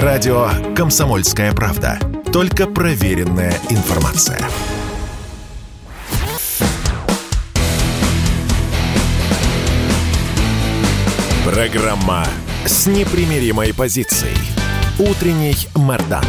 Радио 0.00 0.48
«Комсомольская 0.74 1.52
правда». 1.52 1.98
Только 2.32 2.66
проверенная 2.66 3.52
информация. 3.68 4.40
Программа 11.44 12.26
с 12.64 12.86
непримиримой 12.86 13.74
позицией. 13.74 14.38
Утренний 14.98 15.56
Мордан. 15.74 16.24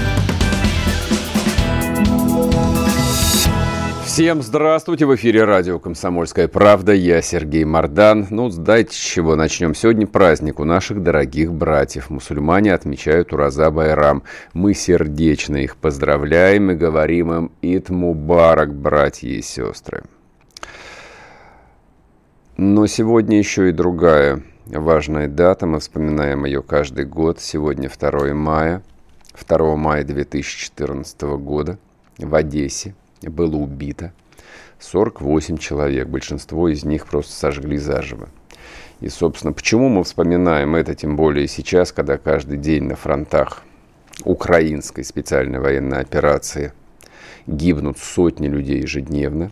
Всем 4.13 4.43
здравствуйте! 4.43 5.07
В 5.07 5.15
эфире 5.15 5.43
радио 5.43 5.79
«Комсомольская 5.79 6.47
правда». 6.47 6.93
Я 6.93 7.23
Сергей 7.23 7.63
Мордан. 7.63 8.27
Ну, 8.29 8.47
дайте 8.47 8.93
с 8.93 8.99
чего 8.99 9.35
начнем. 9.35 9.73
Сегодня 9.73 10.05
праздник 10.05 10.59
у 10.59 10.65
наших 10.65 11.01
дорогих 11.01 11.51
братьев. 11.51 12.11
Мусульмане 12.11 12.75
отмечают 12.75 13.33
Ураза 13.33 13.71
Байрам. 13.71 14.21
Мы 14.53 14.75
сердечно 14.75 15.55
их 15.55 15.77
поздравляем 15.77 16.69
и 16.69 16.75
говорим 16.75 17.33
им 17.33 17.51
«Ид 17.63 17.89
Мубарак, 17.89 18.75
братья 18.75 19.29
и 19.29 19.41
сестры». 19.41 20.03
Но 22.55 22.85
сегодня 22.85 23.39
еще 23.39 23.69
и 23.69 23.71
другая 23.71 24.43
важная 24.67 25.27
дата. 25.27 25.65
Мы 25.65 25.79
вспоминаем 25.79 26.45
ее 26.45 26.61
каждый 26.61 27.05
год. 27.05 27.41
Сегодня 27.41 27.89
2 27.89 28.35
мая. 28.35 28.83
2 29.47 29.75
мая 29.75 30.03
2014 30.03 31.19
года 31.39 31.79
в 32.19 32.35
Одессе 32.35 32.93
было 33.29 33.55
убито 33.55 34.13
48 34.79 35.57
человек. 35.57 36.07
Большинство 36.07 36.67
из 36.69 36.83
них 36.83 37.07
просто 37.07 37.33
сожгли 37.33 37.77
заживо. 37.77 38.29
И, 38.99 39.09
собственно, 39.09 39.53
почему 39.53 39.89
мы 39.89 40.03
вспоминаем 40.03 40.75
это, 40.75 40.95
тем 40.95 41.15
более 41.15 41.47
сейчас, 41.47 41.91
когда 41.91 42.17
каждый 42.17 42.57
день 42.57 42.83
на 42.83 42.95
фронтах 42.95 43.63
украинской 44.23 45.03
специальной 45.03 45.59
военной 45.59 45.99
операции 45.99 46.73
гибнут 47.47 47.97
сотни 47.97 48.47
людей 48.47 48.81
ежедневно. 48.81 49.51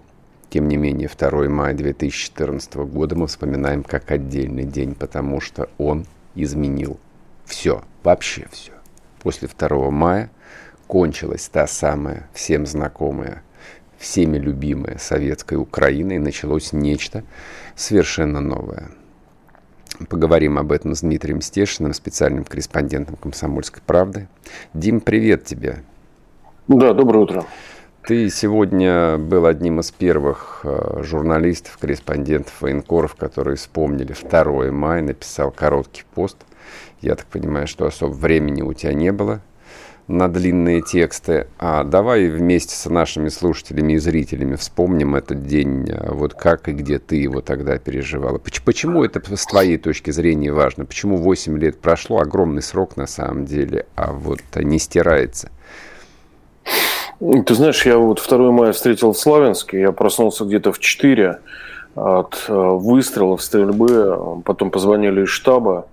Тем 0.49 0.67
не 0.67 0.77
менее, 0.77 1.09
2 1.09 1.49
мая 1.49 1.73
2014 1.73 2.75
года 2.75 3.16
мы 3.16 3.27
вспоминаем 3.27 3.83
как 3.83 4.11
отдельный 4.11 4.66
день, 4.66 4.95
потому 4.95 5.39
что 5.39 5.69
он 5.77 6.05
изменил 6.36 6.99
все, 7.45 7.83
вообще 8.03 8.47
все. 8.52 8.73
После 9.22 9.47
2 9.47 9.92
мая 9.92 10.30
кончилась 10.88 11.47
та 11.47 11.67
самая 11.67 12.30
всем 12.33 12.66
знакомая 12.66 13.44
всеми 14.02 14.38
любимая 14.38 14.97
советской 14.97 15.55
Украина, 15.55 16.13
и 16.13 16.17
началось 16.17 16.73
нечто 16.73 17.23
совершенно 17.75 18.41
новое. 18.41 18.89
Поговорим 20.09 20.58
об 20.58 20.71
этом 20.71 20.95
с 20.95 21.02
Дмитрием 21.02 21.41
Стешиным, 21.41 21.93
специальным 21.93 22.43
корреспондентом 22.43 23.16
«Комсомольской 23.16 23.83
правды». 23.85 24.27
Дим, 24.73 24.99
привет 24.99 25.45
тебе. 25.45 25.83
Да, 26.67 26.93
доброе 26.93 27.19
утро. 27.19 27.45
Ты 28.08 28.30
сегодня 28.31 29.19
был 29.19 29.45
одним 29.45 29.80
из 29.80 29.91
первых 29.91 30.61
э, 30.63 31.03
журналистов, 31.03 31.77
корреспондентов, 31.77 32.59
военкоров, 32.59 33.13
которые 33.13 33.58
вспомнили 33.58 34.15
2 34.19 34.71
мая, 34.71 35.03
написал 35.03 35.52
короткий 35.52 36.03
пост. 36.15 36.38
Я 37.02 37.15
так 37.15 37.27
понимаю, 37.27 37.67
что 37.67 37.86
особо 37.86 38.13
времени 38.13 38.63
у 38.63 38.73
тебя 38.73 38.95
не 38.95 39.11
было 39.11 39.41
на 40.12 40.28
длинные 40.28 40.81
тексты. 40.81 41.48
А 41.58 41.84
давай 41.84 42.28
вместе 42.28 42.76
с 42.76 42.90
нашими 42.90 43.30
слушателями 43.30 43.94
и 43.94 43.98
зрителями 43.98 44.56
вспомним 44.56 45.16
этот 45.16 45.45
день, 45.45 45.90
а, 45.90 46.14
вот 46.14 46.34
как 46.34 46.67
и 46.67 46.73
где 46.73 47.00
ты 47.00 47.16
его 47.16 47.42
тогда 47.42 47.78
переживала. 47.78 48.39
Почему 48.66 49.04
это 49.04 49.22
с 49.36 49.45
твоей 49.45 49.78
точки 49.78 50.12
зрения 50.12 50.52
важно? 50.52 50.86
Почему 50.86 51.17
8 51.17 51.58
лет 51.58 51.80
прошло, 51.80 52.20
огромный 52.20 52.62
срок 52.62 52.98
на 52.98 53.08
самом 53.08 53.45
деле, 53.45 53.86
а 53.95 54.12
вот 54.12 54.42
не 54.56 54.80
стирается? 54.80 55.50
Ты 57.20 57.54
знаешь, 57.54 57.86
я 57.86 57.98
вот 57.98 58.23
2 58.28 58.52
мая 58.52 58.73
встретил 58.73 59.14
в 59.14 59.17
Славянске, 59.17 59.80
я 59.80 59.92
проснулся 59.92 60.44
где-то 60.44 60.71
в 60.71 60.80
4 60.80 61.39
от 61.95 62.45
э, 62.48 62.54
выстрелов, 62.54 63.42
стрельбы, 63.44 64.42
потом 64.45 64.71
позвонили 64.71 65.23
из 65.23 65.30
штаба, 65.30 65.88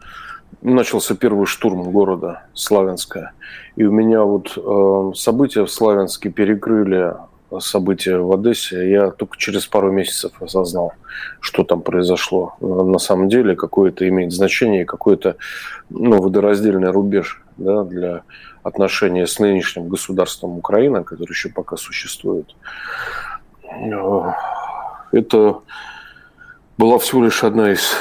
начался 0.63 1.15
первый 1.15 1.47
штурм 1.47 1.91
города 1.91 2.43
Славянска. 2.55 3.33
И 3.77 3.85
у 3.85 3.93
меня 3.93 4.23
вот 4.23 4.57
э, 4.57 5.13
события 5.15 5.65
в 5.65 5.71
Славянске 5.71 6.31
перекрыли 6.31 7.15
события 7.61 8.19
в 8.19 8.33
Одессе. 8.33 8.91
Я 8.91 9.11
только 9.11 9.39
через 9.39 9.67
пару 9.67 9.91
месяцев 9.91 10.33
осознал, 10.41 10.93
что 11.41 11.65
там 11.65 11.81
произошло. 11.81 12.55
На 12.61 12.99
самом 12.99 13.29
деле 13.29 13.57
какое-то 13.57 14.07
имеет 14.09 14.33
значение, 14.33 14.85
какой-то 14.85 15.37
ну, 15.89 16.21
водораздельный 16.21 16.91
рубеж 16.91 17.43
да, 17.57 17.85
для 17.85 18.23
отношения 18.63 19.27
с 19.27 19.39
нынешним 19.39 19.89
государством 19.89 20.59
Украины, 20.59 21.05
который 21.05 21.31
еще 21.31 21.49
пока 21.49 21.77
существует. 21.77 22.55
Э, 23.65 24.33
это 25.13 25.61
была 26.79 26.99
всего 26.99 27.25
лишь 27.25 27.43
одна 27.45 27.73
из, 27.73 27.93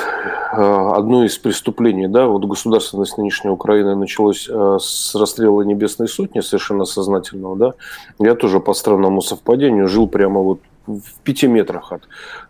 э, 0.54 0.92
одно 0.96 1.26
из 1.26 1.38
преступлений. 1.38 2.08
Да? 2.08 2.28
Вот 2.28 2.46
государственность 2.46 3.18
нынешней 3.18 3.50
Украины 3.50 3.96
началось 3.96 4.48
э, 4.48 4.78
с 4.80 5.16
расстрела 5.16 5.64
Небесной 5.64 6.08
Сотни, 6.08 6.42
совершенно 6.42 6.86
сознательного. 6.86 7.58
Да? 7.58 7.74
Я 8.20 8.36
тоже 8.36 8.60
по 8.60 8.74
странному 8.74 9.22
совпадению 9.22 9.88
жил 9.88 10.08
прямо 10.08 10.42
вот 10.42 10.60
в 10.86 11.20
пяти 11.24 11.48
метрах 11.48 11.92
от 11.92 12.04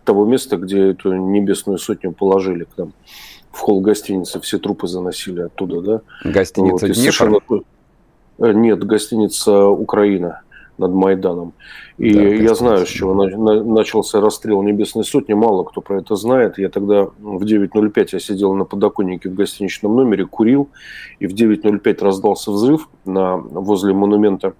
того 0.04 0.24
места, 0.26 0.58
где 0.58 0.90
эту 0.90 1.12
Небесную 1.12 1.78
Сотню 1.78 2.12
положили 2.12 2.64
к 2.64 2.76
нам. 2.76 2.92
В 3.50 3.58
холл 3.60 3.80
гостиницы 3.80 4.38
все 4.40 4.58
трупы 4.58 4.86
заносили 4.86 5.40
оттуда. 5.40 5.80
Да? 5.80 6.30
Гостиница 6.30 6.86
вот, 6.86 6.94
Днепр? 6.94 6.94
Совершенно... 6.94 7.40
Э, 8.38 8.52
нет, 8.52 8.84
гостиница 8.84 9.66
Украина 9.66 10.42
над 10.78 10.92
Майданом. 10.92 11.52
И 11.98 12.12
да, 12.12 12.22
я 12.22 12.54
знаю, 12.54 12.86
с 12.86 12.88
чего 12.88 13.14
начался 13.14 14.20
расстрел 14.20 14.62
Небесной 14.62 15.04
Сотни. 15.04 15.34
Мало 15.34 15.64
кто 15.64 15.80
про 15.80 15.98
это 15.98 16.16
знает. 16.16 16.58
Я 16.58 16.68
тогда 16.68 17.04
в 17.18 17.42
9.05 17.42 18.08
я 18.12 18.20
сидел 18.20 18.54
на 18.54 18.64
подоконнике 18.64 19.28
в 19.28 19.34
гостиничном 19.34 19.96
номере, 19.96 20.26
курил. 20.26 20.68
И 21.18 21.26
в 21.26 21.34
9.05 21.34 22.04
раздался 22.04 22.52
взрыв 22.52 22.88
на, 23.04 23.36
возле 23.36 23.92
монумента 23.92 24.54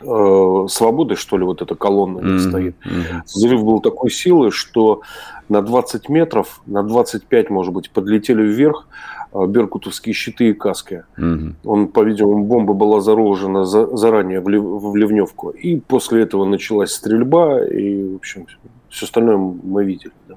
э, 0.00 0.66
свободы, 0.68 1.16
что 1.16 1.36
ли, 1.36 1.44
вот 1.44 1.62
эта 1.62 1.74
колонна 1.74 2.20
mm-hmm. 2.20 2.38
стоит. 2.38 2.76
Mm-hmm. 2.84 3.22
Взрыв 3.26 3.64
был 3.64 3.80
такой 3.80 4.10
силы, 4.10 4.50
что 4.50 5.02
на 5.48 5.62
20 5.62 6.08
метров, 6.08 6.60
на 6.66 6.82
25, 6.82 7.50
может 7.50 7.72
быть, 7.72 7.90
подлетели 7.90 8.42
вверх 8.42 8.86
а, 9.32 9.46
беркутовские 9.46 10.14
щиты 10.14 10.50
и 10.50 10.52
каски. 10.54 11.04
Угу. 11.18 11.54
Он, 11.64 11.88
по-видимому, 11.88 12.44
бомба 12.44 12.72
была 12.72 13.00
заложена 13.00 13.64
за, 13.64 13.96
заранее 13.96 14.40
в, 14.40 14.48
лив, 14.48 14.62
в 14.62 14.96
ливневку. 14.96 15.50
И 15.50 15.80
после 15.80 16.22
этого 16.22 16.44
началась 16.44 16.92
стрельба, 16.92 17.64
и, 17.64 18.12
в 18.12 18.16
общем, 18.16 18.46
все 18.88 19.04
остальное 19.04 19.36
мы 19.36 19.84
видели. 19.84 20.12
Да. 20.28 20.36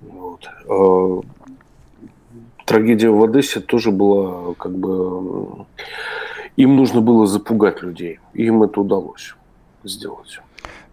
Вот. 0.00 0.48
А, 0.68 1.20
трагедия 2.64 3.10
в 3.10 3.22
Одессе 3.22 3.60
тоже 3.60 3.90
была 3.90 4.54
как 4.54 4.76
бы... 4.76 5.66
Им 6.56 6.76
нужно 6.76 7.00
было 7.00 7.26
запугать 7.26 7.82
людей. 7.82 8.20
Им 8.32 8.62
это 8.62 8.80
удалось 8.80 9.34
сделать. 9.82 10.40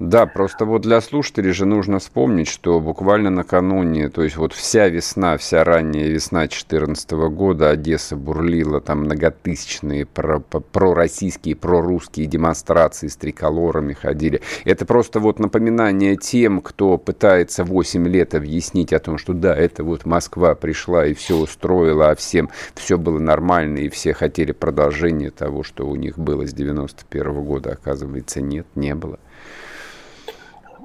Да, 0.02 0.26
просто 0.26 0.66
вот 0.66 0.82
для 0.82 1.00
слушателей 1.00 1.52
же 1.52 1.68
нужно 1.68 2.00
вспомнить, 2.00 2.48
что 2.48 2.80
буквально 2.80 3.30
накануне, 3.30 4.10
то 4.10 4.24
есть 4.24 4.36
вот 4.36 4.52
вся 4.52 4.88
весна, 4.88 5.38
вся 5.38 5.64
ранняя 5.64 6.08
весна 6.08 6.40
2014 6.40 7.12
года 7.12 7.70
Одесса 7.70 8.16
бурлила, 8.16 8.82
там 8.82 9.02
многотысячные 9.02 10.08
про, 10.08 10.40
пророссийские, 10.40 11.56
прорусские 11.56 12.26
демонстрации 12.26 13.10
с 13.10 13.16
триколорами 13.16 13.94
ходили. 13.94 14.42
Это 14.66 14.88
просто 14.88 15.20
вот 15.20 15.38
напоминание 15.38 16.16
тем, 16.16 16.62
кто 16.62 16.98
пытается 16.98 17.64
8 17.64 18.08
лет 18.08 18.34
объяснить 18.34 18.94
о 18.94 19.00
том, 19.00 19.20
что 19.20 19.34
да, 19.34 19.56
это 19.56 19.84
вот 19.84 20.08
Москва 20.08 20.56
пришла 20.56 21.06
и 21.06 21.14
все 21.14 21.36
устроила, 21.36 22.10
а 22.10 22.16
всем 22.16 22.50
все 22.74 22.98
было 22.98 23.20
нормально, 23.20 23.78
и 23.78 23.90
все 23.90 24.16
хотели 24.16 24.52
продолжения 24.52 25.30
того, 25.30 25.62
что 25.62 25.88
у 25.88 25.96
них 25.96 26.18
было 26.18 26.48
с 26.48 26.54
91 26.54 27.44
года. 27.44 27.74
Оказывается, 27.74 28.42
нет, 28.42 28.66
не 28.74 28.96
было. 28.96 29.20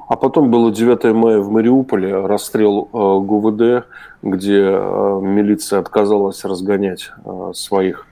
А 0.08 0.16
потом 0.16 0.50
было 0.50 0.70
9 0.70 1.14
мая 1.14 1.40
в 1.40 1.50
Мариуполе, 1.50 2.14
расстрел 2.26 2.88
э, 2.92 2.96
ГУВД, 2.96 3.86
где 4.22 4.60
э, 4.62 5.20
милиция 5.20 5.80
отказалась 5.80 6.44
разгонять 6.44 7.10
э, 7.24 7.50
своих 7.54 8.06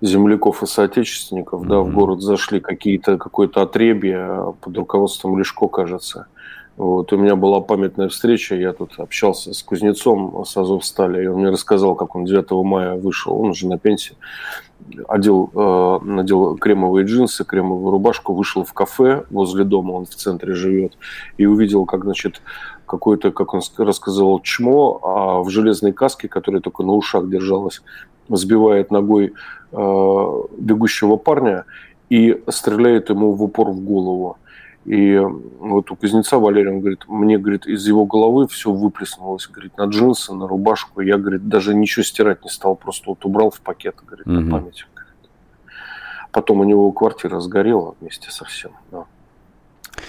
земляков 0.00 0.62
и 0.62 0.66
соотечественников. 0.66 1.62
Mm-hmm. 1.62 1.68
Да, 1.68 1.80
в 1.80 1.92
город 1.92 2.22
зашли 2.22 2.60
какие-то, 2.60 3.18
какое-то 3.18 3.62
отребье 3.62 4.54
под 4.60 4.76
руководством 4.76 5.36
Лешко, 5.36 5.66
кажется. 5.66 6.28
Вот, 6.76 7.12
у 7.12 7.16
меня 7.16 7.34
была 7.34 7.60
памятная 7.60 8.08
встреча, 8.08 8.54
я 8.54 8.72
тут 8.72 9.00
общался 9.00 9.52
с 9.52 9.64
кузнецом 9.64 10.44
с 10.46 10.56
Азовстали, 10.56 11.24
и 11.24 11.26
он 11.26 11.40
мне 11.40 11.50
рассказал, 11.50 11.96
как 11.96 12.14
он 12.14 12.24
9 12.24 12.48
мая 12.64 12.94
вышел, 12.94 13.36
он 13.36 13.48
уже 13.48 13.66
на 13.66 13.78
пенсии, 13.78 14.14
одел, 15.08 15.50
э, 15.54 15.98
надел 16.04 16.56
кремовые 16.56 17.06
джинсы, 17.06 17.44
кремовую 17.44 17.90
рубашку, 17.90 18.34
вышел 18.34 18.64
в 18.64 18.72
кафе 18.72 19.24
возле 19.30 19.64
дома, 19.64 19.92
он 19.92 20.06
в 20.06 20.14
центре 20.14 20.54
живет, 20.54 20.96
и 21.36 21.46
увидел, 21.46 21.84
как, 21.84 22.04
значит, 22.04 22.42
какое-то, 22.86 23.30
как 23.30 23.54
он 23.54 23.60
рассказывал, 23.78 24.40
чмо, 24.40 25.00
а 25.02 25.42
в 25.42 25.50
железной 25.50 25.92
каске, 25.92 26.28
которая 26.28 26.60
только 26.60 26.82
на 26.82 26.92
ушах 26.92 27.28
держалась, 27.28 27.82
сбивает 28.28 28.90
ногой 28.90 29.32
бегущего 29.72 31.16
парня 31.16 31.64
и 32.08 32.42
стреляет 32.48 33.10
ему 33.10 33.32
в 33.32 33.42
упор 33.42 33.70
в 33.70 33.80
голову. 33.80 34.38
И 34.88 35.18
вот 35.18 35.90
у 35.90 35.96
кузнеца 35.96 36.38
Валерий, 36.38 36.70
он 36.70 36.80
говорит, 36.80 37.04
мне, 37.08 37.36
говорит, 37.36 37.66
из 37.66 37.86
его 37.86 38.06
головы 38.06 38.48
все 38.48 38.72
выплеснулось, 38.72 39.46
говорит, 39.46 39.76
на 39.76 39.84
джинсы, 39.84 40.32
на 40.32 40.48
рубашку. 40.48 41.02
Я, 41.02 41.18
говорит, 41.18 41.46
даже 41.46 41.74
ничего 41.74 42.02
стирать 42.02 42.42
не 42.42 42.48
стал, 42.48 42.74
просто 42.74 43.10
вот 43.10 43.22
убрал 43.26 43.50
в 43.50 43.60
пакет, 43.60 43.96
говорит, 44.02 44.26
угу. 44.26 44.36
на 44.36 44.50
память. 44.50 44.86
Потом 46.32 46.60
у 46.60 46.64
него 46.64 46.90
квартира 46.92 47.38
сгорела 47.40 47.96
вместе 48.00 48.30
со 48.30 48.46
всем. 48.46 48.72
Да. 48.90 49.04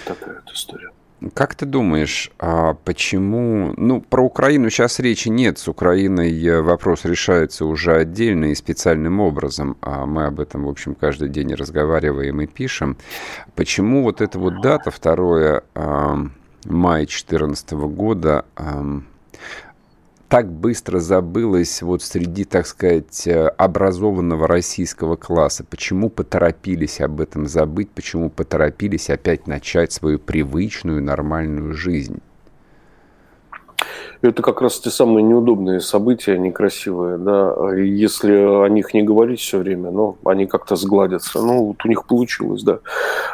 Такая 0.06 0.36
вот 0.36 0.54
история. 0.54 0.92
Как 1.34 1.54
ты 1.54 1.66
думаешь, 1.66 2.30
а 2.38 2.74
почему... 2.74 3.74
Ну, 3.76 4.00
про 4.00 4.24
Украину 4.24 4.70
сейчас 4.70 5.00
речи 5.00 5.28
нет. 5.28 5.58
С 5.58 5.68
Украиной 5.68 6.32
э, 6.42 6.62
вопрос 6.62 7.04
решается 7.04 7.66
уже 7.66 7.94
отдельно 7.94 8.46
и 8.46 8.54
специальным 8.54 9.20
образом. 9.20 9.76
А 9.82 10.06
мы 10.06 10.24
об 10.24 10.40
этом, 10.40 10.64
в 10.64 10.68
общем, 10.68 10.94
каждый 10.94 11.28
день 11.28 11.52
разговариваем 11.54 12.40
и 12.40 12.46
пишем. 12.46 12.96
Почему 13.54 14.02
вот 14.02 14.22
эта 14.22 14.38
вот 14.38 14.62
дата, 14.62 14.90
2 14.90 15.62
а, 15.74 16.16
мая 16.64 17.00
2014 17.00 17.72
года, 17.72 18.46
так 20.30 20.48
быстро 20.48 21.00
забылось 21.00 21.82
вот 21.82 22.04
среди, 22.04 22.44
так 22.44 22.64
сказать, 22.64 23.26
э, 23.26 23.48
образованного 23.48 24.46
российского 24.46 25.16
класса? 25.16 25.64
Почему 25.68 26.08
поторопились 26.08 27.00
об 27.00 27.20
этом 27.20 27.48
забыть? 27.48 27.90
Почему 27.90 28.30
поторопились 28.30 29.10
опять 29.10 29.48
начать 29.48 29.90
свою 29.90 30.20
привычную 30.20 31.02
нормальную 31.02 31.74
жизнь? 31.74 32.22
Это 34.22 34.42
как 34.42 34.60
раз 34.60 34.78
те 34.78 34.90
самые 34.90 35.22
неудобные 35.22 35.80
события, 35.80 36.36
некрасивые, 36.36 37.16
да. 37.16 37.54
Если 37.74 38.32
о 38.32 38.68
них 38.68 38.92
не 38.92 39.02
говорить 39.02 39.40
все 39.40 39.58
время, 39.58 39.90
но 39.90 40.18
они 40.26 40.46
как-то 40.46 40.76
сгладятся. 40.76 41.40
Ну, 41.40 41.68
вот 41.68 41.84
у 41.84 41.88
них 41.88 42.04
получилось, 42.04 42.62
да. 42.62 42.80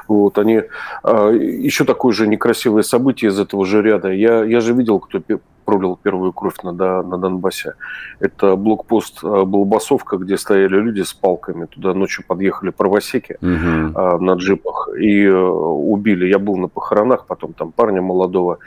Вот 0.06 0.38
они... 0.38 0.62
А, 1.02 1.30
еще 1.30 1.84
такое 1.84 2.12
же 2.12 2.28
некрасивое 2.28 2.82
событие 2.82 3.30
из 3.32 3.40
этого 3.40 3.66
же 3.66 3.82
ряда. 3.82 4.12
Я, 4.12 4.44
я 4.44 4.60
же 4.60 4.74
видел, 4.74 5.00
кто 5.00 5.20
пролил 5.64 5.98
первую 6.00 6.32
кровь 6.32 6.54
на, 6.62 6.70
на 6.72 7.18
Донбассе. 7.18 7.74
Это 8.20 8.54
блокпост 8.54 9.18
а, 9.24 9.44
Болбасовка, 9.44 10.18
где 10.18 10.38
стояли 10.38 10.76
люди 10.76 11.02
с 11.02 11.12
палками. 11.12 11.66
Туда 11.66 11.94
ночью 11.94 12.24
подъехали 12.24 12.70
правосеки 12.70 13.38
угу. 13.42 14.22
на 14.22 14.34
джипах 14.34 14.90
и 14.96 15.26
убили. 15.26 16.26
Я 16.26 16.38
был 16.38 16.56
на 16.56 16.68
похоронах, 16.68 17.26
потом 17.26 17.54
там 17.54 17.72
парня 17.72 18.02
молодого 18.02 18.60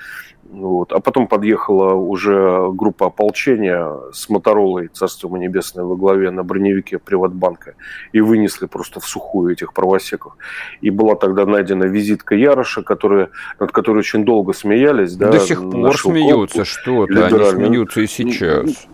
вот. 0.52 0.92
А 0.92 1.00
потом 1.00 1.28
подъехала 1.28 1.94
уже 1.94 2.70
группа 2.72 3.08
ополчения 3.08 3.88
с 4.12 4.30
Моторолой, 4.30 4.88
царство 4.88 5.28
ему 5.28 5.38
небесное, 5.38 5.86
во 5.86 5.96
главе 5.96 6.32
на 6.32 6.44
броневике 6.44 6.98
Приватбанка. 6.98 7.76
И 8.14 8.20
вынесли 8.20 8.66
просто 8.66 9.00
в 9.00 9.06
сухую 9.06 9.54
этих 9.54 9.74
правосеков. 9.74 10.34
И 10.82 10.90
была 10.90 11.16
тогда 11.16 11.46
найдена 11.46 11.84
визитка 11.84 12.34
Яроша, 12.34 12.82
которая, 12.82 13.30
над 13.60 13.72
которой 13.72 14.00
очень 14.00 14.26
долго 14.26 14.54
смеялись. 14.54 15.16
Да, 15.16 15.32
До 15.32 15.40
сих 15.40 15.62
пор 15.62 15.96
смеются, 15.96 16.66
что-то. 16.66 17.28
Они 17.28 17.46
смеются 17.52 18.02
и 18.02 18.08
сейчас. 18.08 18.88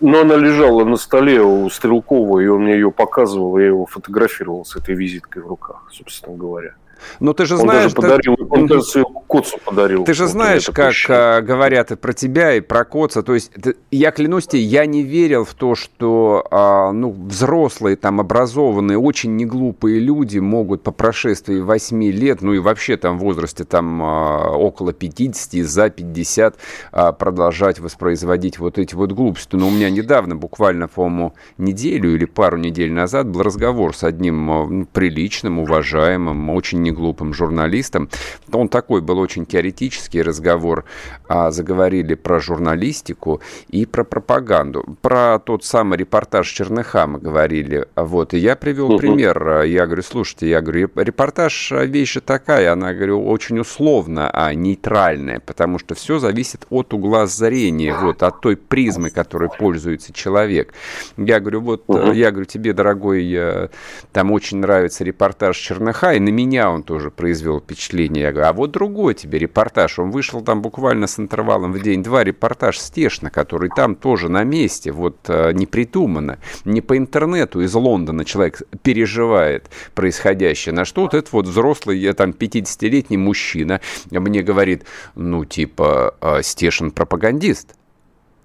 Но 0.00 0.20
она 0.20 0.36
лежала 0.36 0.84
на 0.84 0.96
столе 0.96 1.40
у 1.40 1.70
Стрелкова, 1.70 2.40
и 2.40 2.48
он 2.48 2.64
мне 2.64 2.74
ее 2.74 2.90
показывал, 2.90 3.56
я 3.58 3.68
его 3.68 3.86
фотографировал 3.86 4.64
с 4.64 4.74
этой 4.74 4.96
визиткой 4.96 5.44
в 5.44 5.46
руках, 5.46 5.88
собственно 5.92 6.36
говоря. 6.36 6.74
Но 7.20 7.32
ты 7.32 7.44
же 7.46 7.54
он 7.54 7.60
знаешь... 7.62 7.92
Даже 7.92 7.96
подарил, 7.96 8.36
ты... 8.36 8.44
Он 8.48 8.66
даже 8.66 8.82
свою 8.82 9.06
коцу 9.06 9.58
подарил. 9.64 10.04
Ты 10.04 10.14
же 10.14 10.26
знаешь, 10.26 10.66
как 10.66 10.74
прощает. 10.74 11.44
говорят 11.44 11.90
и 11.92 11.96
про 11.96 12.12
тебя, 12.12 12.54
и 12.54 12.60
про 12.60 12.84
коца. 12.84 13.22
То 13.22 13.34
есть, 13.34 13.52
я 13.90 14.10
клянусь 14.10 14.46
тебе, 14.46 14.62
я 14.62 14.86
не 14.86 15.02
верил 15.02 15.44
в 15.44 15.54
то, 15.54 15.74
что 15.74 16.46
а, 16.50 16.92
ну, 16.92 17.10
взрослые, 17.10 17.96
там, 17.96 18.20
образованные, 18.20 18.98
очень 18.98 19.36
неглупые 19.36 19.98
люди 19.98 20.38
могут 20.38 20.82
по 20.82 20.92
прошествии 20.92 21.60
8 21.60 22.02
лет, 22.04 22.42
ну 22.42 22.52
и 22.52 22.58
вообще 22.58 22.96
там 22.96 23.18
в 23.18 23.22
возрасте 23.22 23.64
там 23.64 24.02
а, 24.02 24.50
около 24.50 24.92
50, 24.92 25.64
за 25.64 25.90
50 25.90 26.56
а, 26.92 27.12
продолжать 27.12 27.78
воспроизводить 27.78 28.58
вот 28.58 28.78
эти 28.78 28.94
вот 28.94 29.12
глупости. 29.12 29.56
Но 29.56 29.68
у 29.68 29.70
меня 29.70 29.90
недавно, 29.90 30.36
буквально, 30.36 30.88
по-моему, 30.88 31.34
неделю 31.58 32.14
или 32.14 32.24
пару 32.24 32.56
недель 32.56 32.92
назад 32.92 33.28
был 33.28 33.42
разговор 33.42 33.96
с 33.96 34.04
одним 34.04 34.86
приличным, 34.92 35.58
уважаемым, 35.58 36.50
очень 36.50 36.82
глупым 36.94 37.34
журналистом. 37.34 38.08
Он 38.52 38.68
такой 38.68 39.00
был 39.00 39.18
очень 39.18 39.46
теоретический 39.46 40.22
разговор. 40.22 40.84
А 41.28 41.50
заговорили 41.50 42.14
про 42.14 42.40
журналистику 42.40 43.40
и 43.68 43.86
про 43.86 44.04
пропаганду. 44.04 44.84
Про 45.00 45.38
тот 45.38 45.64
самый 45.64 45.98
репортаж 45.98 46.48
Черныха 46.48 47.06
мы 47.06 47.18
говорили. 47.18 47.86
Вот. 47.96 48.34
И 48.34 48.38
я 48.38 48.56
привел 48.56 48.92
угу. 48.92 48.98
пример. 48.98 49.62
Я 49.62 49.86
говорю, 49.86 50.02
слушайте, 50.02 50.48
я 50.48 50.60
говорю, 50.60 50.90
репортаж 50.94 51.72
вещь 51.72 52.12
же 52.12 52.20
такая, 52.20 52.72
она, 52.72 52.92
говорю, 52.92 53.24
очень 53.26 53.58
условно, 53.58 54.30
а 54.32 54.52
нейтральная, 54.54 55.40
потому 55.40 55.78
что 55.78 55.94
все 55.94 56.18
зависит 56.18 56.66
от 56.70 56.92
угла 56.92 57.26
зрения, 57.26 57.94
вот, 57.94 58.22
от 58.22 58.40
той 58.40 58.56
призмы, 58.56 59.10
которой 59.10 59.48
пользуется 59.48 60.12
человек. 60.12 60.72
Я 61.16 61.40
говорю, 61.40 61.60
вот, 61.60 61.84
угу. 61.86 62.12
я 62.12 62.30
говорю, 62.30 62.46
тебе, 62.46 62.72
дорогой, 62.72 63.32
э, 63.32 63.68
там 64.12 64.32
очень 64.32 64.58
нравится 64.58 65.04
репортаж 65.04 65.56
Черныха, 65.56 66.12
и 66.12 66.20
на 66.20 66.28
меня 66.28 66.70
он 66.70 66.81
тоже 66.82 67.10
произвел 67.10 67.60
впечатление. 67.60 68.24
Я 68.24 68.32
говорю, 68.32 68.48
а 68.48 68.52
вот 68.52 68.70
другой 68.70 69.14
тебе 69.14 69.38
репортаж. 69.38 69.98
Он 69.98 70.10
вышел 70.10 70.40
там 70.40 70.62
буквально 70.62 71.06
с 71.06 71.18
интервалом 71.18 71.72
в 71.72 71.80
день-два. 71.80 72.24
Репортаж 72.24 72.78
Стешна, 72.78 73.30
который 73.30 73.70
там 73.74 73.94
тоже 73.94 74.28
на 74.28 74.44
месте. 74.44 74.92
Вот 74.92 75.16
э, 75.28 75.52
не 75.52 75.66
придумано. 75.66 76.38
Не 76.64 76.80
по 76.80 76.96
интернету 76.96 77.60
из 77.60 77.74
Лондона 77.74 78.24
человек 78.24 78.62
переживает 78.82 79.70
происходящее. 79.94 80.74
На 80.74 80.84
что 80.84 81.02
вот 81.02 81.14
этот 81.14 81.32
вот 81.32 81.46
взрослый, 81.46 81.98
я 81.98 82.14
там 82.14 82.30
50-летний 82.30 83.16
мужчина 83.16 83.80
мне 84.10 84.42
говорит, 84.42 84.84
ну 85.14 85.44
типа 85.44 86.14
э, 86.20 86.42
Стешин 86.42 86.90
пропагандист. 86.90 87.74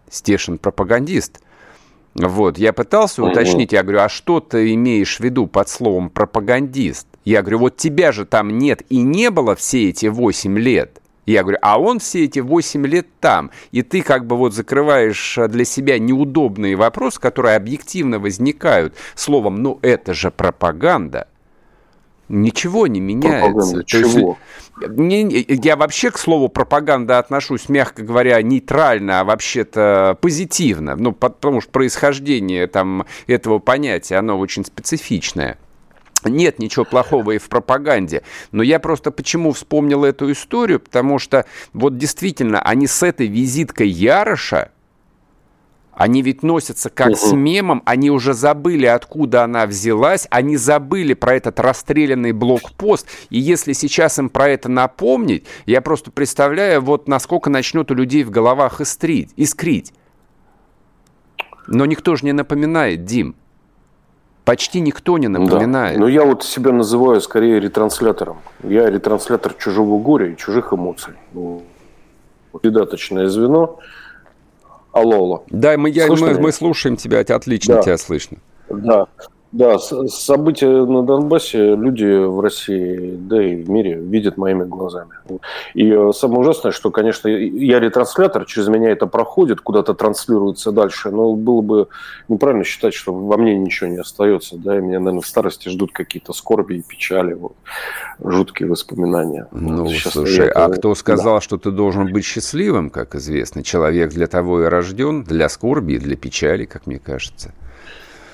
Стешин 0.09 0.57
пропагандист. 0.57 1.39
Вот, 2.15 2.57
я 2.57 2.73
пытался 2.73 3.23
уточнить, 3.23 3.73
я 3.73 3.83
говорю, 3.83 3.99
а 3.99 4.09
что 4.09 4.39
ты 4.39 4.73
имеешь 4.73 5.17
в 5.17 5.19
виду 5.19 5.45
под 5.45 5.69
словом 5.69 6.09
пропагандист? 6.09 7.07
Я 7.27 7.41
говорю, 7.41 7.59
вот 7.59 7.75
тебя 7.75 8.13
же 8.13 8.23
там 8.23 8.57
нет 8.57 8.83
и 8.87 9.01
не 9.01 9.29
было 9.31 9.53
все 9.53 9.89
эти 9.89 10.05
8 10.05 10.57
лет. 10.57 11.01
Я 11.25 11.41
говорю, 11.41 11.57
а 11.61 11.77
он 11.77 11.99
все 11.99 12.23
эти 12.23 12.39
8 12.39 12.87
лет 12.87 13.05
там. 13.19 13.51
И 13.73 13.81
ты 13.81 14.01
как 14.01 14.25
бы 14.25 14.37
вот 14.37 14.53
закрываешь 14.53 15.37
для 15.49 15.65
себя 15.65 15.99
неудобные 15.99 16.77
вопросы, 16.77 17.19
которые 17.19 17.57
объективно 17.57 18.19
возникают. 18.19 18.95
Словом, 19.13 19.61
ну 19.61 19.77
это 19.81 20.13
же 20.13 20.31
пропаганда. 20.31 21.27
Ничего 22.29 22.87
не 22.87 23.01
меняется. 23.01 23.41
Пропаганда 23.41 23.83
чего? 23.83 24.37
Есть, 24.79 24.97
не, 24.97 25.45
я 25.49 25.75
вообще 25.75 26.11
к 26.11 26.17
слову 26.17 26.47
пропаганда 26.47 27.19
отношусь, 27.19 27.67
мягко 27.67 28.03
говоря, 28.03 28.41
нейтрально, 28.41 29.19
а 29.19 29.25
вообще-то 29.25 30.17
позитивно. 30.21 30.95
Ну, 30.95 31.11
потому 31.11 31.59
что 31.59 31.71
происхождение 31.71 32.67
там, 32.67 33.05
этого 33.27 33.59
понятия, 33.59 34.15
оно 34.15 34.39
очень 34.39 34.63
специфичное. 34.63 35.57
Нет 36.27 36.59
ничего 36.59 36.85
плохого 36.85 37.31
и 37.31 37.37
в 37.37 37.49
пропаганде. 37.49 38.23
Но 38.51 38.63
я 38.63 38.79
просто 38.79 39.11
почему 39.11 39.51
вспомнил 39.51 40.03
эту 40.03 40.31
историю, 40.31 40.79
потому 40.79 41.19
что 41.19 41.45
вот 41.73 41.97
действительно 41.97 42.61
они 42.61 42.87
с 42.87 43.03
этой 43.03 43.27
визиткой 43.27 43.89
Яроша, 43.89 44.71
они 45.97 46.21
ведь 46.21 46.43
носятся 46.43 46.91
как 46.91 47.09
угу. 47.09 47.15
с 47.15 47.33
мемом, 47.33 47.81
они 47.85 48.11
уже 48.11 48.35
забыли, 48.35 48.85
откуда 48.85 49.43
она 49.43 49.65
взялась, 49.65 50.27
они 50.29 50.55
забыли 50.55 51.15
про 51.15 51.35
этот 51.35 51.59
расстрелянный 51.59 52.33
блокпост, 52.33 53.07
и 53.31 53.39
если 53.39 53.73
сейчас 53.73 54.19
им 54.19 54.29
про 54.29 54.47
это 54.49 54.69
напомнить, 54.69 55.45
я 55.65 55.81
просто 55.81 56.11
представляю, 56.11 56.81
вот 56.81 57.07
насколько 57.07 57.49
начнет 57.49 57.89
у 57.89 57.95
людей 57.95 58.23
в 58.23 58.29
головах 58.29 58.79
искрить. 58.79 59.31
искрить. 59.37 59.91
Но 61.65 61.85
никто 61.87 62.15
же 62.15 62.25
не 62.25 62.31
напоминает, 62.31 63.03
Дим. 63.03 63.35
Почти 64.47 64.79
никто 64.79 65.17
не 65.17 65.27
напоминает. 65.27 65.95
Да. 65.95 65.99
Но 65.99 66.07
я 66.07 66.23
вот 66.23 66.41
себя 66.41 66.71
называю 66.71 67.19
скорее 67.19 67.59
ретранслятором. 67.59 68.37
Я 68.63 68.89
ретранслятор 68.89 69.53
чужого 69.53 70.01
горя 70.01 70.27
и 70.31 70.37
чужих 70.37 70.71
эмоций. 70.71 71.15
Ну, 71.33 71.63
придаточное 72.61 73.27
звено. 73.27 73.77
Алло, 74.93 75.17
алло. 75.17 75.43
Да, 75.49 75.77
мы, 75.77 75.89
я, 75.89 76.07
мы, 76.07 76.39
мы 76.39 76.53
слушаем 76.53 76.95
тебя, 76.95 77.19
отлично 77.19 77.75
да. 77.75 77.81
тебя 77.81 77.97
слышно. 77.97 78.37
Да. 78.69 79.07
Да, 79.57 79.79
события 79.79 80.67
на 80.67 81.01
Донбассе 81.01 81.75
люди 81.75 82.05
в 82.05 82.39
России, 82.41 83.15
да 83.17 83.43
и 83.43 83.55
в 83.55 83.69
мире 83.71 83.95
видят 83.95 84.37
моими 84.37 84.63
глазами. 84.63 85.09
И 85.73 85.91
э, 85.91 86.11
самое 86.13 86.41
ужасное, 86.41 86.71
что, 86.71 86.91
конечно, 86.91 87.27
я 87.27 87.79
ретранслятор, 87.79 88.45
через 88.45 88.67
меня 88.67 88.91
это 88.91 89.07
проходит, 89.07 89.61
куда-то 89.61 89.95
транслируется 89.95 90.71
дальше, 90.71 91.09
но 91.09 91.33
было 91.33 91.61
бы 91.61 91.87
неправильно 92.27 92.63
считать, 92.63 92.93
что 92.93 93.11
во 93.11 93.35
мне 93.37 93.57
ничего 93.57 93.89
не 93.89 93.97
остается, 93.97 94.57
да, 94.57 94.77
и 94.77 94.79
меня, 94.79 94.99
наверное, 94.99 95.21
в 95.21 95.27
старости 95.27 95.69
ждут 95.69 95.91
какие-то 95.91 96.33
скорби 96.33 96.75
и 96.75 96.83
печали, 96.87 97.33
вот, 97.33 97.55
жуткие 98.23 98.69
воспоминания. 98.69 99.47
Ну, 99.51 99.85
вот, 99.85 99.93
слушай, 99.93 100.49
это... 100.49 100.65
а 100.65 100.69
кто 100.69 100.93
сказал, 100.93 101.37
да. 101.37 101.41
что 101.41 101.57
ты 101.57 101.71
должен 101.71 102.13
быть 102.13 102.25
счастливым, 102.25 102.91
как 102.91 103.15
известно? 103.15 103.63
Человек 103.63 104.11
для 104.11 104.27
того 104.27 104.61
и 104.61 104.65
рожден, 104.65 105.23
для 105.23 105.49
скорби 105.49 105.93
и 105.93 105.97
для 105.97 106.15
печали, 106.15 106.65
как 106.65 106.85
мне 106.85 106.99
кажется. 106.99 107.55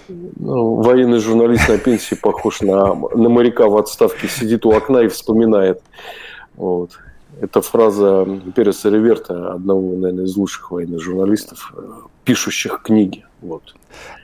Ну, 0.07 0.75
военный 0.75 1.19
журналист 1.19 1.69
на 1.69 1.77
пенсии 1.77 2.15
похож 2.15 2.61
на, 2.61 2.93
на 2.93 3.29
моряка 3.29 3.67
в 3.67 3.77
отставке, 3.77 4.27
сидит 4.27 4.65
у 4.65 4.71
окна 4.71 5.03
и 5.03 5.07
вспоминает. 5.07 5.81
Вот. 6.55 6.91
Это 7.41 7.61
фраза 7.61 8.27
Переса 8.55 8.89
Реверта, 8.89 9.53
одного, 9.53 9.95
наверное, 9.95 10.25
из 10.25 10.35
лучших 10.37 10.71
военных 10.71 11.01
журналистов, 11.01 11.73
э, 11.75 11.81
пишущих 12.23 12.81
книги. 12.83 13.25
Вот. 13.43 13.75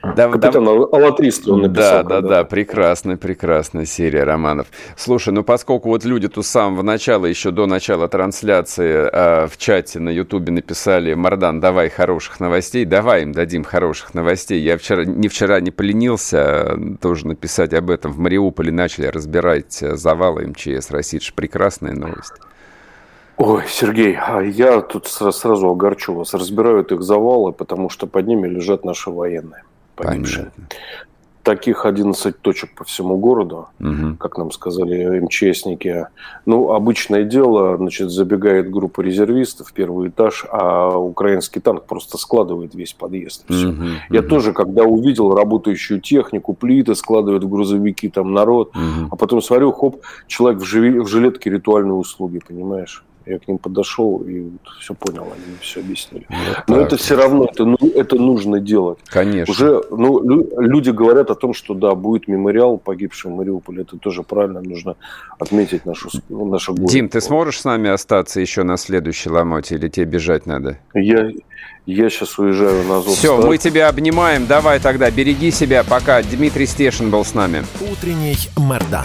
Да, 0.02 0.30
Капитан 0.30 0.64
да, 0.64 0.70
Алатристый 0.70 1.52
он 1.52 1.62
написал. 1.62 2.04
Да, 2.04 2.20
да, 2.22 2.28
да, 2.28 2.44
прекрасная, 2.44 3.18
прекрасная 3.18 3.84
серия 3.84 4.24
романов. 4.24 4.68
Слушай, 4.96 5.34
ну 5.34 5.44
поскольку 5.44 5.90
вот 5.90 6.04
люди 6.04 6.26
тут 6.28 6.46
с 6.46 6.48
самого 6.48 6.82
начала, 6.82 7.26
еще 7.26 7.50
до 7.50 7.66
начала 7.66 8.08
трансляции 8.08 9.08
э, 9.12 9.46
в 9.46 9.58
чате 9.58 10.00
на 10.00 10.08
Ютубе 10.08 10.52
написали, 10.52 11.12
Мардан, 11.12 11.60
давай 11.60 11.90
хороших 11.90 12.40
новостей, 12.40 12.86
давай 12.86 13.22
им 13.22 13.32
дадим 13.32 13.62
хороших 13.62 14.14
новостей. 14.14 14.60
Я 14.60 14.78
вчера, 14.78 15.04
не 15.04 15.28
вчера 15.28 15.60
не 15.60 15.70
поленился 15.70 16.38
а, 16.40 16.96
тоже 17.00 17.26
написать 17.26 17.74
об 17.74 17.90
этом. 17.90 18.12
В 18.12 18.18
Мариуполе 18.18 18.72
начали 18.72 19.06
разбирать 19.06 19.82
э, 19.82 19.96
завалы 19.96 20.46
МЧС 20.46 20.90
России. 20.90 21.18
Это 21.18 21.26
же 21.26 21.32
прекрасная 21.34 21.92
новость. 21.92 22.32
Ой, 23.40 23.62
Сергей, 23.68 24.16
а 24.16 24.42
я 24.42 24.82
тут 24.82 25.06
сразу 25.06 25.70
огорчу 25.70 26.12
вас. 26.12 26.34
Разбирают 26.34 26.92
их 26.92 27.00
завалы, 27.00 27.52
потому 27.52 27.88
что 27.88 28.06
под 28.06 28.26
ними 28.26 28.46
лежат 28.46 28.84
наши 28.84 29.10
военные 29.10 29.62
погибшие. 29.96 30.50
Понятно. 30.54 30.68
Таких 31.42 31.86
11 31.86 32.38
точек 32.42 32.74
по 32.74 32.84
всему 32.84 33.16
городу, 33.16 33.68
угу. 33.80 34.14
как 34.18 34.36
нам 34.36 34.50
сказали 34.50 35.20
МЧСники. 35.20 36.08
Ну, 36.44 36.72
обычное 36.72 37.24
дело, 37.24 37.78
значит, 37.78 38.10
забегает 38.10 38.70
группа 38.70 39.00
резервистов 39.00 39.68
в 39.68 39.72
первый 39.72 40.10
этаж, 40.10 40.44
а 40.52 40.98
украинский 40.98 41.62
танк 41.62 41.86
просто 41.86 42.18
складывает 42.18 42.74
весь 42.74 42.92
подъезд. 42.92 43.46
Угу, 43.48 43.70
угу. 43.70 43.84
Я 44.10 44.20
тоже, 44.20 44.52
когда 44.52 44.84
увидел 44.84 45.34
работающую 45.34 46.02
технику, 46.02 46.52
плиты 46.52 46.94
складывают 46.94 47.42
в 47.42 47.48
грузовики, 47.48 48.10
там 48.10 48.34
народ, 48.34 48.76
угу. 48.76 49.08
а 49.10 49.16
потом 49.16 49.40
смотрю, 49.40 49.72
хоп, 49.72 50.02
человек 50.26 50.60
в, 50.60 50.64
жилетке 50.66 51.48
ритуальной 51.48 51.98
услуги, 51.98 52.38
понимаешь? 52.46 53.02
Я 53.26 53.38
к 53.38 53.48
ним 53.48 53.58
подошел 53.58 54.18
и 54.22 54.40
вот 54.40 54.60
все 54.80 54.94
понял, 54.94 55.24
они 55.24 55.44
мне 55.46 55.56
все 55.60 55.80
объяснили. 55.80 56.26
Вот 56.28 56.68
Но 56.68 56.80
это 56.80 56.96
все 56.96 57.16
равно, 57.16 57.44
это, 57.44 57.64
ну, 57.64 57.76
это 57.94 58.16
нужно 58.16 58.60
делать. 58.60 58.98
Конечно. 59.06 59.52
Уже 59.52 59.82
ну, 59.90 60.48
люди 60.58 60.90
говорят 60.90 61.30
о 61.30 61.34
том, 61.34 61.52
что 61.52 61.74
да, 61.74 61.94
будет 61.94 62.28
мемориал 62.28 62.78
погибшим 62.78 63.32
в 63.32 63.36
Мариуполе. 63.36 63.82
Это 63.82 63.98
тоже 63.98 64.22
правильно, 64.22 64.60
нужно 64.62 64.96
отметить 65.38 65.84
нашу, 65.86 66.08
нашу 66.28 66.74
горе. 66.74 66.88
Дим, 66.88 67.08
ты 67.08 67.20
сможешь 67.20 67.60
с 67.60 67.64
нами 67.64 67.90
остаться 67.90 68.40
еще 68.40 68.62
на 68.62 68.76
следующей 68.76 69.30
ломоте 69.30 69.74
или 69.74 69.88
тебе 69.88 70.06
бежать 70.06 70.46
надо? 70.46 70.78
Я, 70.94 71.30
я 71.86 72.10
сейчас 72.10 72.38
уезжаю 72.38 72.84
на 72.84 72.98
Азов. 72.98 73.16
Все, 73.16 73.36
мы 73.36 73.58
тебя 73.58 73.88
обнимаем. 73.88 74.46
Давай 74.46 74.80
тогда, 74.80 75.10
береги 75.10 75.50
себя. 75.50 75.84
Пока. 75.84 76.22
Дмитрий 76.22 76.66
Стешин 76.66 77.10
был 77.10 77.24
с 77.24 77.34
нами. 77.34 77.64
Утренний 77.90 78.36
Мордан. 78.56 79.04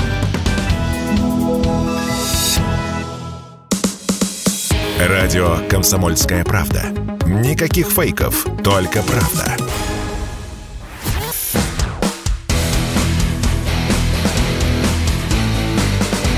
Радио 5.00 5.58
«Комсомольская 5.70 6.46
правда». 6.46 6.84
Никаких 7.26 7.88
фейков, 7.90 8.46
только 8.64 9.04
правда. 9.04 9.58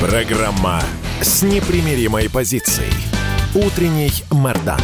Программа 0.01 0.81
с 1.21 1.43
непримиримой 1.43 2.31
позицией. 2.31 2.91
Утренний 3.53 4.11
Мордан. 4.31 4.81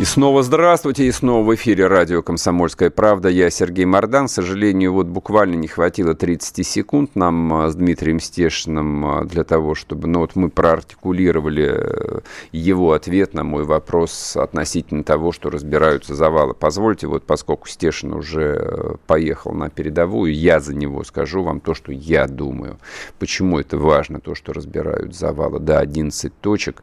И 0.00 0.04
снова 0.06 0.42
здравствуйте, 0.42 1.04
и 1.04 1.12
снова 1.12 1.44
в 1.44 1.54
эфире 1.54 1.86
радио 1.86 2.22
«Комсомольская 2.22 2.88
правда». 2.88 3.28
Я 3.28 3.50
Сергей 3.50 3.84
Мордан. 3.84 4.28
К 4.28 4.30
сожалению, 4.30 4.94
вот 4.94 5.08
буквально 5.08 5.56
не 5.56 5.68
хватило 5.68 6.14
30 6.14 6.66
секунд 6.66 7.16
нам 7.16 7.52
а, 7.52 7.68
с 7.68 7.74
Дмитрием 7.74 8.18
Стешиным 8.18 9.04
а, 9.04 9.24
для 9.24 9.44
того, 9.44 9.74
чтобы... 9.74 10.08
Ну 10.08 10.20
вот 10.20 10.36
мы 10.36 10.48
проартикулировали 10.48 11.68
э, 11.70 12.20
его 12.50 12.92
ответ 12.94 13.34
на 13.34 13.44
мой 13.44 13.64
вопрос 13.64 14.38
относительно 14.38 15.04
того, 15.04 15.32
что 15.32 15.50
разбираются 15.50 16.14
завалы. 16.14 16.54
Позвольте, 16.54 17.06
вот 17.06 17.24
поскольку 17.26 17.68
Стешин 17.68 18.14
уже 18.14 18.56
э, 18.58 18.94
поехал 19.06 19.52
на 19.52 19.68
передовую, 19.68 20.34
я 20.34 20.60
за 20.60 20.74
него 20.74 21.04
скажу 21.04 21.42
вам 21.42 21.60
то, 21.60 21.74
что 21.74 21.92
я 21.92 22.26
думаю. 22.26 22.78
Почему 23.18 23.58
это 23.58 23.76
важно, 23.76 24.18
то, 24.18 24.34
что 24.34 24.54
разбирают 24.54 25.14
завалы. 25.14 25.58
Да, 25.60 25.78
11 25.78 26.32
точек. 26.40 26.82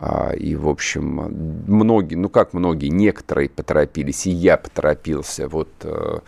А, 0.00 0.32
и, 0.32 0.54
в 0.54 0.68
общем, 0.68 1.64
многие, 1.68 2.14
ну 2.14 2.28
как 2.28 2.47
многие, 2.52 2.88
некоторые 2.88 3.48
поторопились, 3.48 4.26
и 4.26 4.30
я 4.30 4.56
поторопился 4.56 5.48
вот 5.48 5.68
э, 5.82 6.18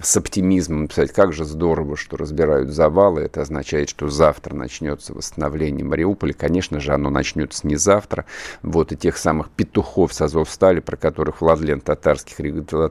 с 0.00 0.16
оптимизмом 0.16 0.88
писать, 0.88 1.12
как 1.12 1.32
же 1.32 1.44
здорово, 1.44 1.96
что 1.96 2.16
разбирают 2.16 2.70
завалы, 2.70 3.22
это 3.22 3.42
означает, 3.42 3.88
что 3.88 4.08
завтра 4.08 4.54
начнется 4.54 5.14
восстановление 5.14 5.84
Мариуполя, 5.84 6.32
конечно 6.32 6.80
же, 6.80 6.92
оно 6.92 7.10
начнется 7.10 7.66
не 7.66 7.76
завтра, 7.76 8.24
вот 8.62 8.92
и 8.92 8.96
тех 8.96 9.16
самых 9.16 9.50
петухов 9.50 10.12
с 10.12 10.20
Азовстали, 10.20 10.80
про 10.80 10.96
которых 10.96 11.40
Владлен 11.40 11.80
Татарских, 11.80 12.36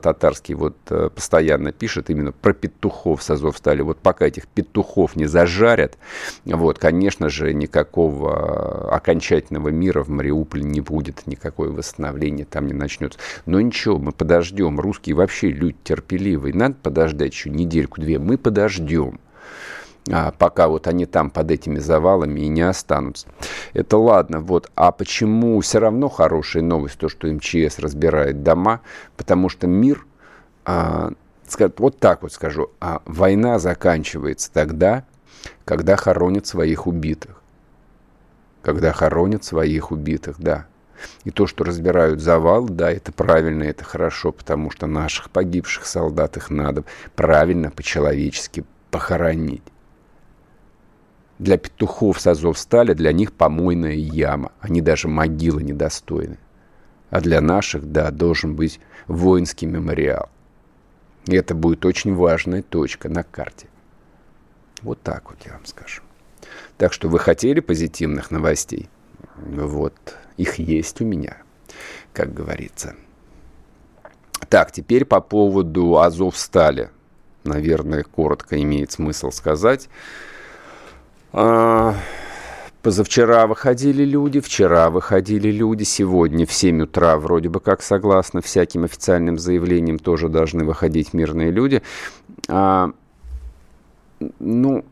Татарский 0.02 0.54
вот 0.54 0.76
э, 0.90 1.10
постоянно 1.14 1.72
пишет, 1.72 2.10
именно 2.10 2.32
про 2.32 2.52
петухов 2.52 3.22
с 3.22 3.30
Азовстали, 3.30 3.82
вот 3.82 3.98
пока 3.98 4.26
этих 4.26 4.46
петухов 4.48 5.16
не 5.16 5.26
зажарят, 5.26 5.98
вот, 6.44 6.78
конечно 6.78 7.28
же, 7.28 7.52
никакого 7.54 8.94
окончательного 8.94 9.68
мира 9.68 10.02
в 10.02 10.08
Мариуполе 10.08 10.64
не 10.64 10.80
будет, 10.80 11.26
никакое 11.26 11.70
восстановление 11.70 12.44
там 12.44 12.66
не 12.66 12.72
начнется. 12.78 13.18
Но 13.46 13.60
ничего, 13.60 13.98
мы 13.98 14.12
подождем. 14.12 14.80
Русские 14.80 15.16
вообще 15.16 15.50
люди 15.50 15.76
терпеливые. 15.84 16.54
Надо 16.54 16.76
подождать 16.82 17.32
еще 17.32 17.50
недельку-две. 17.50 18.18
Мы 18.18 18.38
подождем. 18.38 19.20
А, 20.10 20.32
пока 20.32 20.68
вот 20.68 20.86
они 20.86 21.04
там 21.04 21.30
под 21.30 21.50
этими 21.50 21.78
завалами 21.78 22.40
и 22.40 22.48
не 22.48 22.62
останутся. 22.62 23.28
Это 23.74 23.98
ладно, 23.98 24.40
вот. 24.40 24.70
А 24.74 24.92
почему 24.92 25.60
все 25.60 25.78
равно 25.78 26.08
хорошая 26.08 26.62
новость, 26.62 26.98
то, 26.98 27.08
что 27.08 27.26
МЧС 27.26 27.78
разбирает 27.78 28.42
дома? 28.42 28.80
Потому 29.16 29.48
что 29.48 29.66
мир, 29.66 30.06
а, 30.64 31.12
вот 31.76 31.98
так 31.98 32.22
вот 32.22 32.32
скажу, 32.32 32.70
а 32.80 33.02
война 33.04 33.58
заканчивается 33.58 34.50
тогда, 34.52 35.04
когда 35.64 35.96
хоронят 35.96 36.46
своих 36.46 36.86
убитых 36.86 37.42
когда 38.68 38.92
хоронят 38.92 39.44
своих 39.44 39.90
убитых, 39.92 40.36
да. 40.38 40.66
И 41.24 41.30
то, 41.30 41.46
что 41.46 41.64
разбирают 41.64 42.20
завал, 42.20 42.64
да, 42.64 42.90
это 42.90 43.12
правильно, 43.12 43.64
это 43.64 43.84
хорошо, 43.84 44.32
потому 44.32 44.70
что 44.70 44.86
наших 44.86 45.30
погибших 45.30 45.86
солдат 45.86 46.36
их 46.36 46.50
надо 46.50 46.84
правильно, 47.14 47.70
по-человечески 47.70 48.64
похоронить. 48.90 49.62
Для 51.38 51.56
петухов 51.56 52.20
с 52.20 52.26
Азовстали, 52.26 52.94
для 52.94 53.12
них 53.12 53.32
помойная 53.32 53.94
яма. 53.94 54.50
Они 54.60 54.80
даже 54.80 55.06
могилы 55.06 55.62
недостойны. 55.62 56.38
А 57.10 57.20
для 57.20 57.40
наших, 57.40 57.90
да, 57.90 58.10
должен 58.10 58.56
быть 58.56 58.80
воинский 59.06 59.66
мемориал. 59.66 60.28
И 61.26 61.36
это 61.36 61.54
будет 61.54 61.84
очень 61.86 62.14
важная 62.14 62.62
точка 62.62 63.08
на 63.08 63.22
карте. 63.22 63.68
Вот 64.82 65.02
так 65.02 65.30
вот 65.30 65.38
я 65.46 65.52
вам 65.52 65.66
скажу. 65.66 66.02
Так 66.76 66.92
что 66.92 67.08
вы 67.08 67.18
хотели 67.18 67.60
позитивных 67.60 68.30
новостей? 68.30 68.88
Вот, 69.36 69.94
их 70.38 70.58
есть 70.58 71.00
у 71.02 71.04
меня, 71.04 71.36
как 72.14 72.32
говорится. 72.32 72.94
Так, 74.48 74.72
теперь 74.72 75.04
по 75.04 75.20
поводу 75.20 75.98
Азовстали. 75.98 76.90
Наверное, 77.44 78.04
коротко 78.04 78.60
имеет 78.62 78.92
смысл 78.92 79.30
сказать. 79.30 79.88
А, 81.32 81.94
позавчера 82.82 83.46
выходили 83.46 84.04
люди, 84.04 84.40
вчера 84.40 84.90
выходили 84.90 85.50
люди, 85.50 85.82
сегодня 85.82 86.46
в 86.46 86.52
7 86.52 86.82
утра 86.82 87.18
вроде 87.18 87.48
бы 87.48 87.60
как 87.60 87.82
согласно 87.82 88.40
всяким 88.40 88.84
официальным 88.84 89.38
заявлениям 89.38 89.98
тоже 89.98 90.28
должны 90.28 90.64
выходить 90.64 91.12
мирные 91.12 91.50
люди. 91.50 91.82
А, 92.48 92.92
ну, 94.38 94.84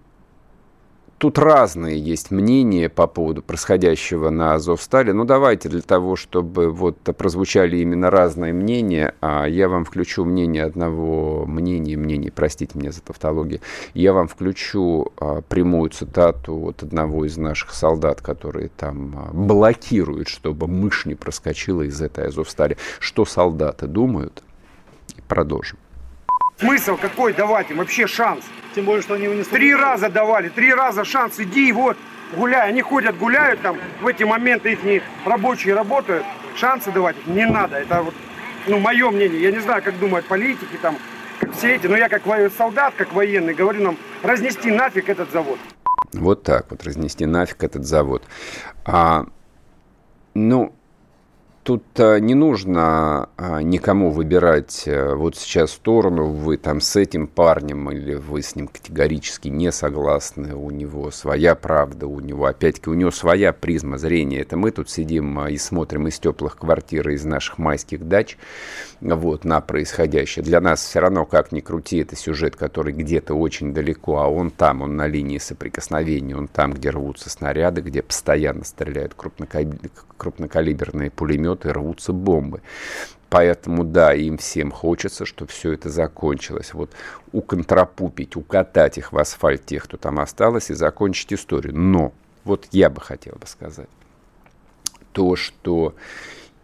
Тут 1.18 1.38
разные 1.38 1.98
есть 1.98 2.30
мнения 2.30 2.90
по 2.90 3.06
поводу 3.06 3.40
происходящего 3.40 4.28
на 4.28 4.52
Азовстале. 4.52 5.14
Ну, 5.14 5.24
давайте 5.24 5.70
для 5.70 5.80
того, 5.80 6.14
чтобы 6.14 6.70
вот 6.70 6.98
прозвучали 7.16 7.78
именно 7.78 8.10
разные 8.10 8.52
мнения, 8.52 9.14
а 9.22 9.46
я 9.46 9.70
вам 9.70 9.86
включу 9.86 10.26
мнение 10.26 10.64
одного 10.64 11.46
мнения, 11.46 11.96
мнение, 11.96 12.30
простите 12.30 12.78
меня 12.78 12.92
за 12.92 13.00
тавтологию, 13.00 13.60
я 13.94 14.12
вам 14.12 14.28
включу 14.28 15.10
а, 15.16 15.40
прямую 15.40 15.88
цитату 15.88 16.54
от 16.66 16.82
одного 16.82 17.24
из 17.24 17.38
наших 17.38 17.72
солдат, 17.72 18.20
которые 18.20 18.68
там 18.68 19.14
а, 19.16 19.30
блокируют, 19.32 20.28
чтобы 20.28 20.68
мышь 20.68 21.06
не 21.06 21.14
проскочила 21.14 21.80
из 21.82 22.02
этой 22.02 22.26
Азовстали. 22.26 22.76
Что 22.98 23.24
солдаты 23.24 23.86
думают? 23.86 24.42
Продолжим. 25.28 25.78
Смысл 26.58 26.96
какой 26.96 27.32
давать 27.32 27.70
им 27.70 27.78
вообще 27.78 28.06
шанс? 28.06 28.44
Тем 28.74 28.84
более, 28.84 29.02
что 29.02 29.14
они 29.14 29.24
его 29.24 29.34
не 29.34 29.44
Три 29.44 29.74
раза 29.74 30.08
давали, 30.08 30.48
три 30.48 30.72
раза 30.72 31.04
шанс, 31.04 31.38
иди, 31.38 31.72
вот, 31.72 31.96
гуляй. 32.34 32.68
Они 32.68 32.82
ходят, 32.82 33.16
гуляют 33.16 33.60
там, 33.62 33.78
в 34.00 34.06
эти 34.06 34.22
моменты 34.22 34.72
их 34.72 35.02
рабочие 35.24 35.74
работают. 35.74 36.24
Шансы 36.56 36.90
давать 36.90 37.16
не 37.26 37.46
надо. 37.46 37.76
Это 37.76 38.02
вот 38.02 38.14
ну, 38.66 38.78
мое 38.78 39.10
мнение, 39.10 39.40
я 39.40 39.52
не 39.52 39.60
знаю, 39.60 39.82
как 39.82 39.98
думают 39.98 40.26
политики, 40.26 40.76
там, 40.80 40.96
как 41.40 41.52
все 41.52 41.74
эти, 41.74 41.86
но 41.86 41.96
я 41.96 42.08
как 42.08 42.22
солдат, 42.56 42.94
как 42.96 43.12
военный, 43.12 43.54
говорю 43.54 43.82
нам, 43.82 43.96
разнести 44.22 44.70
нафиг 44.70 45.08
этот 45.08 45.30
завод. 45.30 45.58
Вот 46.12 46.42
так 46.42 46.66
вот, 46.70 46.82
разнести 46.84 47.26
нафиг 47.26 47.62
этот 47.62 47.84
завод. 47.84 48.22
А, 48.84 49.26
ну, 50.34 50.74
тут 51.66 51.82
а, 51.98 52.20
не 52.20 52.36
нужно 52.36 53.28
а, 53.36 53.60
никому 53.60 54.12
выбирать 54.12 54.84
э, 54.86 55.14
вот 55.14 55.34
сейчас 55.34 55.72
сторону, 55.72 56.26
вы 56.26 56.58
там 56.58 56.80
с 56.80 56.94
этим 56.94 57.26
парнем 57.26 57.90
или 57.90 58.14
вы 58.14 58.40
с 58.40 58.54
ним 58.54 58.68
категорически 58.68 59.48
не 59.48 59.72
согласны, 59.72 60.54
у 60.54 60.70
него 60.70 61.10
своя 61.10 61.56
правда, 61.56 62.06
у 62.06 62.20
него, 62.20 62.46
опять-таки, 62.46 62.88
у 62.88 62.94
него 62.94 63.10
своя 63.10 63.52
призма 63.52 63.98
зрения. 63.98 64.42
Это 64.42 64.56
мы 64.56 64.70
тут 64.70 64.88
сидим 64.88 65.40
а, 65.40 65.50
и 65.50 65.58
смотрим 65.58 66.06
из 66.06 66.20
теплых 66.20 66.56
квартир, 66.56 67.08
из 67.08 67.24
наших 67.24 67.58
майских 67.58 68.06
дач, 68.06 68.38
вот, 69.00 69.44
на 69.44 69.60
происходящее. 69.60 70.44
Для 70.44 70.60
нас 70.60 70.80
все 70.80 71.00
равно, 71.00 71.26
как 71.26 71.50
ни 71.50 71.58
крути, 71.58 71.98
это 71.98 72.14
сюжет, 72.14 72.54
который 72.54 72.92
где-то 72.92 73.34
очень 73.34 73.74
далеко, 73.74 74.18
а 74.18 74.28
он 74.28 74.50
там, 74.50 74.82
он 74.82 74.94
на 74.94 75.08
линии 75.08 75.38
соприкосновения, 75.38 76.36
он 76.36 76.46
там, 76.46 76.72
где 76.72 76.90
рвутся 76.90 77.28
снаряды, 77.28 77.80
где 77.80 78.02
постоянно 78.02 78.64
стреляют 78.64 79.16
крупнокалиберные 80.16 81.10
пулеметы, 81.10 81.55
и 81.64 81.70
рвутся 81.70 82.12
бомбы. 82.12 82.62
Поэтому, 83.28 83.84
да, 83.84 84.14
им 84.14 84.38
всем 84.38 84.70
хочется, 84.70 85.24
чтобы 85.24 85.50
все 85.50 85.72
это 85.72 85.90
закончилось. 85.90 86.74
Вот 86.74 86.92
уконтрапупить, 87.32 88.36
укатать 88.36 88.98
их 88.98 89.12
в 89.12 89.18
асфальт 89.18 89.66
тех, 89.66 89.84
кто 89.84 89.96
там 89.96 90.20
осталось, 90.20 90.70
и 90.70 90.74
закончить 90.74 91.32
историю. 91.32 91.76
Но, 91.76 92.12
вот 92.44 92.68
я 92.70 92.88
бы 92.88 93.00
хотел 93.00 93.34
бы 93.34 93.46
сказать, 93.46 93.88
то, 95.12 95.34
что 95.34 95.94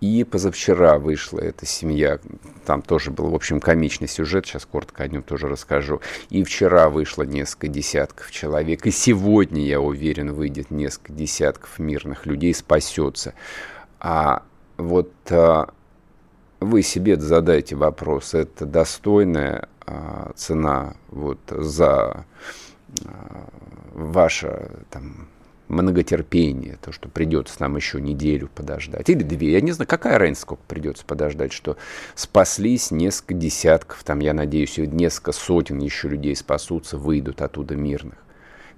и 0.03 0.25
позавчера 0.25 0.99
вышла 0.99 1.39
эта 1.39 1.65
семья, 1.65 2.19
там 2.67 2.83
тоже 2.83 3.13
был, 3.13 3.31
в 3.31 3.35
общем, 3.37 3.61
комичный 3.61 4.09
сюжет, 4.09 4.47
сейчас 4.47 4.67
коротко 4.67 5.05
о 5.05 5.09
нем 5.09 5.23
тоже 5.23 5.49
расскажу. 5.49 6.01
И 6.29 6.43
вчера 6.43 6.91
вышло 6.91 7.23
несколько 7.23 7.69
десятков 7.69 8.33
человек, 8.33 8.85
и 8.85 8.91
сегодня, 8.91 9.63
я 9.63 9.81
уверен, 9.81 10.33
выйдет 10.33 10.73
несколько 10.73 11.13
десятков 11.13 11.79
мирных 11.79 12.27
людей, 12.27 12.53
спасется. 12.53 13.35
А 14.01 14.43
вот 14.83 15.13
а, 15.31 15.73
вы 16.61 16.83
себе 16.83 17.17
задайте 17.17 17.77
вопрос, 17.77 18.35
это 18.35 18.67
достойная 18.67 19.69
а, 19.87 20.33
цена 20.37 20.95
вот 21.09 21.41
за 21.49 22.25
а, 23.05 23.49
ваше 23.93 24.71
там, 24.91 25.29
многотерпение, 25.69 26.79
то, 26.83 26.93
что 26.93 27.09
придется 27.09 27.57
нам 27.61 27.77
еще 27.77 28.01
неделю 28.01 28.49
подождать, 28.55 29.09
или 29.09 29.23
две, 29.23 29.53
я 29.53 29.61
не 29.61 29.73
знаю, 29.73 29.89
какая 29.89 30.19
разница, 30.19 30.43
сколько 30.43 30.63
придется 30.69 31.05
подождать, 31.05 31.53
что 31.53 31.77
спаслись 32.15 32.91
несколько 32.91 33.35
десятков, 33.35 34.05
там, 34.05 34.21
я 34.21 34.35
надеюсь, 34.35 34.77
несколько 34.79 35.33
сотен 35.33 35.79
еще 35.79 36.09
людей 36.09 36.37
спасутся, 36.37 36.99
выйдут 36.99 37.41
оттуда 37.41 37.75
мирных, 37.75 38.19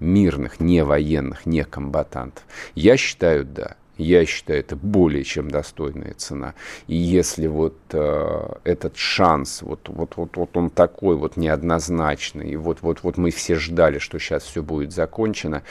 мирных, 0.01 0.61
не 0.61 0.85
военных, 0.85 1.47
не 1.47 1.65
комбатантов. 1.65 2.45
Я 2.75 2.97
считаю, 2.97 3.45
да. 3.45 3.77
Я 3.97 4.27
считаю, 4.27 4.61
это 4.61 4.75
более 4.75 5.23
чем 5.23 5.51
достойная 5.51 6.15
цена. 6.15 6.55
И 6.89 6.97
если 6.97 7.47
вот 7.47 7.77
э, 7.93 8.53
этот 8.65 8.97
шанс, 8.97 9.63
вот, 9.63 9.89
вот, 9.89 10.17
вот, 10.17 10.37
вот 10.37 10.57
он 10.57 10.71
такой 10.71 11.17
вот 11.17 11.37
неоднозначный, 11.37 12.51
и 12.51 12.57
вот, 12.57 12.79
вот, 12.83 13.05
вот 13.05 13.17
мы 13.19 13.31
все 13.31 13.55
ждали, 13.55 13.99
что 13.99 14.19
сейчас 14.19 14.43
все 14.43 14.65
будет 14.65 14.93
закончено, 14.93 15.63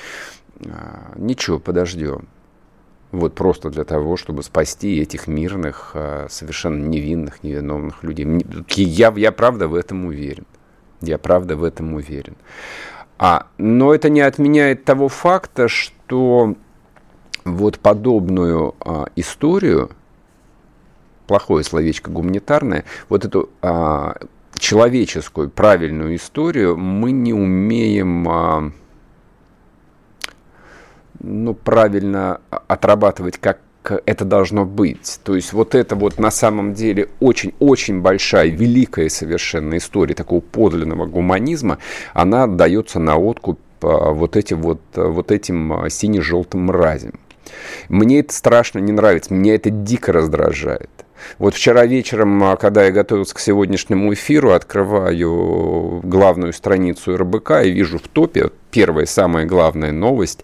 э, 0.59 0.69
ничего, 1.17 1.59
подождем. 1.59 2.27
Вот 3.11 3.35
просто 3.35 3.69
для 3.69 3.83
того, 3.83 4.15
чтобы 4.15 4.41
спасти 4.41 4.99
этих 4.99 5.27
мирных, 5.27 5.91
э, 5.93 6.27
совершенно 6.29 6.83
невинных, 6.83 7.43
невиновных 7.43 8.03
людей. 8.03 8.25
Я, 8.69 9.13
я 9.17 9.31
правда 9.33 9.67
в 9.67 9.75
этом 9.75 10.05
уверен. 10.05 10.45
Я 11.01 11.17
правда 11.17 11.57
в 11.57 11.63
этом 11.65 11.93
уверен. 11.93 12.35
А, 13.19 13.47
но 13.57 13.93
это 13.93 14.09
не 14.09 14.21
отменяет 14.21 14.85
того 14.85 15.09
факта, 15.09 15.67
что 15.67 16.55
вот 17.45 17.79
подобную 17.79 18.75
а, 18.79 19.07
историю, 19.15 19.91
плохое 21.27 21.63
словечко 21.63 22.11
гуманитарное, 22.11 22.85
вот 23.09 23.25
эту 23.25 23.49
а, 23.61 24.17
человеческую 24.57 25.49
правильную 25.49 26.15
историю 26.15 26.77
мы 26.77 27.11
не 27.11 27.33
умеем 27.33 28.29
а, 28.29 28.71
ну, 31.19 31.53
правильно 31.53 32.41
отрабатывать 32.67 33.37
как 33.37 33.59
это 34.05 34.25
должно 34.25 34.65
быть. 34.65 35.19
То 35.23 35.35
есть 35.35 35.53
вот 35.53 35.75
это 35.75 35.95
вот 35.95 36.19
на 36.19 36.31
самом 36.31 36.73
деле 36.73 37.09
очень-очень 37.19 38.01
большая, 38.01 38.47
великая 38.47 39.09
совершенно 39.09 39.77
история 39.77 40.15
такого 40.15 40.39
подлинного 40.39 41.05
гуманизма, 41.05 41.79
она 42.13 42.47
дается 42.47 42.99
на 42.99 43.17
откуп 43.17 43.59
а, 43.81 44.11
вот, 44.11 44.35
этим 44.35 44.61
вот, 44.61 44.81
вот 44.95 45.31
этим 45.31 45.73
а, 45.73 45.89
сине-желтым 45.89 46.65
мразям. 46.65 47.19
Мне 47.89 48.19
это 48.19 48.33
страшно 48.33 48.79
не 48.79 48.91
нравится, 48.91 49.33
меня 49.33 49.55
это 49.55 49.69
дико 49.69 50.11
раздражает. 50.11 50.89
Вот 51.37 51.55
вчера 51.55 51.85
вечером, 51.85 52.43
а, 52.43 52.55
когда 52.55 52.85
я 52.85 52.91
готовился 52.91 53.35
к 53.35 53.39
сегодняшнему 53.39 54.13
эфиру, 54.13 54.51
открываю 54.51 56.01
главную 56.03 56.53
страницу 56.53 57.17
РБК 57.17 57.63
и 57.63 57.71
вижу 57.71 57.97
в 57.97 58.07
топе 58.07 58.49
первая, 58.71 59.05
самая 59.05 59.45
главная 59.45 59.91
новость. 59.91 60.43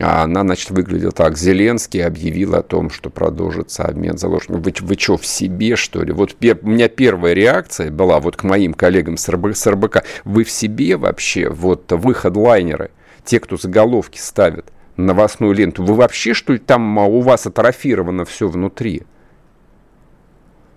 А 0.00 0.24
она, 0.24 0.42
значит, 0.42 0.70
выглядела 0.70 1.12
так. 1.12 1.36
Зеленский 1.36 2.04
объявил 2.04 2.54
о 2.54 2.62
том, 2.62 2.90
что 2.90 3.10
продолжится 3.10 3.84
обмен 3.84 4.18
заложников. 4.18 4.64
Вы, 4.64 4.74
вы 4.80 4.94
что, 4.98 5.16
в 5.16 5.26
себе, 5.26 5.76
что 5.76 6.02
ли? 6.02 6.12
Вот 6.12 6.36
у 6.40 6.68
меня 6.68 6.88
первая 6.88 7.34
реакция 7.34 7.90
была 7.90 8.20
вот 8.20 8.36
к 8.36 8.44
моим 8.44 8.74
коллегам 8.74 9.16
с, 9.16 9.28
РБ, 9.28 9.56
с 9.56 9.66
РБК. 9.66 10.04
Вы 10.24 10.44
в 10.44 10.50
себе 10.50 10.96
вообще? 10.96 11.48
Вот 11.48 11.90
вы 11.90 12.14
хедлайнеры, 12.14 12.90
те, 13.24 13.40
кто 13.40 13.56
заголовки 13.56 14.18
ставят– 14.18 14.66
новостную 14.96 15.54
ленту. 15.54 15.84
Вы 15.84 15.94
вообще, 15.94 16.34
что 16.34 16.52
ли, 16.52 16.58
там 16.58 16.98
а, 16.98 17.04
у 17.04 17.20
вас 17.20 17.46
атрофировано 17.46 18.24
все 18.24 18.48
внутри? 18.48 19.02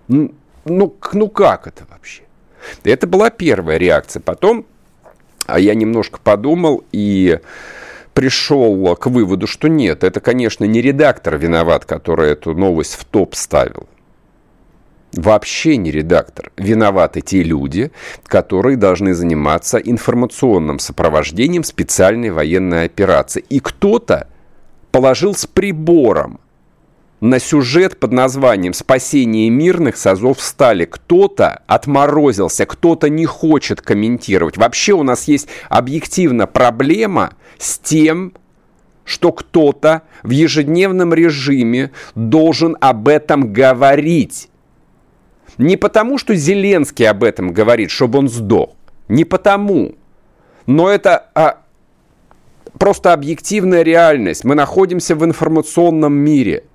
Ну, 0.08 0.34
ну, 0.64 1.28
как 1.28 1.66
это 1.66 1.84
вообще? 1.90 2.22
Это 2.84 3.06
была 3.06 3.30
первая 3.30 3.78
реакция. 3.78 4.20
Потом 4.20 4.66
а 5.46 5.60
я 5.60 5.74
немножко 5.74 6.18
подумал 6.22 6.84
и 6.92 7.38
пришел 8.14 8.96
к 8.96 9.06
выводу, 9.06 9.46
что 9.46 9.68
нет, 9.68 10.04
это, 10.04 10.20
конечно, 10.20 10.64
не 10.64 10.82
редактор 10.82 11.38
виноват, 11.38 11.84
который 11.84 12.32
эту 12.32 12.54
новость 12.54 12.94
в 12.94 13.04
топ 13.04 13.34
ставил 13.34 13.88
вообще 15.16 15.76
не 15.76 15.90
редактор. 15.90 16.52
Виноваты 16.56 17.20
те 17.20 17.42
люди, 17.42 17.90
которые 18.26 18.76
должны 18.76 19.14
заниматься 19.14 19.78
информационным 19.78 20.78
сопровождением 20.78 21.64
специальной 21.64 22.30
военной 22.30 22.84
операции. 22.84 23.44
И 23.48 23.60
кто-то 23.60 24.28
положил 24.92 25.34
с 25.34 25.46
прибором 25.46 26.40
на 27.20 27.38
сюжет 27.38 27.98
под 27.98 28.12
названием 28.12 28.72
«Спасение 28.74 29.48
мирных 29.48 29.96
с 29.96 30.06
Азов 30.06 30.40
стали». 30.40 30.84
Кто-то 30.84 31.62
отморозился, 31.66 32.66
кто-то 32.66 33.08
не 33.08 33.24
хочет 33.24 33.80
комментировать. 33.80 34.56
Вообще 34.56 34.92
у 34.92 35.02
нас 35.02 35.26
есть 35.28 35.48
объективно 35.68 36.46
проблема 36.46 37.32
с 37.58 37.78
тем, 37.78 38.34
что 39.04 39.32
кто-то 39.32 40.02
в 40.22 40.30
ежедневном 40.30 41.14
режиме 41.14 41.92
должен 42.14 42.76
об 42.80 43.08
этом 43.08 43.52
говорить. 43.52 44.50
Не 45.58 45.76
потому, 45.76 46.18
что 46.18 46.34
Зеленский 46.34 47.08
об 47.08 47.24
этом 47.24 47.52
говорит, 47.52 47.90
чтобы 47.90 48.18
он 48.18 48.28
сдох. 48.28 48.70
Не 49.08 49.24
потому. 49.24 49.94
Но 50.66 50.90
это 50.90 51.30
а, 51.34 51.58
просто 52.78 53.12
объективная 53.12 53.82
реальность. 53.82 54.44
Мы 54.44 54.54
находимся 54.54 55.14
в 55.14 55.24
информационном 55.24 56.12
мире– 56.12 56.64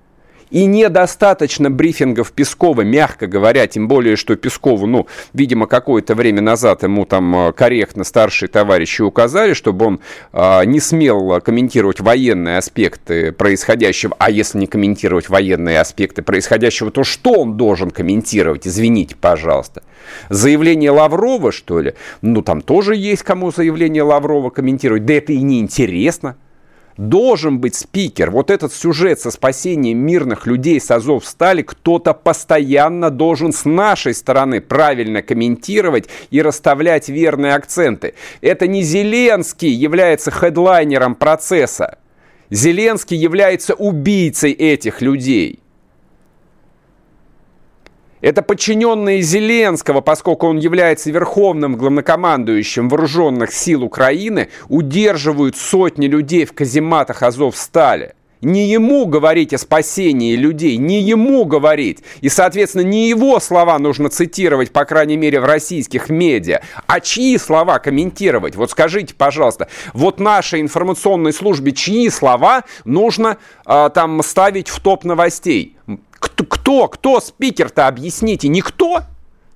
и 0.52 0.66
недостаточно 0.66 1.70
брифингов 1.70 2.30
Пескова, 2.32 2.82
мягко 2.82 3.26
говоря, 3.26 3.66
тем 3.66 3.88
более, 3.88 4.16
что 4.16 4.36
Пескову, 4.36 4.86
ну, 4.86 5.06
видимо, 5.32 5.66
какое-то 5.66 6.14
время 6.14 6.42
назад 6.42 6.82
ему 6.82 7.06
там 7.06 7.34
э, 7.48 7.52
корректно 7.52 8.04
старшие 8.04 8.50
товарищи 8.50 9.00
указали, 9.00 9.54
чтобы 9.54 9.86
он 9.86 10.00
э, 10.32 10.64
не 10.66 10.78
смел 10.78 11.40
комментировать 11.40 12.00
военные 12.00 12.58
аспекты 12.58 13.32
происходящего, 13.32 14.14
а 14.18 14.30
если 14.30 14.58
не 14.58 14.66
комментировать 14.66 15.30
военные 15.30 15.80
аспекты 15.80 16.20
происходящего, 16.20 16.90
то 16.90 17.02
что 17.02 17.32
он 17.32 17.56
должен 17.56 17.90
комментировать? 17.90 18.66
Извините, 18.66 19.16
пожалуйста. 19.18 19.82
Заявление 20.28 20.90
Лаврова, 20.90 21.50
что 21.50 21.80
ли? 21.80 21.94
Ну, 22.20 22.42
там 22.42 22.60
тоже 22.60 22.94
есть 22.94 23.22
кому 23.22 23.50
заявление 23.52 24.02
Лаврова 24.02 24.50
комментировать. 24.50 25.06
Да 25.06 25.14
это 25.14 25.32
и 25.32 25.40
не 25.40 25.60
интересно 25.60 26.36
должен 26.96 27.58
быть 27.58 27.74
спикер. 27.74 28.30
Вот 28.30 28.50
этот 28.50 28.72
сюжет 28.72 29.20
со 29.20 29.30
спасением 29.30 29.98
мирных 29.98 30.46
людей 30.46 30.80
с 30.80 30.90
Азов 30.90 31.26
стали 31.26 31.62
кто-то 31.62 32.14
постоянно 32.14 33.10
должен 33.10 33.52
с 33.52 33.64
нашей 33.64 34.14
стороны 34.14 34.60
правильно 34.60 35.22
комментировать 35.22 36.08
и 36.30 36.42
расставлять 36.42 37.08
верные 37.08 37.54
акценты. 37.54 38.14
Это 38.40 38.66
не 38.66 38.82
Зеленский 38.82 39.70
является 39.70 40.30
хедлайнером 40.30 41.14
процесса. 41.14 41.98
Зеленский 42.50 43.16
является 43.16 43.74
убийцей 43.74 44.52
этих 44.52 45.00
людей. 45.00 45.60
Это 48.22 48.40
подчиненные 48.42 49.20
Зеленского, 49.20 50.00
поскольку 50.00 50.46
он 50.46 50.58
является 50.58 51.10
верховным 51.10 51.76
главнокомандующим 51.76 52.88
вооруженных 52.88 53.52
сил 53.52 53.82
Украины, 53.82 54.48
удерживают 54.68 55.56
сотни 55.56 56.06
людей 56.06 56.44
в 56.44 56.52
казематах 56.52 57.24
Азов-Стали. 57.24 58.14
Не 58.40 58.66
ему 58.66 59.06
говорить 59.06 59.52
о 59.54 59.58
спасении 59.58 60.36
людей, 60.36 60.76
не 60.76 61.00
ему 61.00 61.44
говорить. 61.44 62.04
И, 62.20 62.28
соответственно, 62.28 62.82
не 62.82 63.08
его 63.08 63.40
слова 63.40 63.78
нужно 63.80 64.08
цитировать, 64.08 64.72
по 64.72 64.84
крайней 64.84 65.16
мере, 65.16 65.40
в 65.40 65.44
российских 65.44 66.08
медиа, 66.08 66.60
а 66.86 67.00
чьи 67.00 67.36
слова 67.38 67.80
комментировать. 67.80 68.54
Вот 68.54 68.70
скажите, 68.70 69.14
пожалуйста, 69.14 69.68
вот 69.94 70.20
нашей 70.20 70.60
информационной 70.60 71.32
службе 71.32 71.72
чьи 71.72 72.08
слова 72.08 72.62
нужно 72.84 73.38
э, 73.66 73.90
там 73.92 74.22
ставить 74.22 74.68
в 74.68 74.80
топ 74.80 75.04
новостей? 75.04 75.76
Кто, 76.22 76.44
кто, 76.44 76.86
кто 76.86 77.20
спикер-то, 77.20 77.88
объясните, 77.88 78.46
никто? 78.46 79.02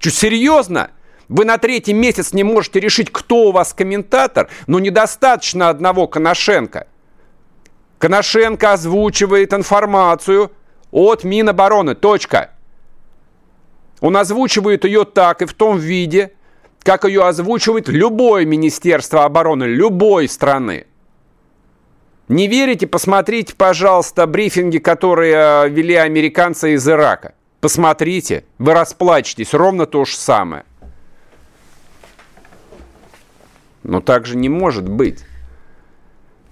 Что, 0.00 0.10
серьезно? 0.10 0.90
Вы 1.28 1.44
на 1.44 1.58
третий 1.58 1.92
месяц 1.92 2.32
не 2.32 2.42
можете 2.42 2.80
решить, 2.80 3.12
кто 3.12 3.48
у 3.48 3.52
вас 3.52 3.72
комментатор, 3.72 4.48
но 4.66 4.80
недостаточно 4.80 5.68
одного 5.68 6.08
Коношенко. 6.08 6.88
Коношенко 7.98 8.72
озвучивает 8.72 9.54
информацию 9.54 10.50
от 10.90 11.22
Минобороны. 11.22 11.94
Точка. 11.94 12.50
Он 14.00 14.16
озвучивает 14.16 14.84
ее 14.84 15.04
так 15.04 15.42
и 15.42 15.46
в 15.46 15.54
том 15.54 15.78
виде, 15.78 16.32
как 16.80 17.04
ее 17.04 17.22
озвучивает 17.22 17.88
любое 17.88 18.44
Министерство 18.44 19.24
обороны 19.24 19.64
любой 19.64 20.28
страны. 20.28 20.86
Не 22.28 22.48
верите? 22.48 22.86
Посмотрите, 22.86 23.54
пожалуйста, 23.54 24.26
брифинги, 24.26 24.78
которые 24.78 25.34
э, 25.34 25.68
вели 25.68 25.94
американцы 25.94 26.74
из 26.74 26.88
Ирака. 26.88 27.34
Посмотрите, 27.60 28.44
вы 28.58 28.74
расплачетесь, 28.74 29.54
ровно 29.54 29.86
то 29.86 30.04
же 30.04 30.16
самое. 30.16 30.64
Но 33.84 34.00
так 34.00 34.26
же 34.26 34.36
не 34.36 34.48
может 34.48 34.88
быть. 34.88 35.24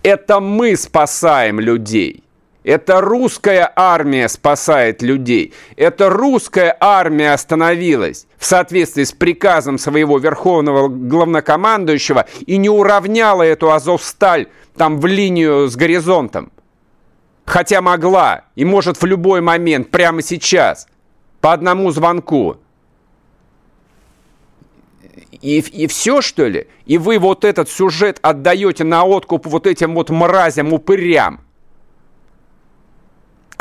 Это 0.05 0.39
мы 0.39 0.77
спасаем 0.77 1.59
людей. 1.59 2.23
Это 2.65 3.03
русская 3.03 3.71
армия 3.77 4.27
спасает 4.27 5.03
людей. 5.03 5.53
Это 5.77 6.09
русская 6.09 6.75
армия 6.81 7.35
остановилась 7.35 8.27
в 8.39 8.47
соответствии 8.47 9.05
с 9.05 9.13
приказом 9.13 9.77
своего 9.77 10.17
верховного 10.19 10.89
главнокомандующего 10.89 12.27
и 12.47 12.57
не 12.57 12.71
уравняла 12.71 13.43
эту 13.43 13.71
Азовсталь 13.71 14.49
там 14.79 14.99
в 14.99 15.05
линию 15.05 15.69
с 15.69 15.77
горизонтом. 15.77 16.51
Хотя 17.45 17.83
могла 17.83 18.45
и 18.57 18.65
может 18.65 19.01
в 19.01 19.05
любой 19.05 19.43
момент, 19.43 19.91
прямо 19.91 20.23
сейчас, 20.23 20.89
по 21.43 21.53
одному 21.53 21.91
звонку. 21.91 22.57
И, 25.43 25.59
и 25.59 25.87
все, 25.87 26.23
что 26.23 26.47
ли? 26.47 26.69
И 26.87 26.97
вы 26.97 27.19
вот 27.19 27.45
этот 27.45 27.69
сюжет 27.69 28.19
отдаете 28.23 28.85
на 28.85 29.05
откуп 29.05 29.45
вот 29.45 29.67
этим 29.67 29.95
вот 29.95 30.09
мразям-упырям, 30.09 31.44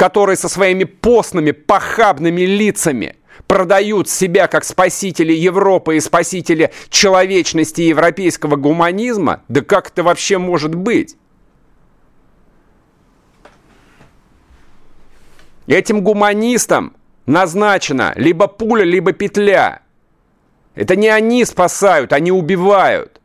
которые 0.03 0.35
со 0.35 0.49
своими 0.49 0.83
постными, 0.83 1.51
похабными 1.51 2.41
лицами 2.41 3.15
продают 3.47 4.09
себя 4.09 4.47
как 4.47 4.65
спасители 4.65 5.31
Европы 5.31 5.95
и 5.95 6.01
спасители 6.01 6.73
человечности 6.89 7.79
европейского 7.83 8.57
гуманизма? 8.57 9.43
Да 9.47 9.61
как 9.61 9.91
это 9.91 10.03
вообще 10.03 10.39
может 10.39 10.75
быть? 10.75 11.15
Этим 15.67 16.01
гуманистам 16.03 16.97
назначена 17.25 18.11
либо 18.17 18.47
пуля, 18.47 18.83
либо 18.83 19.13
петля. 19.13 19.83
Это 20.75 20.97
не 20.97 21.07
они 21.07 21.45
спасают, 21.45 22.11
они 22.11 22.33
убивают. 22.33 23.21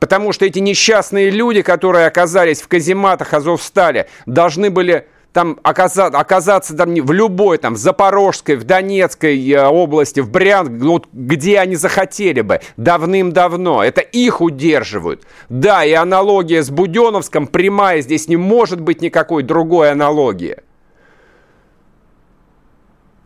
Потому 0.00 0.32
что 0.32 0.46
эти 0.46 0.58
несчастные 0.58 1.30
люди, 1.30 1.62
которые 1.62 2.06
оказались 2.06 2.62
в 2.62 2.68
казематах 2.68 3.34
Азовстали, 3.34 4.08
должны 4.24 4.70
были 4.70 5.06
там 5.32 5.60
оказаться, 5.62 6.18
оказаться 6.18 6.76
там 6.76 6.94
в 6.94 7.12
любой, 7.12 7.58
там, 7.58 7.74
в 7.74 7.76
Запорожской, 7.76 8.56
в 8.56 8.64
Донецкой 8.64 9.48
э, 9.48 9.64
области, 9.64 10.18
в 10.20 10.30
Брянск, 10.30 10.72
вот, 10.72 11.06
где 11.12 11.60
они 11.60 11.76
захотели 11.76 12.40
бы, 12.40 12.60
давным-давно. 12.76 13.84
Это 13.84 14.00
их 14.00 14.40
удерживают. 14.40 15.24
Да, 15.48 15.84
и 15.84 15.92
аналогия 15.92 16.62
с 16.62 16.70
Буденовском 16.70 17.46
прямая, 17.46 18.00
здесь 18.00 18.26
не 18.26 18.36
может 18.36 18.80
быть 18.80 19.02
никакой 19.02 19.42
другой 19.42 19.92
аналогии. 19.92 20.56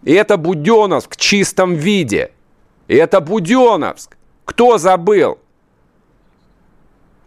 И 0.02 0.12
это 0.12 0.36
Буденовск 0.36 1.14
в 1.14 1.16
чистом 1.16 1.74
виде. 1.74 2.32
И 2.88 2.96
это 2.96 3.20
Буденовск. 3.20 4.18
Кто 4.44 4.76
забыл? 4.76 5.38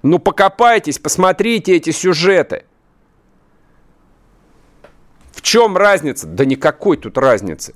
Ну, 0.03 0.19
покопайтесь, 0.19 0.99
посмотрите 0.99 1.75
эти 1.75 1.89
сюжеты. 1.89 2.65
В 5.31 5.41
чем 5.41 5.77
разница? 5.77 6.27
Да 6.27 6.45
никакой 6.45 6.97
тут 6.97 7.17
разницы. 7.17 7.73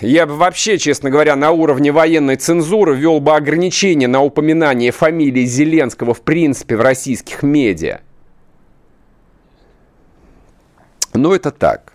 Я 0.00 0.26
бы 0.26 0.36
вообще, 0.36 0.78
честно 0.78 1.10
говоря, 1.10 1.34
на 1.36 1.50
уровне 1.50 1.90
военной 1.90 2.36
цензуры 2.36 2.96
ввел 2.96 3.20
бы 3.20 3.34
ограничения 3.34 4.06
на 4.06 4.22
упоминание 4.22 4.92
фамилии 4.92 5.44
Зеленского 5.44 6.14
в 6.14 6.22
принципе 6.22 6.76
в 6.76 6.80
российских 6.80 7.42
медиа. 7.42 8.00
Но 11.14 11.34
это 11.34 11.50
так. 11.50 11.92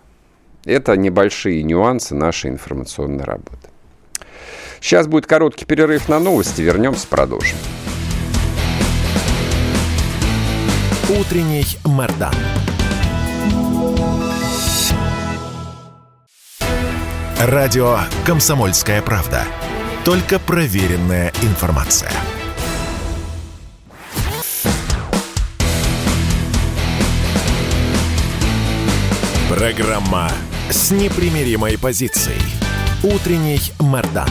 Это 0.64 0.96
небольшие 0.96 1.62
нюансы 1.62 2.14
нашей 2.14 2.50
информационной 2.50 3.24
работы. 3.24 3.68
Сейчас 4.80 5.06
будет 5.06 5.26
короткий 5.26 5.64
перерыв 5.64 6.08
на 6.10 6.18
новости. 6.18 6.60
Вернемся, 6.60 7.06
продолжим. 7.08 7.56
Утренний 11.10 11.66
Мордан. 11.84 12.34
Радио 17.38 17.98
«Комсомольская 18.24 19.02
правда». 19.02 19.44
Только 20.06 20.38
проверенная 20.38 21.30
информация. 21.42 22.10
Программа 29.50 30.30
с 30.70 30.90
непримиримой 30.90 31.76
позицией. 31.76 32.40
Утренний 33.02 33.60
Мордан. 33.78 34.30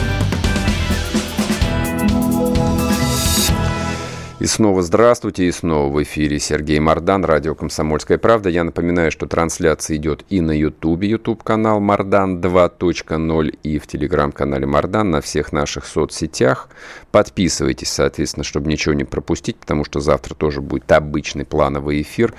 И 4.44 4.46
снова 4.46 4.82
здравствуйте, 4.82 5.46
и 5.46 5.52
снова 5.52 5.90
в 5.90 6.02
эфире 6.02 6.38
Сергей 6.38 6.78
Мордан, 6.78 7.24
радио 7.24 7.54
«Комсомольская 7.54 8.18
правда». 8.18 8.50
Я 8.50 8.62
напоминаю, 8.64 9.10
что 9.10 9.24
трансляция 9.24 9.96
идет 9.96 10.22
и 10.28 10.42
на 10.42 10.50
Ютубе, 10.50 11.08
Ютуб-канал 11.08 11.80
Мордан 11.80 12.42
2.0, 12.42 13.58
и 13.62 13.78
в 13.78 13.86
Телеграм-канале 13.86 14.66
Мордан, 14.66 15.10
на 15.10 15.22
всех 15.22 15.52
наших 15.52 15.86
соцсетях. 15.86 16.68
Подписывайтесь, 17.10 17.88
соответственно, 17.88 18.44
чтобы 18.44 18.68
ничего 18.68 18.92
не 18.92 19.04
пропустить, 19.04 19.56
потому 19.56 19.82
что 19.86 20.00
завтра 20.00 20.34
тоже 20.34 20.60
будет 20.60 20.92
обычный 20.92 21.46
плановый 21.46 22.02
эфир. 22.02 22.34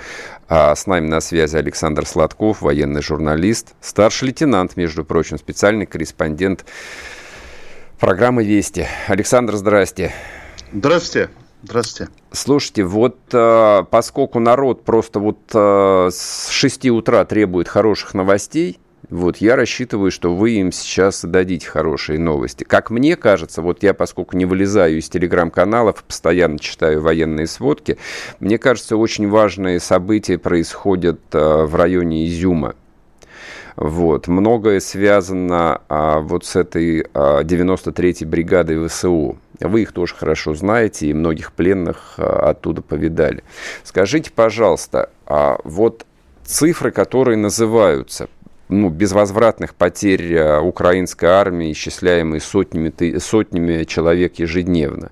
А 0.48 0.76
с 0.76 0.86
нами 0.86 1.08
на 1.08 1.20
связи 1.20 1.56
Александр 1.56 2.06
Сладков, 2.06 2.62
военный 2.62 3.02
журналист, 3.02 3.74
старший 3.80 4.28
лейтенант, 4.28 4.76
между 4.76 5.04
прочим, 5.04 5.38
специальный 5.38 5.86
корреспондент 5.86 6.66
программы 7.98 8.44
«Вести». 8.44 8.86
Александр, 9.08 9.56
здрасте. 9.56 10.14
Здравствуйте. 10.72 11.30
Здравствуйте. 11.66 12.12
Слушайте, 12.30 12.84
вот 12.84 13.18
э, 13.32 13.84
поскольку 13.90 14.38
народ 14.38 14.84
просто 14.84 15.18
вот 15.18 15.38
э, 15.52 16.10
с 16.12 16.48
6 16.48 16.86
утра 16.90 17.24
требует 17.24 17.66
хороших 17.66 18.14
новостей, 18.14 18.78
вот 19.10 19.38
я 19.38 19.56
рассчитываю, 19.56 20.12
что 20.12 20.32
вы 20.32 20.52
им 20.52 20.70
сейчас 20.70 21.24
дадите 21.24 21.66
хорошие 21.66 22.20
новости. 22.20 22.62
Как 22.62 22.90
мне 22.90 23.16
кажется, 23.16 23.62
вот 23.62 23.82
я, 23.82 23.94
поскольку 23.94 24.36
не 24.36 24.44
вылезаю 24.44 24.98
из 24.98 25.08
телеграм-каналов, 25.08 26.04
постоянно 26.04 26.60
читаю 26.60 27.02
военные 27.02 27.48
сводки, 27.48 27.98
мне 28.38 28.58
кажется, 28.58 28.96
очень 28.96 29.28
важные 29.28 29.80
события 29.80 30.38
происходят 30.38 31.20
э, 31.32 31.64
в 31.64 31.74
районе 31.74 32.28
Изюма. 32.28 32.76
Вот. 33.76 34.26
Многое 34.26 34.80
связано 34.80 35.82
а, 35.88 36.20
вот 36.20 36.46
с 36.46 36.56
этой 36.56 37.06
а, 37.12 37.42
93-й 37.42 38.24
бригадой 38.24 38.88
ВСУ. 38.88 39.36
Вы 39.60 39.82
их 39.82 39.92
тоже 39.92 40.14
хорошо 40.14 40.54
знаете, 40.54 41.06
и 41.06 41.14
многих 41.14 41.52
пленных 41.52 42.14
а, 42.18 42.50
оттуда 42.50 42.82
повидали. 42.82 43.42
Скажите, 43.84 44.30
пожалуйста, 44.30 45.10
а 45.26 45.58
вот 45.64 46.06
цифры, 46.44 46.90
которые 46.90 47.36
называются, 47.36 48.28
ну, 48.68 48.88
безвозвратных 48.88 49.74
потерь 49.74 50.36
а, 50.36 50.60
украинской 50.60 51.26
армии, 51.26 51.72
исчисляемые 51.72 52.40
сотнями, 52.40 53.18
сотнями 53.18 53.84
человек 53.84 54.38
ежедневно, 54.38 55.10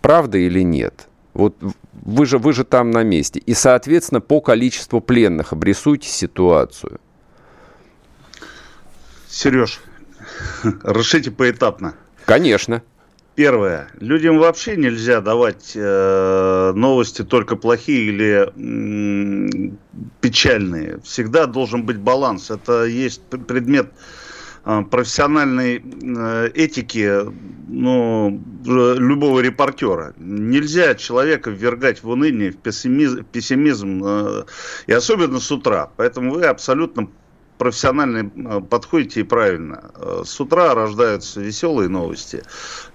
правда 0.00 0.38
или 0.38 0.60
нет? 0.62 1.08
Вот 1.34 1.56
вы 1.92 2.26
же, 2.26 2.38
вы 2.38 2.52
же 2.52 2.64
там 2.64 2.90
на 2.90 3.02
месте. 3.02 3.40
И, 3.40 3.54
соответственно, 3.54 4.20
по 4.20 4.40
количеству 4.40 5.00
пленных 5.00 5.52
обрисуйте 5.52 6.08
ситуацию– 6.08 7.00
Сереж, 9.32 9.80
решите 10.84 11.30
поэтапно. 11.30 11.94
Конечно. 12.26 12.82
Первое. 13.34 13.88
Людям 13.98 14.38
вообще 14.38 14.76
нельзя 14.76 15.22
давать 15.22 15.72
э, 15.74 16.72
новости 16.74 17.22
только 17.22 17.56
плохие 17.56 18.04
или 18.08 18.52
м, 18.56 19.78
печальные. 20.20 21.00
Всегда 21.02 21.46
должен 21.46 21.86
быть 21.86 21.96
баланс. 21.96 22.50
Это 22.50 22.84
есть 22.84 23.22
предмет 23.24 23.90
э, 24.66 24.82
профессиональной 24.90 25.82
э, 25.82 26.50
этики 26.54 27.22
ну, 27.68 28.38
любого 28.64 29.40
репортера. 29.40 30.12
Нельзя 30.18 30.94
человека 30.94 31.48
ввергать 31.48 32.02
в 32.02 32.10
уныние, 32.10 32.50
в 32.50 32.58
пессимизм, 32.58 33.24
пессимизм 33.24 34.02
э, 34.04 34.44
и 34.88 34.92
особенно 34.92 35.40
с 35.40 35.50
утра. 35.50 35.90
Поэтому 35.96 36.34
вы 36.34 36.44
абсолютно 36.44 37.08
профессионально 37.62 38.28
э, 38.34 38.60
подходите 38.60 39.20
и 39.20 39.22
правильно. 39.22 39.92
Э, 39.94 40.22
с 40.26 40.40
утра 40.40 40.74
рождаются 40.74 41.40
веселые 41.40 41.88
новости, 41.88 42.42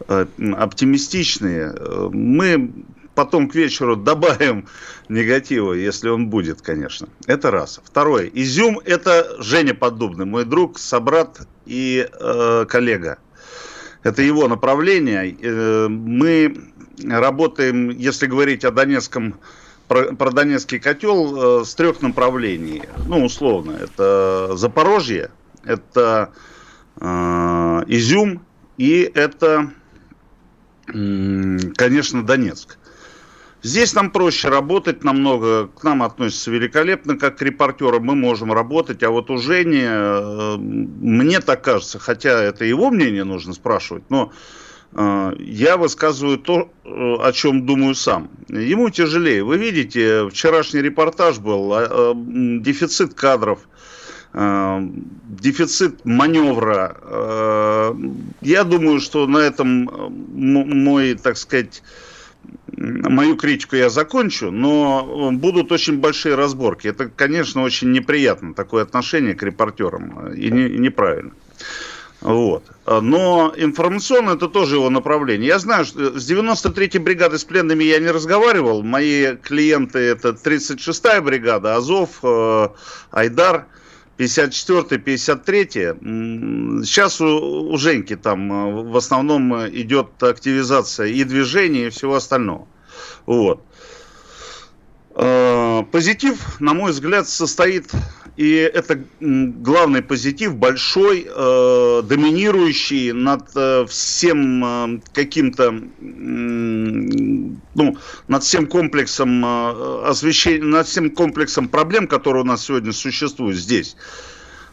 э, 0.09 0.25
оптимистичные. 0.57 1.73
Мы 2.11 2.73
потом 3.15 3.47
к 3.47 3.55
вечеру 3.55 3.95
добавим 4.11 4.67
негатива, 5.07 5.71
если 5.71 6.09
он 6.09 6.29
будет, 6.29 6.61
конечно. 6.61 7.07
Это 7.27 7.49
раз. 7.49 7.79
Второе. 7.81 8.29
Изюм– 8.33 8.81
это 8.85 9.37
Женя 9.39 9.73
Поддубный, 9.73 10.25
мой 10.25 10.43
друг, 10.43 10.79
собрат 10.79 11.47
и 11.65 12.05
э, 12.11 12.65
коллега. 12.67 13.19
Это 14.03 14.21
его 14.21 14.49
направление. 14.49 15.87
Мы 15.89 16.71
работаем, 17.05 17.89
если 17.89 18.27
говорить 18.27 18.65
о 18.65 18.71
Донецком 18.71 19.39
про, 19.87 20.15
про 20.15 20.31
Донецкий 20.31 20.79
котел 20.79 21.61
э, 21.61 21.65
с 21.65 21.73
трех 21.75 22.01
направлений. 22.01 22.83
Ну, 23.07 23.25
условно, 23.25 23.71
это 23.71 24.55
Запорожье, 24.55 25.31
это 25.63 26.31
э, 26.99 27.05
Изюм 27.87 28.41
и 28.77 29.09
это, 29.13 29.71
э, 30.87 31.57
конечно, 31.75 32.25
Донецк. 32.25 32.77
Здесь 33.63 33.93
нам 33.95 34.11
проще 34.11 34.49
работать 34.49 35.03
намного, 35.03 35.67
к 35.67 35.83
нам 35.83 36.03
относятся 36.03 36.51
великолепно, 36.51 37.17
как 37.17 37.37
к 37.37 37.41
репортерам, 37.41 38.03
мы 38.03 38.15
можем 38.15 38.53
работать, 38.53 39.01
а 39.03 39.09
вот 39.09 39.31
у 39.31 39.37
Жени, 39.37 39.83
э, 39.83 40.57
мне 40.57 41.39
так 41.39 41.63
кажется, 41.63 41.97
хотя 41.97 42.41
это 42.41 42.65
его 42.65 42.91
мнение 42.91 43.23
нужно 43.23 43.53
спрашивать, 43.53 44.03
но 44.09 44.31
а, 44.93 45.33
я 45.39 45.77
высказываю 45.77 46.37
то, 46.37 46.71
э, 46.83 46.89
о 46.89 47.31
чем 47.33 47.65
думаю 47.65 47.95
сам. 47.95 48.29
Ему 48.49 48.89
тяжелее. 48.89 49.43
Вы 49.43 49.57
видите, 49.57 50.27
вчерашний 50.29 50.81
репортаж 50.81 51.39
был, 51.39 51.73
а, 51.73 51.87
а, 51.89 52.13
дефицит 52.15 53.13
кадров, 53.13 53.59
дефицит 54.33 56.05
маневра. 56.05 57.95
Я 58.41 58.63
думаю, 58.65 58.99
что 58.99 59.25
на 59.25 59.37
этом 59.39 59.89
мой, 60.35 61.15
так 61.15 61.37
сказать, 61.37 61.81
мою 62.75 63.35
критику 63.35 63.75
я 63.75 63.89
закончу, 63.89 64.51
но 64.51 65.31
будут 65.31 65.71
очень 65.71 65.99
большие 65.99 66.35
разборки. 66.35 66.87
Это, 66.87 67.09
конечно, 67.09 67.63
очень 67.63 67.91
неприятно, 67.91 68.53
такое 68.53 68.83
отношение 68.83 69.33
к 69.33 69.43
репортерам, 69.43 70.33
и, 70.33 70.51
не, 70.51 70.67
и 70.67 70.77
неправильно. 70.77 71.31
Вот. 72.21 72.63
Но 72.85 73.53
информационно 73.55 74.31
это 74.31 74.47
тоже 74.47 74.77
его 74.77 74.89
направление. 74.89 75.47
Я 75.47 75.59
знаю, 75.59 75.85
что 75.85 76.19
с 76.19 76.29
93-й 76.29 76.97
бригадой 76.97 77.37
с 77.37 77.43
пленными 77.43 77.83
я 77.83 77.99
не 77.99 78.09
разговаривал. 78.09 78.81
Мои 78.81 79.35
клиенты 79.35 79.99
это 79.99 80.29
36-я 80.29 81.21
бригада, 81.21 81.75
Азов, 81.75 82.19
э, 82.23 82.69
Айдар, 83.11 83.67
54-й, 84.17 84.97
53-й. 84.97 86.85
Сейчас 86.85 87.21
у, 87.21 87.69
у 87.71 87.77
Женьки 87.77 88.15
там 88.15 88.51
э, 88.51 88.83
в 88.83 88.97
основном 88.97 89.67
идет 89.69 90.23
активизация 90.23 91.07
и 91.07 91.23
движения, 91.23 91.87
и 91.87 91.89
всего 91.91 92.15
остального. 92.15 92.67
Вот. 93.27 93.61
Э, 95.13 95.83
позитив, 95.91 96.59
на 96.59 96.73
мой 96.73 96.91
взгляд, 96.91 97.27
состоит 97.27 97.91
и 98.37 98.51
это 98.51 99.03
главный 99.19 100.03
позитив, 100.03 100.55
большой, 100.55 101.27
э, 101.27 102.01
доминирующий 102.03 103.11
над 103.11 103.49
э, 103.55 103.85
всем 103.87 104.63
э, 104.63 105.01
каким-то, 105.11 105.73
э, 105.73 105.81
ну, 106.01 107.97
над 108.27 108.43
всем 108.43 108.67
комплексом 108.67 109.43
э, 109.43 110.03
освещения, 110.05 110.63
над 110.63 110.85
всем 110.85 111.09
комплексом 111.09 111.67
проблем, 111.67 112.07
которые 112.07 112.43
у 112.43 112.45
нас 112.45 112.63
сегодня 112.65 112.93
существуют 112.93 113.57
здесь. 113.57 113.97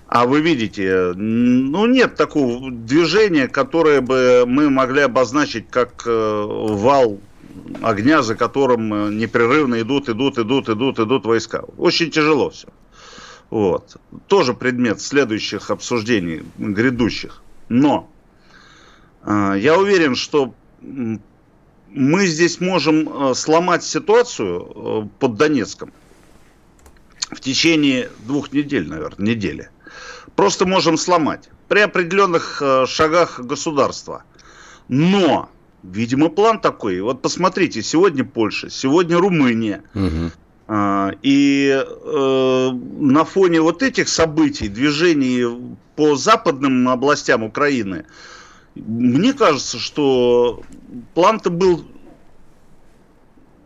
А 0.09 0.27
вы 0.27 0.43
видите, 0.43 1.13
ну 1.17 1.87
нет 1.87 2.17
такого 2.17 2.71
движения, 2.71 3.49
которое 3.49 4.03
бы 4.03 4.45
мы 4.47 4.69
могли 4.69 5.01
обозначить 5.01 5.71
как 5.71 6.03
э, 6.07 6.47
вал 6.47 7.19
огня, 7.81 8.23
за 8.23 8.35
которым 8.35 8.93
э, 8.93 9.11
непрерывно 9.11 9.81
идут, 9.81 10.11
идут, 10.11 10.39
идут, 10.39 10.69
идут, 10.69 10.99
идут 10.99 11.25
войска. 11.25 11.65
Очень 11.79 12.11
тяжело 12.11 12.51
все. 12.51 12.69
Вот. 13.51 13.97
Тоже 14.27 14.55
предмет 14.55 15.01
следующих 15.01 15.71
обсуждений, 15.71 16.43
грядущих. 16.59 17.43
Но 17.69 18.11
э, 19.23 19.55
я 19.59 19.79
уверен, 19.79 20.15
что 20.15 20.55
мы 21.95 22.27
здесь 22.27 22.61
можем 22.61 23.31
э, 23.31 23.35
сломать 23.35 23.85
ситуацию 23.85 24.61
э, 24.61 25.09
под 25.19 25.37
Донецком 25.37 25.93
в 27.31 27.41
течение 27.41 28.11
двух 28.27 28.53
недель, 28.53 28.89
наверное, 28.89 29.27
недели. 29.29 29.71
Просто 30.37 30.67
можем 30.67 30.97
сломать 30.97 31.49
при 31.69 31.81
определенных 31.81 32.61
э, 32.61 32.87
шагах 32.87 33.41
государства. 33.41 34.25
Но, 34.89 35.49
видимо, 35.83 36.29
план 36.29 36.61
такой. 36.61 37.01
Вот 37.01 37.23
посмотрите, 37.23 37.83
сегодня 37.83 38.25
Польша, 38.25 38.69
сегодня 38.71 39.17
Румыния. 39.17 39.83
Угу. 39.95 40.33
А, 40.67 41.13
и 41.23 41.85
э, 41.85 42.71
на 42.71 43.25
фоне 43.25 43.61
вот 43.61 43.83
этих 43.83 44.09
событий, 44.09 44.69
движений 44.69 45.45
по 45.95 46.17
западным 46.17 46.89
областям 46.89 47.43
Украины, 47.43 48.07
мне 48.75 49.35
кажется, 49.35 49.79
что 49.79 50.63
план-то 51.13 51.51
был 51.51 51.85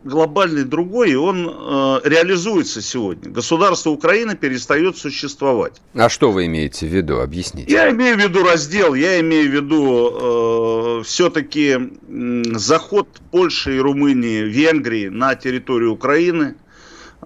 глобальный 0.03 0.65
другой, 0.65 1.13
и 1.13 1.15
он 1.15 1.49
э, 1.49 2.01
реализуется 2.03 2.83
сегодня. 2.83 3.31
Государство 3.31 3.91
Украины 3.91 4.35
перестает 4.35 4.97
существовать. 4.97 5.81
А 5.95 6.09
что 6.09 6.33
вы 6.33 6.47
имеете 6.47 6.87
в 6.87 6.91
виду? 6.91 7.21
Объясните. 7.21 7.73
Я 7.73 7.91
имею 7.91 8.17
в 8.17 8.21
виду 8.21 8.43
раздел, 8.43 8.95
я 8.95 9.21
имею 9.21 9.51
в 9.51 9.55
виду 9.55 11.01
э, 11.01 11.03
все-таки 11.05 11.79
э, 11.79 12.43
заход 12.57 13.09
Польши 13.31 13.77
и 13.77 13.79
Румынии, 13.79 14.41
Венгрии 14.43 15.07
на 15.07 15.37
территорию 15.37 15.93
Украины– 15.93 16.57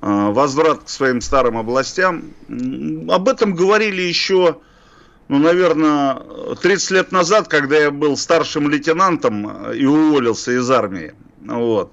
возврат 0.00 0.84
к 0.84 0.88
своим 0.88 1.20
старым 1.20 1.56
областям. 1.58 2.24
Об 3.08 3.28
этом 3.28 3.54
говорили 3.54 4.02
еще, 4.02 4.58
ну, 5.28 5.38
наверное, 5.38 6.22
30 6.60 6.90
лет 6.90 7.12
назад, 7.12 7.48
когда 7.48 7.76
я 7.76 7.90
был 7.90 8.16
старшим 8.16 8.68
лейтенантом 8.68 9.72
и 9.72 9.84
уволился 9.84 10.52
из 10.52 10.70
армии. 10.70 11.14
Вот. 11.44 11.92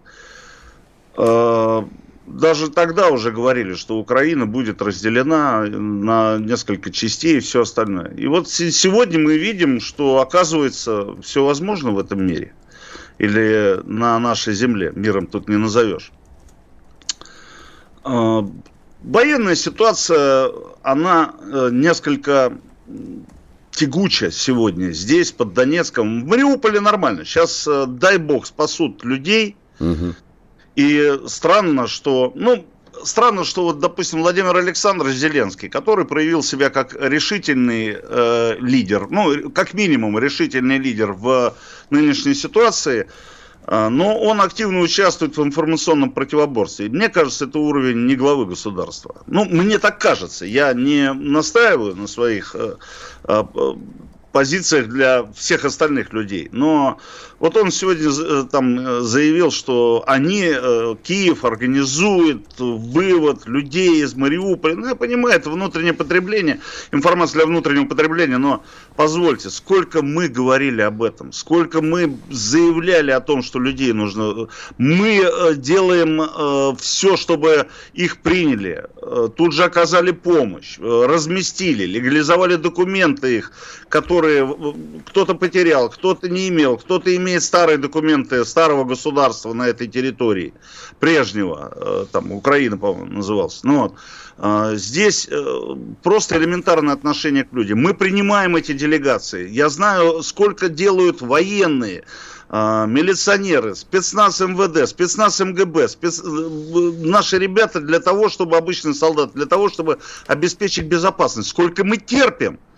Э, 1.17 1.83
даже 2.29 2.69
тогда 2.69 3.09
уже 3.09 3.31
говорили, 3.31 3.73
что 3.73 3.97
Украина 3.97 4.45
будет 4.45 4.81
разделена 4.81 5.62
на 5.65 6.38
несколько 6.38 6.91
частей 6.91 7.38
и 7.38 7.39
все 7.39 7.62
остальное. 7.62 8.13
И 8.15 8.27
вот 8.27 8.47
сегодня 8.47 9.19
мы 9.19 9.38
видим, 9.38 9.79
что 9.79 10.19
оказывается 10.19 11.15
все 11.21 11.43
возможно 11.43 11.91
в 11.91 11.99
этом 11.99 12.25
мире. 12.25 12.53
Или 13.17 13.81
на 13.83 14.17
нашей 14.19 14.53
земле. 14.53 14.93
Миром 14.95 15.27
тут 15.27 15.49
не 15.49 15.57
назовешь. 15.57 16.12
А, 18.03 18.47
военная 19.03 19.55
ситуация, 19.55 20.51
она 20.83 21.33
э, 21.41 21.69
несколько 21.71 22.53
тягуча 23.71 24.31
сегодня 24.31 24.91
здесь, 24.91 25.31
под 25.31 25.53
Донецком. 25.53 26.23
В 26.23 26.27
Мариуполе 26.27 26.79
нормально. 26.79 27.25
Сейчас, 27.25 27.67
э, 27.67 27.85
дай 27.88 28.17
бог, 28.17 28.45
спасут 28.45 29.03
людей. 29.03 29.55
Угу. 29.79 30.15
И 30.75 31.19
странно, 31.27 31.88
что... 31.88 32.31
Ну, 32.35 32.65
странно, 33.03 33.43
что 33.43 33.63
вот, 33.63 33.79
допустим, 33.79 34.21
Владимир 34.21 34.55
Александрович 34.55 35.15
Зеленский, 35.15 35.69
который 35.69 36.05
проявил 36.05 36.43
себя 36.43 36.69
как 36.69 36.93
решительный 36.99 37.97
э, 37.97 38.55
лидер, 38.59 39.07
ну, 39.09 39.49
как 39.49 39.73
минимум 39.73 40.19
решительный 40.19 40.77
лидер 40.77 41.13
в 41.13 41.55
нынешней 41.89 42.33
ситуации, 42.33 43.03
а, 43.03 43.07
но 43.69 44.17
он 44.17 44.41
активно 44.41 44.79
участвует 44.79 45.38
в 45.38 45.43
информационном 45.43 46.12
противоборстве. 46.12 46.89
Мне 46.89 47.08
кажется, 47.10 47.45
это 47.45 47.60
уровень 47.60 48.08
не 48.08 48.15
главы 48.15 48.47
государства. 48.47 49.21
Ну, 49.27 49.45
мне 49.45 49.77
так 49.77 49.99
кажется. 49.99 50.45
Я 50.45 50.73
не 50.73 51.13
настаиваю 51.13 51.95
на 51.95 52.08
своих 52.08 52.55
э, 52.55 52.77
а, 53.25 53.47
позициях 54.39 54.88
для 54.88 55.25
всех 55.36 55.65
остальных 55.65 56.13
людей. 56.13 56.47
Но 56.54 56.97
вот 57.39 57.58
он 57.58 57.71
сегодня 57.71 58.10
э, 58.10 58.45
там 58.49 58.80
э, 58.80 59.02
заявил, 59.02 59.52
что 59.52 60.04
они, 60.08 60.43
э, 60.45 60.95
Киев, 61.04 61.43
организует 61.43 62.45
вывод 62.58 63.47
людей 63.47 64.02
из 64.02 64.15
Мариуполя. 64.15 64.75
Ну, 64.75 64.88
я 64.88 64.95
понимаю, 64.95 65.36
это 65.36 65.49
внутреннее 65.49 65.93
потребление, 65.93 66.62
информация 66.93 67.39
для 67.39 67.47
внутреннего 67.47 67.86
потребления, 67.86 68.38
но 68.38 68.63
позвольте, 68.95 69.49
сколько 69.49 70.02
мы 70.02 70.30
говорили 70.30 70.82
об 70.84 71.04
этом, 71.04 71.34
сколько 71.34 71.82
мы 71.82 72.17
заявляли 72.30 73.12
о 73.12 73.19
том, 73.19 73.43
что 73.43 73.60
людей 73.60 73.91
нужно... 73.91 74.47
Мы 74.78 75.56
делаем 75.56 76.75
все, 76.78 77.17
чтобы 77.17 77.67
их 77.93 78.21
приняли, 78.21 78.86
тут 79.36 79.54
же 79.54 79.63
оказали 79.63 80.12
помощь, 80.12 80.78
разместили, 80.80 81.86
легализовали 81.86 82.56
документы 82.56 83.38
их, 83.38 83.52
которые 83.89 84.56
кто-то 85.06 85.36
потерял, 85.36 85.89
кто-то 85.89 86.30
не 86.30 86.50
имел, 86.50 86.78
кто-то 86.78 87.15
имеет 87.15 87.43
старые 87.43 87.78
документы 87.78 88.45
старого 88.45 88.84
государства 88.84 89.54
на 89.54 89.67
этой 89.67 89.88
территории, 89.88 90.54
прежнего, 91.00 91.74
э, 91.76 92.06
там, 92.12 92.32
Украина, 92.32 92.78
по-моему, 92.78 93.12
назывался. 93.12 93.65
Ну, 93.65 93.82
вот. 93.82 93.95
А, 94.38 94.76
здесь 94.76 95.28
э, 95.30 95.76
просто 96.02 96.38
элементарное 96.38 96.93
отношение 96.93 97.43
к 97.43 97.54
людям. 97.54 97.82
Мы 97.82 97.93
принимаем 97.93 98.56
эти 98.56 98.72
делегации. 98.72 99.50
Я 99.50 99.69
знаю, 99.69 100.24
сколько 100.24 100.69
делают 100.69 101.22
военные, 101.22 102.06
милиционеры, 102.49 103.75
спецназ 103.75 104.39
МВД, 104.41 104.88
спецназ 104.88 105.39
МГБ, 105.39 105.88
спец... 105.88 106.19
Э, 106.19 106.25
наши 106.99 107.38
ребята 107.38 107.79
для 107.79 107.99
того, 107.99 108.29
чтобы 108.29 108.57
обычный 108.57 108.93
солдат, 108.93 109.33
для 109.33 109.45
того, 109.45 109.69
чтобы 109.69 109.99
обеспечить 110.27 110.85
безопасность. 110.85 111.49
Сколько 111.49 111.83
мы 111.83 111.97
терпим– 111.97 112.59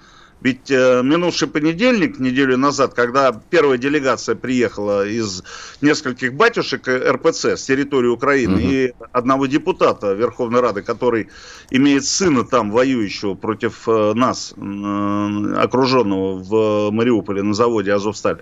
ведь 0.42 0.72
э, 0.72 1.02
минувший 1.04 1.48
понедельник, 1.48 2.20
неделю 2.20 2.58
назад, 2.58 2.96
когда 2.96 3.32
первая 3.32 3.78
делегация 3.78 4.36
приехала 4.36 5.08
из 5.08 5.44
нескольких 5.82 6.34
батюшек 6.34 6.88
РПЦ 6.88 7.58
с 7.58 7.66
территории 7.66 8.08
Украины 8.08 8.56
угу. 8.56 8.62
и 8.62 8.94
одного 9.12 9.46
депутата 9.46 10.14
Верховной 10.14 10.62
Рады, 10.62 10.82
который 10.82 11.30
имеет 11.70 12.06
сына 12.06 12.44
там, 12.44 12.72
воюющего 12.72 13.36
против 13.36 13.88
э, 13.88 14.14
нас, 14.16 14.54
э, 14.58 15.54
окруженного 15.58 16.38
в 16.40 16.92
Мариуполе 16.92 17.44
на 17.44 17.54
заводе 17.54 17.94
Азовсталь, 17.94 18.42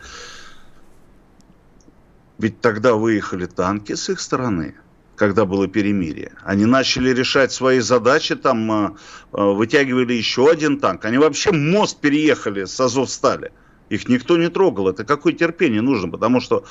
ведь 2.39 2.61
тогда 2.61 2.95
выехали 2.95 3.45
танки 3.45 3.93
с 3.93 4.09
их 4.09 4.19
стороны 4.19 4.75
когда 5.15 5.43
было 5.43 5.67
перемирие. 5.67 6.31
Они 6.45 6.65
начали 6.65 7.09
решать 7.09 7.51
свои 7.51 7.79
задачи, 7.81 8.35
там 8.35 8.71
а, 8.71 8.95
а, 9.33 9.47
вытягивали 9.47 10.13
еще 10.13 10.49
один 10.49 10.79
танк. 10.79 11.03
Они 11.03 11.17
вообще 11.17 11.51
мост 11.51 11.99
переехали 11.99 12.63
с 12.63 12.79
Азовстали. 12.79 13.51
Их 13.89 14.07
никто 14.07 14.37
не 14.37 14.49
трогал. 14.49 14.87
Это 14.87 15.03
какое 15.03 15.33
терпение 15.33 15.81
нужно, 15.81 16.09
потому 16.09 16.39
что 16.39 16.63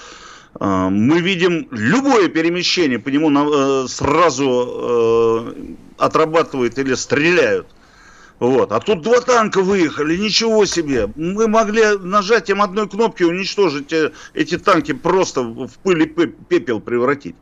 э, 0.59 0.88
мы 0.88 1.20
видим 1.20 1.68
любое 1.72 2.28
перемещение, 2.28 2.98
по 2.98 3.11
нему 3.11 3.31
э, 3.31 3.87
сразу 3.88 4.46
э, 4.48 5.74
отрабатывают 5.98 6.78
или 6.78 6.94
стреляют. 6.94 7.66
Вот. 8.38 8.72
А 8.72 8.81
тут 8.81 9.03
два 9.03 9.20
танка 9.20 9.62
выехали, 9.62 10.16
ничего 10.16 10.64
себе. 10.64 11.11
Мы 11.16 11.48
могли 11.48 11.98
нажатием 11.98 12.62
одной 12.62 12.88
кнопки 12.88 13.24
уничтожить 13.24 13.92
эти 14.35 14.59
танки, 14.59 14.92
просто 14.92 15.42
в 15.42 15.70
пыль 15.83 16.03
и 16.03 16.07
пепел 16.07 16.81
превратить 16.81 17.37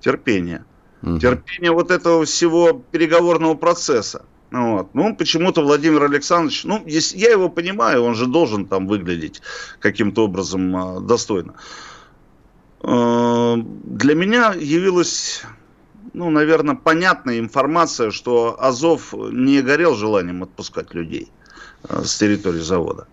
терпение. 0.00 0.64
Угу. 1.02 1.18
Терпение 1.18 1.72
вот 1.72 1.90
этого 1.90 2.24
всего 2.24 2.72
переговорного 2.90 3.54
процесса. 3.54 4.24
Вот. 4.50 4.94
Ну, 4.94 5.16
почему-то 5.16 5.62
Владимир 5.62 6.04
Александрович, 6.04 6.64
ну, 6.64 6.82
если, 6.86 7.18
я 7.18 7.30
его 7.30 7.48
понимаю, 7.48 8.02
он 8.02 8.14
же 8.14 8.26
должен 8.26 8.66
там 8.66 8.86
выглядеть 8.86 9.40
каким-то 9.80 10.24
образом 10.24 10.76
э, 10.76 11.00
достойно. 11.00 11.54
Э, 12.82 13.56
для 13.56 14.14
меня 14.14 14.52
явилась, 14.52 15.42
ну, 16.12 16.30
наверное, 16.30 16.74
понятная 16.74 17.38
информация, 17.38 18.10
что 18.10 18.56
Азов 18.58 19.12
не 19.12 19.62
горел 19.62 19.94
желанием 19.94 20.42
отпускать 20.42 20.94
людей 20.94 21.28
э, 21.88 22.02
с 22.04 22.16
территории 22.16 22.60
завода. 22.60 23.06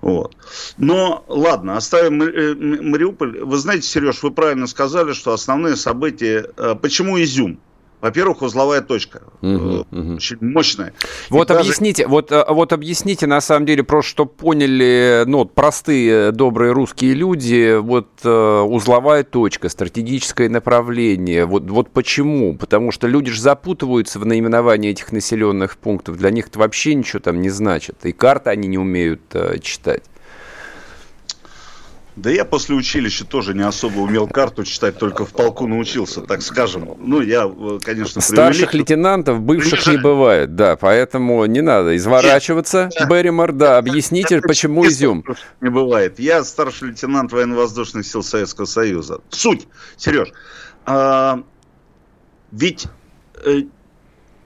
Вот. 0.00 0.36
Но 0.78 1.24
ладно, 1.28 1.76
оставим 1.76 2.22
э, 2.22 2.54
Мариуполь. 2.54 3.40
Вы 3.40 3.56
знаете, 3.58 3.86
Сереж, 3.86 4.22
вы 4.22 4.30
правильно 4.30 4.66
сказали, 4.66 5.12
что 5.12 5.32
основные 5.32 5.76
события... 5.76 6.50
Э, 6.56 6.74
почему 6.80 7.20
Изюм? 7.22 7.58
Во-первых, 8.00 8.42
узловая 8.42 8.82
точка. 8.82 9.22
Угу, 9.42 9.86
Очень 10.16 10.38
мощная. 10.40 10.92
Вот 11.30 11.50
И 11.50 11.54
объясните, 11.54 12.02
даже... 12.04 12.12
вот, 12.12 12.32
вот 12.48 12.72
объясните, 12.72 13.26
на 13.26 13.40
самом 13.40 13.66
деле, 13.66 13.82
просто 13.82 14.10
чтобы 14.10 14.30
поняли, 14.32 15.24
ну, 15.26 15.44
простые, 15.46 16.30
добрые 16.32 16.72
русские 16.72 17.14
люди, 17.14 17.78
вот 17.78 18.08
узловая 18.24 19.24
точка, 19.24 19.68
стратегическое 19.68 20.48
направление, 20.48 21.46
вот, 21.46 21.70
вот 21.70 21.90
почему? 21.90 22.54
Потому 22.56 22.92
что 22.92 23.06
люди 23.06 23.30
же 23.30 23.40
запутываются 23.40 24.18
в 24.18 24.26
наименовании 24.26 24.90
этих 24.90 25.12
населенных 25.12 25.76
пунктов, 25.78 26.16
для 26.18 26.30
них 26.30 26.48
это 26.48 26.58
вообще 26.58 26.94
ничего 26.94 27.20
там 27.20 27.40
не 27.40 27.50
значит, 27.50 27.96
и 28.04 28.12
карты 28.12 28.50
они 28.50 28.68
не 28.68 28.78
умеют 28.78 29.22
читать. 29.62 30.02
Да 32.16 32.30
я 32.30 32.46
после 32.46 32.74
училища 32.74 33.26
тоже 33.26 33.52
не 33.52 33.62
особо 33.62 33.98
умел 34.00 34.26
карту 34.26 34.64
читать, 34.64 34.98
только 34.98 35.26
в 35.26 35.32
полку 35.32 35.66
научился, 35.66 36.22
так 36.22 36.40
скажем. 36.40 36.96
Ну, 36.98 37.20
я, 37.20 37.44
э, 37.46 37.78
конечно, 37.84 38.22
Старших 38.22 38.72
лейтенантов 38.72 39.42
бывших 39.42 39.86
не 39.86 39.98
бывает, 39.98 40.54
да, 40.56 40.76
поэтому 40.76 41.44
не 41.44 41.60
надо 41.60 41.94
изворачиваться, 41.94 42.88
Берримор, 43.06 43.52
да, 43.52 43.76
объясните, 43.76 44.40
почему 44.40 44.86
изюм. 44.86 45.24
Не 45.60 45.68
бывает. 45.68 46.18
Я 46.18 46.42
старший 46.44 46.88
лейтенант 46.88 47.32
военно-воздушных 47.32 48.06
сил 48.06 48.22
Советского 48.22 48.64
Союза. 48.64 49.20
Суть, 49.28 49.68
Сереж, 49.98 50.32
а, 50.86 51.42
ведь 52.50 52.86
э, 53.44 53.64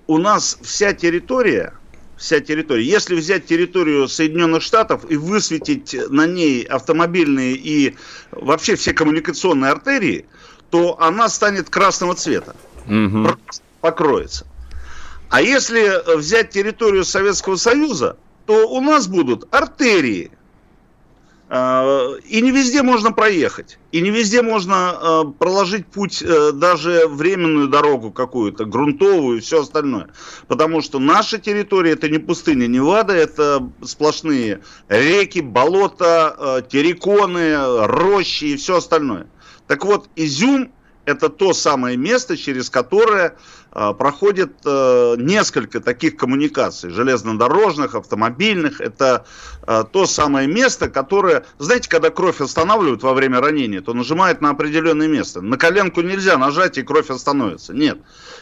у 0.09 0.19
нас 0.19 0.59
вся 0.63 0.93
территория 0.93 1.75
вся 2.21 2.41
территория. 2.41 2.85
Если 2.85 3.15
взять 3.15 3.47
территорию 3.47 4.07
Соединенных 4.07 4.63
Штатов 4.63 5.11
и 5.11 5.17
высветить 5.17 5.97
на 6.11 6.27
ней 6.27 6.63
автомобильные 6.63 7.55
и 7.55 7.97
вообще 8.31 8.77
все 8.77 8.93
коммуникационные 8.93 9.73
артерии, 9.73 10.27
то 10.69 11.01
она 11.01 11.31
станет 11.31 11.71
красного 11.71 12.15
цвета. 12.15 12.55
Угу. 12.87 13.27
Покроется. 13.81 14.47
А 15.31 15.41
если 15.41 16.17
взять 16.17 16.51
территорию 16.51 17.05
Советского 17.05 17.57
Союза, 17.57 18.19
то 18.45 18.69
у 18.69 18.81
нас 18.83 19.09
будут 19.09 19.49
артерии, 19.51 20.31
и 21.51 22.41
не 22.43 22.53
везде 22.53 22.83
можно 22.83 23.11
проехать. 23.11 23.79
И 23.91 24.01
не 24.01 24.11
везде 24.11 24.41
можно 24.41 24.75
а, 24.91 25.25
проложить 25.25 25.85
путь, 25.87 26.23
э, 26.23 26.53
даже 26.53 27.09
временную 27.09 27.67
дорогу 27.67 28.13
какую-то, 28.13 28.67
грунтовую 28.67 29.39
и 29.39 29.41
все 29.41 29.63
остальное. 29.63 30.11
Потому 30.47 30.81
что 30.81 31.01
наша 31.01 31.39
территория 31.39 31.93
это 31.93 32.09
не 32.09 32.19
пустыня 32.19 32.69
Невада, 32.69 33.15
это 33.15 33.69
сплошные 33.83 34.61
реки, 34.89 35.41
болота, 35.41 36.37
э, 36.39 36.63
терриконы, 36.69 37.87
рощи 37.87 38.45
и 38.45 38.57
все 38.57 38.77
остальное. 38.77 39.27
Так 39.67 39.85
вот, 39.85 40.09
Изюм 40.15 40.71
это 41.11 41.29
то 41.29 41.53
самое 41.53 41.97
место, 41.97 42.37
через 42.37 42.71
которое 42.71 43.37
а, 43.73 43.93
проходит 43.93 44.53
э, 44.65 45.15
несколько 45.19 45.81
таких 45.81 46.17
коммуникаций, 46.17 46.91
железнодорожных, 46.91 47.95
автомобильных. 47.95 48.81
Это 48.81 49.25
а, 49.63 49.85
то 49.85 50.07
самое 50.07 50.49
место, 50.49 50.89
которое, 50.89 51.45
знаете, 51.59 51.89
когда 51.89 52.11
кровь 52.11 52.41
останавливают 52.41 53.03
во 53.03 53.15
время 53.15 53.41
ранения, 53.41 53.81
то 53.81 53.95
нажимают 53.95 54.41
на 54.41 54.51
определенное 54.51 55.07
место. 55.07 55.41
На 55.41 55.57
коленку 55.57 56.01
нельзя 56.01 56.37
нажать, 56.37 56.79
и 56.79 56.83
кровь 56.83 57.11
остановится. 57.11 57.73
Нет. 57.73 57.99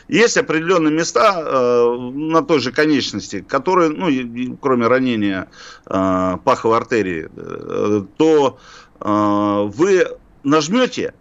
Есть 0.08 0.38
определенные 0.38 0.94
места 0.94 1.34
э, 1.36 1.96
на 2.14 2.42
той 2.42 2.60
же 2.60 2.72
конечности, 2.72 3.44
которые, 3.46 3.90
ну, 3.90 4.56
кроме 4.56 4.86
ранения 4.86 5.48
э, 5.86 6.36
паховой 6.42 6.78
артерии, 6.78 7.28
то 8.16 8.58
вы 9.00 10.06
нажмете, 10.42 11.14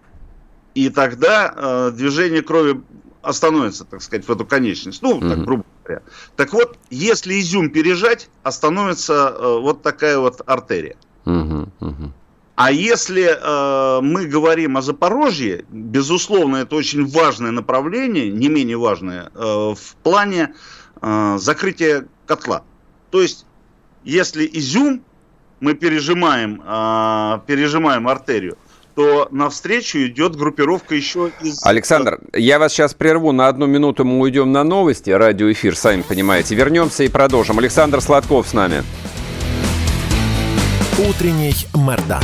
и 0.85 0.89
тогда 0.89 1.91
движение 1.91 2.41
крови 2.41 2.81
остановится, 3.27 3.85
так 3.85 4.01
сказать, 4.01 4.27
в 4.27 4.31
эту 4.31 4.45
конечность. 4.45 5.01
Ну, 5.01 5.19
так 5.19 5.43
грубо 5.43 5.65
говоря. 5.83 6.01
Так 6.35 6.53
вот, 6.53 6.77
если 6.89 7.39
изюм 7.39 7.69
пережать, 7.69 8.29
остановится 8.43 9.35
э, 9.37 9.59
вот 9.59 9.81
такая 9.81 10.17
вот 10.17 10.41
артерия. 10.45 10.95
А 12.55 12.71
если 12.71 13.27
э, 13.29 14.01
мы 14.01 14.25
говорим 14.25 14.77
о 14.77 14.81
Запорожье, 14.81 15.65
безусловно, 15.69 16.57
это 16.57 16.75
очень 16.75 17.05
важное 17.05 17.51
направление, 17.51 18.31
не 18.31 18.49
менее 18.49 18.77
важное, 18.77 19.29
э, 19.33 19.39
в 19.75 19.95
плане 20.01 20.55
э, 21.01 21.37
закрытия 21.39 22.07
котла. 22.25 22.63
То 23.11 23.21
есть, 23.21 23.45
если 24.03 24.49
изюм 24.53 25.03
мы 25.59 25.75
пережимаем, 25.75 26.61
э, 26.65 27.39
пережимаем 27.45 28.07
артерию, 28.07 28.57
то 28.97 29.27
навстречу 29.29 29.99
идет 30.07 30.35
группировка 30.35 30.95
еще 30.95 31.29
из... 31.43 31.63
Александр, 31.63 32.19
я 32.33 32.57
вас 32.57 32.73
сейчас 32.73 32.95
прерву 32.95 33.31
на 33.31 33.47
одну 33.47 33.67
минуту, 33.67 34.03
мы 34.03 34.17
уйдем 34.19 34.51
на 34.51 34.63
новости, 34.63 35.11
радиоэфир, 35.11 35.75
сами 35.75 36.01
понимаете. 36.01 36.55
Вернемся 36.55 37.03
и 37.03 37.07
продолжим. 37.07 37.59
Александр 37.59 38.01
Сладков 38.01 38.47
с 38.47 38.53
нами. 38.53 38.81
Утренний 40.97 41.53
Мордан. 41.75 42.23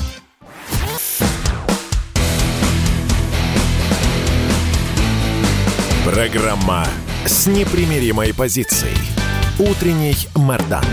Программа 6.13 6.83
с 7.25 7.47
непримиримой 7.47 8.33
позицией. 8.33 8.97
Утренний 9.57 10.13
Мордан. 10.35 10.83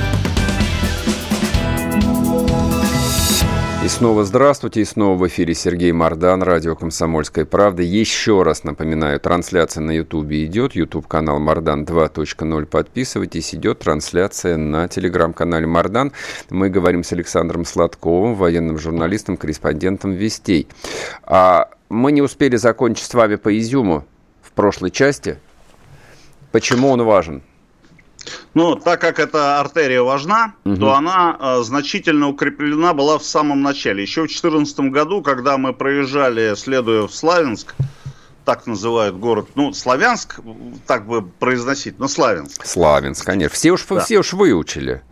И 3.85 3.89
снова 3.89 4.25
здравствуйте, 4.25 4.83
и 4.83 4.85
снова 4.85 5.19
в 5.19 5.27
эфире 5.27 5.55
Сергей 5.55 5.91
Мордан, 5.91 6.45
радио 6.45 6.77
«Комсомольская 6.77 7.45
правда». 7.45 7.83
Еще 7.83 8.45
раз 8.45 8.63
напоминаю, 8.63 9.19
трансляция 9.19 9.81
на 9.81 9.91
Ютубе 9.91 10.45
идет, 10.45 10.77
Ютуб-канал 10.77 11.41
Мордан 11.41 11.83
2.0, 11.83 12.67
подписывайтесь, 12.67 13.57
идет 13.57 13.81
трансляция 13.81 14.57
на 14.57 14.87
телеграм-канале 14.87 15.67
Мордан. 15.67 16.13
Мы 16.49 16.71
говорим 16.71 17.03
с 17.03 17.13
Александром 17.13 17.65
Сладковым, 17.65 18.37
военным 18.37 18.79
журналистом, 18.79 19.37
корреспондентом 19.37 20.13
«Вестей». 20.13 20.69
А 21.25 21.71
мы 21.89 22.13
не 22.13 22.23
успели 22.23 22.55
закончить 22.55 23.07
с 23.07 23.15
вами 23.15 23.35
по 23.35 23.59
Изюму 23.59 24.05
прошлой 24.59 24.91
части. 24.91 25.39
Почему 26.51 26.91
он 26.91 27.05
важен? 27.05 27.43
Ну, 28.55 28.75
так 28.75 29.01
как 29.01 29.21
эта 29.21 29.61
артерия 29.61 30.03
важна, 30.03 30.55
угу. 30.65 30.77
то 30.77 30.95
она 30.95 31.37
э, 31.39 31.63
значительно 31.63 32.29
укреплена 32.29 32.93
была 32.93 33.19
в 33.19 33.23
самом 33.23 33.63
начале. 33.63 34.03
Еще 34.03 34.23
в 34.23 34.27
2014 34.27 34.81
году, 34.91 35.23
когда 35.23 35.59
мы 35.59 35.73
проезжали, 35.73 36.57
следуя 36.57 37.07
в 37.07 37.15
Славянск, 37.15 37.77
так 38.45 38.67
называют 38.67 39.17
город, 39.17 39.51
ну, 39.55 39.73
Славянск, 39.73 40.41
так 40.89 41.07
бы 41.07 41.23
произносить, 41.23 42.01
но 42.01 42.09
Славянск. 42.09 42.67
Славянск, 42.67 43.25
конечно. 43.25 43.55
Все 43.55 43.71
уж, 43.71 43.87
да. 43.89 44.01
все 44.01 44.19
уж 44.19 44.33
выучили. 44.33 45.03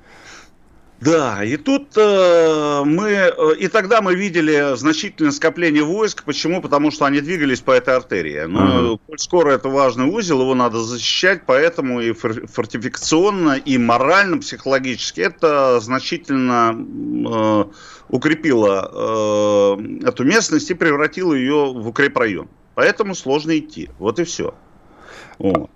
Да, 1.01 1.45
и 1.45 1.59
тут 1.59 1.89
э, 1.97 2.83
мы, 2.85 3.09
э, 3.11 3.57
и 3.59 3.69
тогда 3.69 4.01
мы 4.01 4.15
видели 4.15 4.77
значительное 4.77 5.31
скопление 5.31 5.83
войск. 5.83 6.25
Почему? 6.25 6.63
Потому 6.63 6.91
что 6.91 7.05
они 7.05 7.21
двигались 7.21 7.61
по 7.61 7.73
этой 7.73 7.95
артерии. 7.95 8.45
Но 8.47 8.95
uh-huh. 8.95 9.19
скоро 9.19 9.53
это 9.53 9.69
важный 9.69 10.07
узел, 10.07 10.41
его 10.41 10.55
надо 10.55 10.79
защищать, 10.79 11.43
поэтому 11.45 12.01
и 12.01 12.13
фортификационно, 12.13 13.59
и 13.59 13.77
морально, 13.77 14.39
психологически 14.39 15.21
это 15.21 15.81
значительно 15.81 16.75
э, 16.75 17.65
укрепило 18.09 18.91
э, 18.91 20.07
эту 20.09 20.25
местность 20.25 20.71
и 20.71 20.75
превратило 20.75 21.35
ее 21.35 21.73
в 21.75 21.89
укрепрайон. 21.89 22.49
Поэтому 22.75 23.15
сложно 23.15 23.59
идти. 23.59 23.91
Вот 23.99 24.19
и 24.19 24.25
все. 24.25 24.55
Вот. 25.39 25.71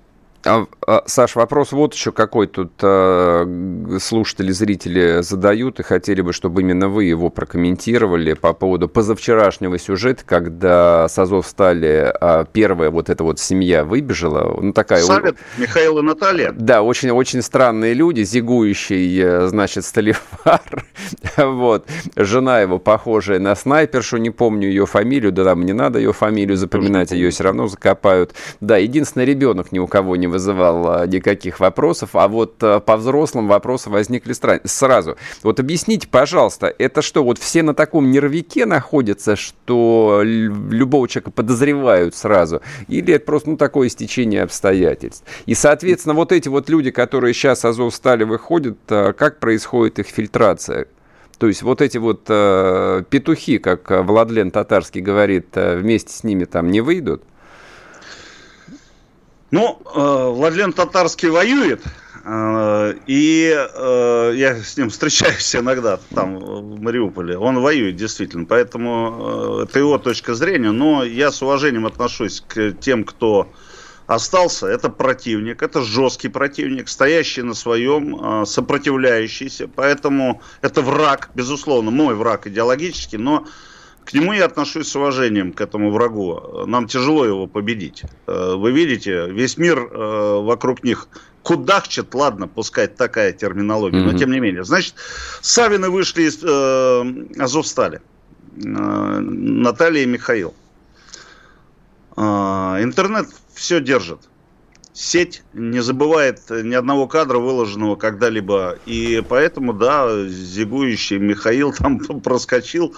А, 0.51 0.67
а, 0.85 1.03
Саш, 1.07 1.37
вопрос 1.37 1.71
вот 1.71 1.95
еще 1.95 2.11
какой 2.11 2.49
тут 2.49 2.73
э, 2.83 3.99
слушатели, 4.01 4.51
зрители 4.51 5.21
задают 5.23 5.79
и 5.79 5.85
хотели 5.85 6.23
бы, 6.23 6.33
чтобы 6.33 6.63
именно 6.63 6.89
вы 6.89 7.05
его 7.05 7.31
прокомментировали 7.31 8.33
по 8.33 8.53
поводу 8.53 8.89
позавчерашнего 8.89 9.79
сюжета, 9.79 10.25
когда 10.27 11.09
с 11.09 11.17
Азов 11.21 11.47
стали 11.47 12.13
э, 12.21 12.45
первая 12.53 12.91
вот 12.91 13.11
эта 13.11 13.23
вот 13.23 13.39
семья 13.39 13.85
выбежала. 13.85 14.61
Ну, 14.61 14.73
такая... 14.73 15.03
Савет, 15.03 15.37
Михаил 15.57 15.99
и 15.99 16.03
Наталья. 16.03 16.53
Да, 16.53 16.83
очень, 16.83 17.11
очень 17.11 17.43
странные 17.43 17.95
люди, 17.95 18.23
зигующий, 18.23 19.47
значит, 19.47 19.85
Столивар. 19.85 20.21
вот. 21.37 21.87
Жена 22.17 22.61
его 22.61 22.81
похожая 22.81 23.39
на 23.39 23.55
снайпершу, 23.55 24.17
не 24.17 24.31
помню 24.31 24.67
ее 24.67 24.87
фамилию, 24.87 25.31
да 25.31 25.45
там 25.45 25.65
не 25.65 25.75
надо 25.75 26.01
ее 26.01 26.13
фамилию 26.13 26.57
запоминать, 26.57 27.13
ее 27.13 27.31
все 27.31 27.45
равно 27.45 27.69
закопают. 27.69 28.35
Да, 28.61 28.79
единственный 28.79 29.27
ребенок 29.27 29.71
ни 29.71 29.79
у 29.79 29.87
кого 29.87 30.17
не 30.17 30.27
вызывал 30.41 31.03
а, 31.03 31.07
никаких 31.07 31.61
вопросов, 31.61 32.11
а 32.15 32.27
вот 32.27 32.55
а, 32.63 32.81
по 32.81 32.97
взрослым 32.97 33.47
вопросы 33.47 33.91
возникли 33.91 34.33
сразу. 34.65 35.17
Вот 35.43 35.61
объясните, 35.61 36.09
пожалуйста, 36.09 36.75
это 36.79 37.03
что, 37.03 37.23
вот 37.23 37.39
все 37.39 37.63
на 37.63 37.75
таком 37.75 38.11
нервике 38.11 38.65
находятся, 38.65 39.37
что 39.37 40.23
любого 40.25 41.07
человека 41.09 41.31
подозревают 41.31 42.15
сразу? 42.15 42.63
Или 42.89 43.15
это 43.15 43.27
просто 43.27 43.51
ну, 43.51 43.57
такое 43.57 43.89
стечение 43.91 44.43
обстоятельств? 44.43 45.25
И, 45.45 45.55
соответственно, 45.55 46.15
вот 46.15 46.33
эти 46.33 46.49
вот 46.49 46.71
люди, 46.71 46.91
которые 46.91 47.35
сейчас 47.35 47.65
Азов 47.65 47.95
стали 47.95 48.25
выходят, 48.25 48.79
а, 48.89 49.13
как 49.13 49.39
происходит 49.39 49.99
их 49.99 50.07
фильтрация? 50.07 50.87
То 51.39 51.47
есть 51.47 51.63
вот 51.63 51.81
эти 51.81 51.97
вот 51.97 52.27
э, 52.29 53.03
петухи, 53.09 53.57
как 53.57 53.91
Владлен 53.91 54.51
Татарский 54.51 55.01
говорит, 55.01 55.47
вместе 55.55 56.13
с 56.13 56.23
ними 56.23 56.45
там 56.45 56.71
не 56.71 56.83
выйдут? 56.83 57.23
Ну, 59.51 59.83
э, 59.85 60.29
Владлен 60.33 60.73
Татарский 60.73 61.29
воюет, 61.29 61.83
э, 62.25 62.95
и 63.07 63.53
э, 63.53 64.33
я 64.37 64.57
с 64.57 64.77
ним 64.77 64.91
встречаюсь 64.91 65.57
иногда 65.57 65.99
там 66.15 66.39
в 66.39 66.81
Мариуполе. 66.81 67.37
Он 67.37 67.61
воюет 67.61 67.97
действительно, 67.97 68.45
поэтому 68.45 69.61
это 69.63 69.79
его 69.81 69.99
точка 69.99 70.35
зрения. 70.35 70.71
Но 70.71 71.03
я 71.03 71.33
с 71.33 71.43
уважением 71.43 71.87
отношусь 71.87 72.45
к 72.47 72.73
тем, 72.81 73.03
кто 73.03 73.49
остался. 74.07 74.69
Это 74.69 74.89
противник, 74.89 75.63
это 75.63 75.83
жесткий 75.83 76.29
противник, 76.29 76.89
стоящий 76.89 77.43
на 77.43 77.55
своем, 77.55 78.45
сопротивляющийся. 78.47 79.69
Поэтому 79.69 80.43
это 80.63 80.81
враг, 80.83 81.31
безусловно, 81.35 81.91
мой 81.91 82.15
враг 82.15 82.47
идеологический, 82.47 83.19
но 83.19 83.47
к 84.05 84.13
нему 84.13 84.33
я 84.33 84.47
отношусь 84.47 84.89
с 84.89 84.97
уважением, 84.97 85.53
к 85.53 85.61
этому 85.61 85.91
врагу. 85.91 86.65
Нам 86.67 86.87
тяжело 86.87 87.25
его 87.25 87.47
победить. 87.47 88.03
Э, 88.27 88.55
вы 88.57 88.73
видите, 88.73 89.27
весь 89.31 89.57
мир 89.57 89.79
э, 89.79 90.41
вокруг 90.43 90.83
них 90.83 91.09
кудахчет, 91.43 92.15
ладно, 92.15 92.49
пускай 92.49 92.87
такая 92.87 93.33
терминология, 93.33 94.01
mm-hmm. 94.01 94.13
но 94.13 94.19
тем 94.19 94.33
не 94.33 94.41
менее. 94.41 94.65
Значит, 94.65 94.95
Савины 95.41 95.91
вышли 95.91 96.23
из 96.23 96.39
э, 96.43 97.43
Азовстали. 97.43 98.01
Э, 98.57 99.19
Наталья 99.21 100.03
и 100.03 100.07
Михаил. 100.07 100.55
Э, 102.17 102.23
интернет 102.83 103.29
все 103.55 103.81
держит. 103.81 104.21
Сеть 104.93 105.45
не 105.53 105.81
забывает 105.81 106.41
ни 106.51 106.75
одного 106.75 107.07
кадра, 107.07 107.39
выложенного 107.39 107.97
когда-либо. 107.97 108.77
И 108.87 109.23
поэтому, 109.29 109.73
да, 109.73 110.27
зигующий 110.27 111.19
Михаил 111.19 111.73
там 111.73 111.99
проскочил. 112.21 112.95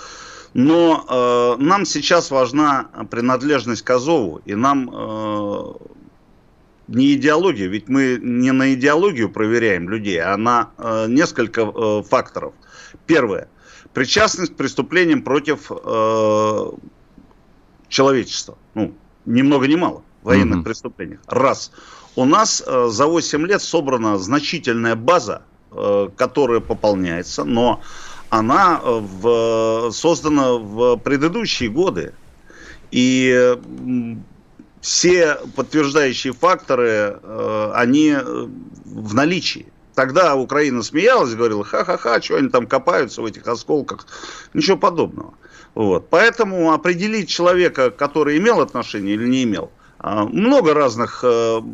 Но 0.54 1.56
э, 1.58 1.62
нам 1.62 1.84
сейчас 1.86 2.30
важна 2.30 2.88
принадлежность 3.10 3.82
к 3.82 3.90
Азову, 3.90 4.42
и 4.44 4.54
нам 4.54 4.90
э, 4.92 5.72
не 6.88 7.14
идеология, 7.14 7.68
ведь 7.68 7.88
мы 7.88 8.18
не 8.20 8.52
на 8.52 8.74
идеологию 8.74 9.30
проверяем 9.30 9.88
людей, 9.88 10.20
а 10.20 10.36
на 10.36 10.70
э, 10.76 11.06
несколько 11.08 11.62
э, 11.62 12.02
факторов. 12.02 12.52
Первое. 13.06 13.48
Причастность 13.94 14.52
к 14.52 14.56
преступлениям 14.56 15.22
против 15.22 15.70
э, 15.70 16.70
человечества. 17.88 18.58
Ну, 18.74 18.94
ни 19.24 19.42
много 19.42 19.66
ни 19.66 19.76
мало 19.76 20.02
военных 20.22 20.60
mm-hmm. 20.60 20.64
преступлениях. 20.64 21.20
Раз. 21.26 21.72
У 22.14 22.24
нас 22.24 22.62
э, 22.66 22.88
за 22.88 23.06
8 23.06 23.46
лет 23.46 23.62
собрана 23.62 24.18
значительная 24.18 24.96
база, 24.96 25.42
э, 25.70 26.08
которая 26.16 26.60
пополняется, 26.60 27.44
но 27.44 27.80
она 28.32 28.80
э, 28.82 29.00
в, 29.00 29.90
создана 29.92 30.54
в 30.54 30.96
предыдущие 30.96 31.68
годы. 31.68 32.14
И 32.90 33.58
все 34.80 35.36
подтверждающие 35.54 36.32
факторы, 36.32 37.20
э, 37.22 37.72
они 37.74 38.16
э, 38.16 38.22
в 38.86 39.14
наличии. 39.14 39.66
Тогда 39.94 40.34
Украина 40.34 40.82
смеялась, 40.82 41.34
говорила, 41.34 41.62
ха-ха-ха, 41.62 42.22
что 42.22 42.36
они 42.36 42.48
там 42.48 42.66
копаются 42.66 43.20
в 43.20 43.26
этих 43.26 43.46
осколках. 43.46 44.06
Ничего 44.54 44.78
подобного. 44.78 45.34
Вот. 45.74 46.08
Поэтому 46.08 46.72
определить 46.72 47.28
человека, 47.28 47.90
который 47.90 48.38
имел 48.38 48.62
отношение 48.62 49.14
или 49.14 49.28
не 49.28 49.42
имел, 49.42 49.70
много 50.02 50.72
разных 50.72 51.22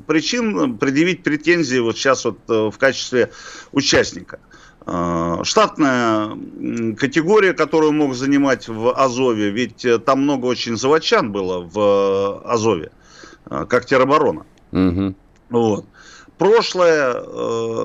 причин 0.09 0.77
предъявить 0.77 1.23
претензии 1.23 1.79
вот 1.79 1.97
сейчас 1.97 2.25
вот 2.25 2.39
в 2.47 2.77
качестве 2.79 3.31
участника. 3.73 4.41
Э, 4.91 5.41
штатная 5.45 6.30
категория, 6.97 7.53
которую 7.53 7.93
мог 7.93 8.14
занимать 8.14 8.68
в 8.68 8.91
Азове, 8.95 9.51
ведь 9.51 9.84
э, 9.84 9.99
там 9.99 10.22
много 10.22 10.47
очень 10.47 10.78
заводчан 10.78 11.30
было 11.30 11.61
в 11.61 11.78
э, 11.78 12.49
Азове, 12.49 12.91
как 13.45 13.84
тероборона. 13.84 14.47
Угу. 14.72 15.14
Вот. 15.51 15.84
прошлое, 16.39 17.22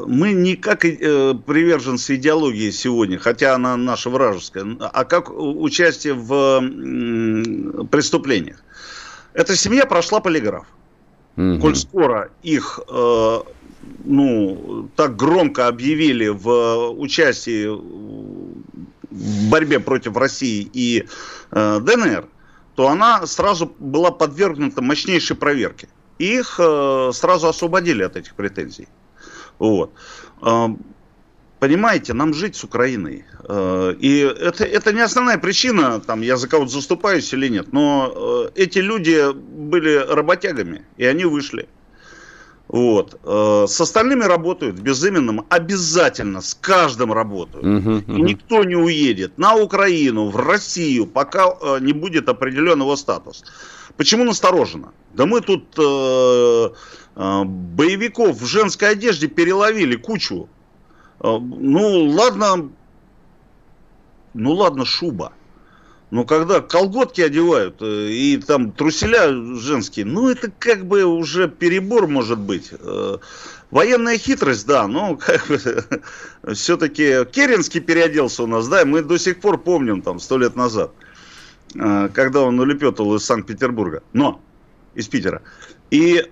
мы 0.06 0.34
не 0.34 0.56
как 0.56 0.82
приверженцы 0.82 2.16
идеологии 2.16 2.72
сегодня, 2.72 3.18
хотя 3.18 3.56
она 3.56 3.76
наша 3.76 4.10
вражеская, 4.10 4.78
а 4.80 5.04
как 5.04 5.30
участие 5.30 6.14
в 6.14 6.62
преступлениях. 7.88 8.64
Эта 9.34 9.56
семья 9.56 9.86
прошла 9.86 10.20
полиграф. 10.20 10.66
Угу. 11.36 11.60
Коль 11.60 11.76
скоро 11.76 12.30
их 12.44 12.80
ну, 14.04 14.90
так 14.96 15.16
громко 15.16 15.68
объявили 15.68 16.28
в 16.28 16.90
участии 16.92 17.68
в 17.68 19.50
борьбе 19.50 19.80
против 19.80 20.18
России 20.18 20.70
и 20.74 21.08
ДНР, 21.52 22.28
то 22.76 22.88
она 22.88 23.28
сразу 23.28 23.72
была 23.80 24.12
подвергнута 24.12 24.82
мощнейшей 24.82 25.36
проверке 25.36 25.88
их 26.18 26.56
э, 26.60 27.12
сразу 27.14 27.48
освободили 27.48 28.04
от 28.04 28.16
этих 28.16 28.36
претензий. 28.36 28.88
Вот. 29.60 29.92
Э, 30.42 30.68
понимаете, 31.60 32.14
нам 32.14 32.34
жить 32.34 32.56
с 32.56 32.64
Украиной. 32.64 33.26
Э, 33.48 33.94
и 34.00 34.20
это, 34.20 34.64
это 34.64 34.94
не 34.94 35.02
основная 35.02 35.38
причина, 35.38 36.00
там, 36.00 36.22
я 36.22 36.38
за 36.38 36.48
кого-то 36.48 36.72
заступаюсь 36.72 37.34
или 37.34 37.48
нет, 37.48 37.74
но 37.74 38.50
эти 38.56 38.80
люди 38.80 39.34
были 39.34 39.96
работягами, 39.96 40.86
и 40.98 41.06
они 41.06 41.26
вышли. 41.26 41.68
Вот. 42.74 43.20
С 43.24 43.82
остальными 43.82 44.24
работают, 44.24 44.80
безыменным 44.80 45.46
обязательно, 45.50 46.42
с 46.42 46.56
каждым 46.56 47.14
работают. 47.14 47.64
Uh-huh, 47.64 48.04
uh-huh. 48.04 48.18
И 48.18 48.22
никто 48.22 48.64
не 48.64 48.76
уедет 48.76 49.38
на 49.38 49.56
Украину, 49.56 50.30
в 50.30 50.36
Россию, 50.38 51.06
пока 51.06 51.56
не 51.80 51.94
будет 51.94 52.30
определенного 52.30 52.96
статуса. 52.96 53.46
Почему 53.96 54.24
настороженно? 54.24 54.92
Да 55.14 55.26
мы 55.26 55.42
тут 55.42 55.66
э, 55.78 56.70
э, 57.16 57.44
боевиков 57.44 58.42
в 58.42 58.46
женской 58.46 58.90
одежде 58.90 59.28
переловили 59.28 59.96
кучу. 59.96 60.50
Э, 61.20 61.38
ну, 61.40 62.06
ладно, 62.06 62.72
ну 64.34 64.52
ладно, 64.54 64.86
шуба. 64.86 65.34
Но 66.14 66.26
когда 66.26 66.62
колготки 66.62 67.22
одевают 67.22 67.82
э, 67.82 68.10
и 68.12 68.38
там 68.38 68.72
труселя 68.72 69.34
женские, 69.56 70.06
ну 70.06 70.30
это 70.30 70.52
как 70.60 70.86
бы 70.86 71.06
уже 71.06 71.48
перебор 71.48 72.06
может 72.06 72.38
быть. 72.38 72.70
Э, 72.72 73.18
военная 73.72 74.20
хитрость, 74.20 74.68
да, 74.68 74.88
но 74.88 75.16
как 75.20 75.48
бы 75.48 75.60
все-таки 76.54 77.26
Керенский 77.32 77.82
переоделся 77.82 78.44
у 78.44 78.46
нас, 78.46 78.68
да, 78.68 78.86
мы 78.86 79.02
до 79.02 79.18
сих 79.18 79.42
пор 79.42 79.58
помним 79.58 80.04
там 80.04 80.20
сто 80.20 80.38
лет 80.38 80.56
назад. 80.56 80.92
Э, 81.74 82.10
когда 82.14 82.42
он 82.42 82.60
улепетывал 82.60 83.16
из 83.16 83.26
Санкт-Петербурга, 83.26 84.04
но 84.14 84.40
из 84.94 85.08
Питера. 85.08 85.42
И 85.90 86.30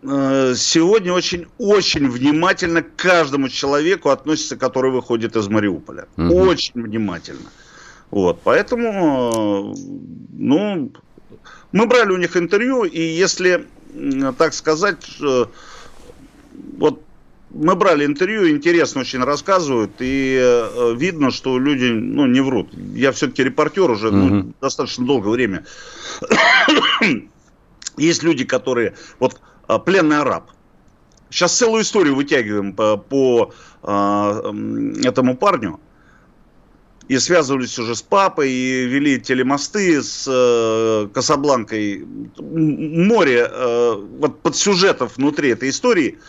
сегодня 0.00 1.12
очень-очень 1.12 2.08
внимательно 2.08 2.82
к 2.82 2.94
каждому 2.94 3.48
человеку 3.48 4.10
относится, 4.10 4.56
который 4.56 4.92
выходит 4.92 5.34
из 5.34 5.48
Мариуполя. 5.48 6.06
Угу. 6.16 6.32
Очень 6.32 6.82
внимательно. 6.82 7.50
Вот, 8.10 8.40
поэтому, 8.42 9.74
э, 9.74 9.80
ну, 10.32 10.92
мы 11.72 11.86
брали 11.86 12.12
у 12.12 12.16
них 12.16 12.36
интервью, 12.36 12.84
и 12.84 13.00
если, 13.00 13.66
так 14.38 14.54
сказать, 14.54 15.20
вот 16.78 17.02
мы 17.50 17.74
брали 17.76 18.04
интервью, 18.04 18.48
интересно 18.50 19.00
очень 19.00 19.22
рассказывают, 19.22 19.92
и 20.00 20.38
э, 20.40 20.94
видно, 20.96 21.30
что 21.30 21.58
люди 21.58 21.86
ну, 21.86 22.26
не 22.26 22.40
врут. 22.40 22.68
Я 22.94 23.12
все-таки 23.12 23.42
репортер 23.42 23.90
уже 23.90 24.10
ну, 24.10 24.52
достаточно 24.60 25.06
долгое 25.06 25.30
время. 25.30 25.64
Есть 27.96 28.22
люди, 28.22 28.44
которые... 28.44 28.94
Вот 29.18 29.40
э, 29.68 29.78
пленный 29.84 30.18
араб. 30.18 30.50
Сейчас 31.30 31.56
целую 31.56 31.82
историю 31.82 32.14
вытягиваем 32.14 32.74
по, 32.74 32.96
по 32.96 33.52
э, 33.82 34.52
этому 35.04 35.36
парню. 35.36 35.80
И 37.08 37.18
связывались 37.18 37.78
уже 37.78 37.94
с 37.94 38.02
папой, 38.02 38.50
и 38.50 38.84
вели 38.84 39.18
телемосты 39.18 40.02
с 40.02 40.26
э, 40.28 41.08
Касабланкой. 41.12 42.06
Море 42.38 43.48
э, 43.50 43.94
вот 44.18 44.40
под 44.40 44.56
сюжетов 44.56 45.16
внутри 45.16 45.50
этой 45.50 45.70
истории– 45.70 46.18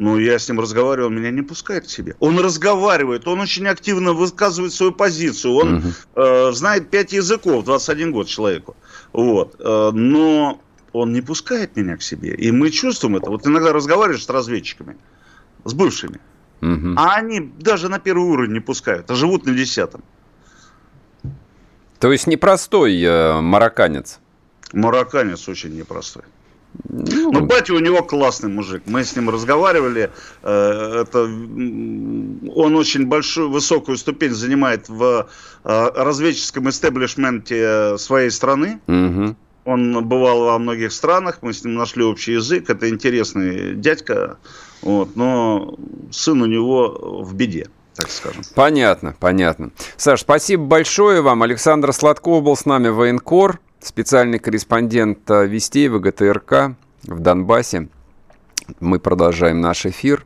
ну, 0.00 0.18
я 0.18 0.38
с 0.38 0.48
ним 0.48 0.60
разговаривал, 0.60 1.08
он 1.08 1.16
меня 1.16 1.30
не 1.30 1.42
пускает 1.42 1.84
к 1.84 1.90
себе. 1.90 2.16
Он 2.20 2.38
разговаривает, 2.38 3.28
он 3.28 3.40
очень 3.40 3.66
активно 3.66 4.14
высказывает 4.14 4.72
свою 4.72 4.92
позицию. 4.92 5.52
Он 5.52 5.74
угу. 5.74 5.88
э, 6.14 6.52
знает 6.52 6.88
пять 6.88 7.12
языков, 7.12 7.66
21 7.66 8.10
год 8.10 8.26
человеку. 8.26 8.76
Вот. 9.12 9.56
Э, 9.58 9.90
но 9.92 10.58
он 10.94 11.12
не 11.12 11.20
пускает 11.20 11.76
меня 11.76 11.98
к 11.98 12.02
себе. 12.02 12.34
И 12.34 12.50
мы 12.50 12.70
чувствуем 12.70 13.16
это. 13.16 13.28
Вот 13.28 13.46
иногда 13.46 13.74
разговариваешь 13.74 14.24
с 14.24 14.28
разведчиками, 14.30 14.96
с 15.64 15.74
бывшими. 15.74 16.18
Угу. 16.62 16.94
А 16.96 17.14
они 17.16 17.52
даже 17.58 17.88
на 17.88 17.98
первый 17.98 18.26
уровень 18.26 18.52
не 18.52 18.60
пускают, 18.60 19.10
а 19.10 19.14
живут 19.14 19.46
на 19.46 19.52
десятом. 19.52 20.02
То 21.98 22.12
есть 22.12 22.26
непростой 22.26 23.00
э, 23.02 23.40
марокканец? 23.40 24.20
Марокканец 24.72 25.48
очень 25.48 25.76
непростой. 25.76 26.22
Ну, 26.88 27.32
Но 27.32 27.40
батя 27.40 27.74
у 27.74 27.78
него 27.78 28.02
классный 28.02 28.48
мужик. 28.48 28.82
Мы 28.86 29.04
с 29.04 29.16
ним 29.16 29.28
разговаривали. 29.28 30.10
Э, 30.42 31.02
это, 31.02 31.24
он 31.24 32.76
очень 32.76 33.06
большую, 33.06 33.50
высокую 33.50 33.98
ступень 33.98 34.32
занимает 34.32 34.88
в 34.88 35.28
э, 35.64 35.90
разведческом 35.94 36.68
истеблишменте 36.70 37.98
своей 37.98 38.30
страны. 38.30 38.80
Угу. 38.86 39.36
Он 39.70 40.04
бывал 40.06 40.44
во 40.44 40.58
многих 40.58 40.92
странах, 40.92 41.38
мы 41.42 41.52
с 41.52 41.64
ним 41.64 41.74
нашли 41.74 42.04
общий 42.04 42.32
язык. 42.32 42.68
Это 42.70 42.88
интересный 42.88 43.74
дядька, 43.74 44.38
вот, 44.82 45.16
но 45.16 45.76
сын 46.10 46.42
у 46.42 46.46
него 46.46 47.22
в 47.22 47.34
беде 47.34 47.68
так 47.94 48.10
скажем. 48.10 48.42
Понятно, 48.54 49.14
понятно. 49.18 49.70
Саш, 49.96 50.20
спасибо 50.20 50.64
большое 50.64 51.20
вам. 51.20 51.42
Александр 51.42 51.92
Сладков 51.92 52.42
был 52.42 52.56
с 52.56 52.64
нами, 52.64 52.88
военкор 52.88 53.60
специальный 53.80 54.38
корреспондент 54.38 55.30
э, 55.30 55.46
Вестей 55.46 55.88
ВГТРК 55.88 56.76
в 57.02 57.20
Донбассе. 57.20 57.88
Мы 58.78 59.00
продолжаем 59.00 59.60
наш 59.60 59.86
эфир. 59.86 60.24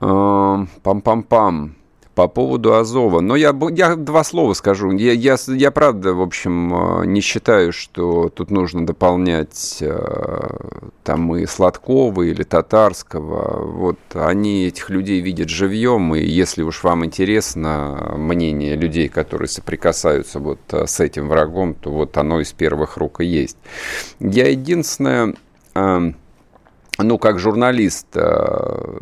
Эм, 0.00 0.68
пам-пам-пам 0.82 1.70
по 2.14 2.28
поводу 2.28 2.74
Азова. 2.74 3.20
Но 3.20 3.36
я, 3.36 3.54
я 3.72 3.96
два 3.96 4.24
слова 4.24 4.54
скажу. 4.54 4.92
Я, 4.92 5.12
я, 5.12 5.36
я 5.48 5.70
правда, 5.70 6.14
в 6.14 6.22
общем, 6.22 7.02
э, 7.02 7.06
не 7.06 7.20
считаю, 7.20 7.72
что 7.72 8.28
тут 8.28 8.50
нужно 8.50 8.86
дополнять 8.86 9.78
э, 9.80 10.48
там 11.02 11.34
и 11.36 11.46
Сладкова 11.46 12.22
или 12.22 12.42
Татарского. 12.42 13.66
Вот 13.66 13.98
они 14.14 14.66
этих 14.66 14.90
людей 14.90 15.20
видят 15.20 15.48
живьем, 15.48 16.14
и 16.14 16.24
если 16.24 16.62
уж 16.62 16.84
вам 16.84 17.04
интересно 17.04 18.14
мнение 18.16 18.76
людей, 18.76 19.08
которые 19.08 19.48
соприкасаются 19.48 20.38
вот 20.38 20.60
э, 20.70 20.86
с 20.86 21.00
этим 21.00 21.28
врагом, 21.28 21.74
то 21.74 21.90
вот 21.90 22.16
оно 22.16 22.40
из 22.40 22.52
первых 22.52 22.96
рук 22.96 23.20
и 23.20 23.26
есть. 23.26 23.56
Я 24.20 24.48
единственное 24.48 25.34
ну, 26.98 27.18
как 27.18 27.38
журналист, 27.40 28.06
э, 28.14 28.98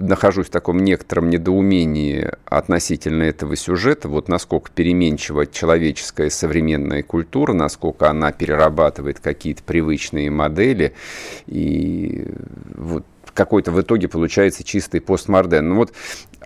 нахожусь 0.00 0.46
в 0.46 0.50
таком 0.50 0.78
некотором 0.78 1.28
недоумении 1.28 2.30
относительно 2.46 3.24
этого 3.24 3.54
сюжета, 3.54 4.08
вот 4.08 4.28
насколько 4.28 4.70
переменчива 4.70 5.46
человеческая 5.46 6.30
современная 6.30 7.02
культура, 7.02 7.52
насколько 7.52 8.08
она 8.08 8.32
перерабатывает 8.32 9.20
какие-то 9.20 9.62
привычные 9.62 10.30
модели, 10.30 10.94
и 11.46 12.26
вот 12.74 13.04
какой-то 13.34 13.72
в 13.72 13.80
итоге 13.80 14.08
получается 14.08 14.64
чистый 14.64 15.00
постмодерн. 15.00 15.68
Ну 15.68 15.76
вот 15.76 15.92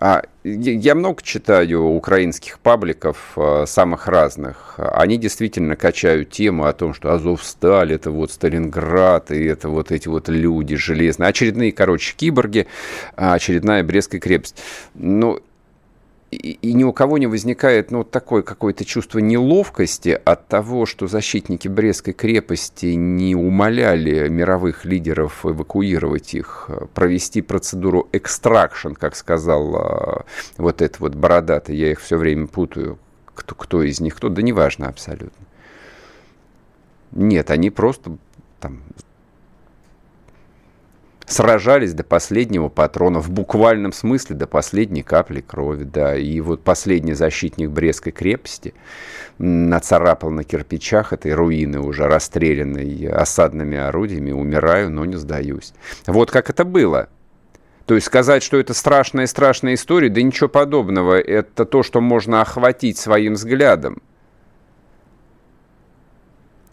а, 0.01 0.23
я 0.43 0.95
много 0.95 1.21
читаю 1.21 1.83
украинских 1.83 2.59
пабликов 2.59 3.33
а, 3.35 3.65
самых 3.65 4.07
разных. 4.07 4.75
Они 4.77 5.17
действительно 5.17 5.75
качают 5.75 6.29
тему 6.29 6.65
о 6.65 6.73
том, 6.73 6.93
что 6.93 7.13
Азовсталь 7.13 7.93
это 7.93 8.11
вот 8.11 8.31
Сталинград, 8.31 9.31
и 9.31 9.43
это 9.43 9.69
вот 9.69 9.91
эти 9.91 10.07
вот 10.07 10.29
люди 10.29 10.75
железные. 10.75 11.29
Очередные, 11.29 11.71
короче, 11.71 12.15
киборги, 12.15 12.67
а, 13.15 13.33
очередная 13.33 13.83
Брестская 13.83 14.19
крепость. 14.19 14.55
Ну, 14.95 15.39
и, 16.31 16.51
и 16.51 16.73
ни 16.73 16.83
у 16.83 16.93
кого 16.93 17.17
не 17.17 17.27
возникает 17.27 17.91
ну, 17.91 18.03
такое 18.03 18.43
какое-то 18.43 18.85
чувство 18.85 19.19
неловкости 19.19 20.19
от 20.23 20.47
того, 20.47 20.85
что 20.85 21.07
защитники 21.07 21.67
Брестской 21.67 22.13
крепости 22.13 22.87
не 22.87 23.35
умоляли 23.35 24.29
мировых 24.29 24.85
лидеров 24.85 25.45
эвакуировать 25.45 26.33
их, 26.35 26.69
провести 26.93 27.41
процедуру 27.41 28.07
экстракшн, 28.11 28.93
как 28.93 29.15
сказал 29.15 29.75
а, 29.75 30.25
вот 30.57 30.81
этот 30.81 30.99
вот 30.99 31.15
бородатый, 31.15 31.75
я 31.75 31.91
их 31.91 31.99
все 31.99 32.17
время 32.17 32.47
путаю, 32.47 32.99
кто, 33.25 33.55
кто 33.55 33.81
из 33.83 33.99
них 33.99 34.15
кто, 34.15 34.29
да 34.29 34.41
неважно 34.41 34.87
абсолютно. 34.87 35.45
Нет, 37.11 37.49
они 37.49 37.71
просто 37.71 38.17
там 38.59 38.83
сражались 41.29 41.93
до 41.93 42.03
последнего 42.03 42.69
патрона, 42.69 43.19
в 43.19 43.29
буквальном 43.29 43.93
смысле 43.93 44.35
до 44.35 44.47
последней 44.47 45.03
капли 45.03 45.41
крови, 45.41 45.83
да. 45.83 46.15
И 46.15 46.41
вот 46.41 46.63
последний 46.63 47.13
защитник 47.13 47.69
Брестской 47.69 48.11
крепости 48.11 48.73
нацарапал 49.37 50.31
на 50.31 50.43
кирпичах 50.43 51.13
этой 51.13 51.33
руины 51.33 51.79
уже 51.79 52.07
расстрелянной 52.07 53.07
осадными 53.07 53.77
орудиями, 53.77 54.31
умираю, 54.31 54.89
но 54.89 55.05
не 55.05 55.15
сдаюсь. 55.15 55.73
Вот 56.07 56.31
как 56.31 56.49
это 56.49 56.65
было. 56.65 57.07
То 57.85 57.95
есть 57.95 58.07
сказать, 58.07 58.43
что 58.43 58.57
это 58.57 58.73
страшная-страшная 58.73 59.73
история, 59.75 60.09
да 60.09 60.21
ничего 60.21 60.49
подобного. 60.49 61.19
Это 61.19 61.65
то, 61.65 61.81
что 61.81 62.01
можно 62.01 62.41
охватить 62.41 62.97
своим 62.97 63.33
взглядом. 63.33 64.01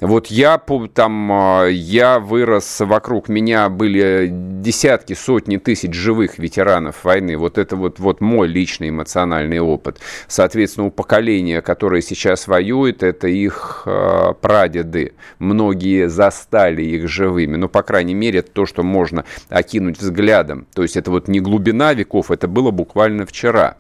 Вот 0.01 0.27
я 0.27 0.61
там, 0.93 1.33
а, 1.33 1.65
я 1.65 2.19
вырос, 2.19 2.81
вокруг 2.81 3.31
меня 3.31 3.71
были 3.71 4.29
десятки, 4.31 5.15
сотни 5.15 5.57
тысяч 5.57 5.95
живых 5.95 6.39
ветеранов 6.39 7.03
войны. 7.03 7.39
Вот 7.39 7.57
это 7.57 7.77
вот, 7.77 7.99
вот 7.99 8.21
мой 8.21 8.47
личный 8.47 8.91
эмоциональный 8.91 9.59
опыт. 9.59 9.99
Соответственно, 10.29 10.89
у 10.89 10.91
поколения, 10.91 11.63
которое 11.63 12.03
сейчас 12.03 12.47
воюет, 12.47 13.03
это 13.03 13.27
их 13.29 13.85
э, 13.87 14.35
прадеды. 14.39 15.15
Многие 15.39 16.11
застали 16.11 16.83
их 16.83 17.09
живыми. 17.09 17.57
Ну, 17.57 17.71
по 17.71 17.83
крайней 17.83 18.15
мере, 18.15 18.41
это 18.41 18.51
то, 18.51 18.67
что 18.67 18.83
можно 18.83 19.25
окинуть 19.49 19.99
взглядом. 19.99 20.67
То 20.75 20.83
есть 20.83 20.99
это 20.99 21.11
вот 21.11 21.27
не 21.27 21.41
глубина 21.41 21.95
веков, 21.95 22.31
это 22.31 22.49
было 22.49 22.71
буквально 22.71 23.25
вчера. 23.25 23.79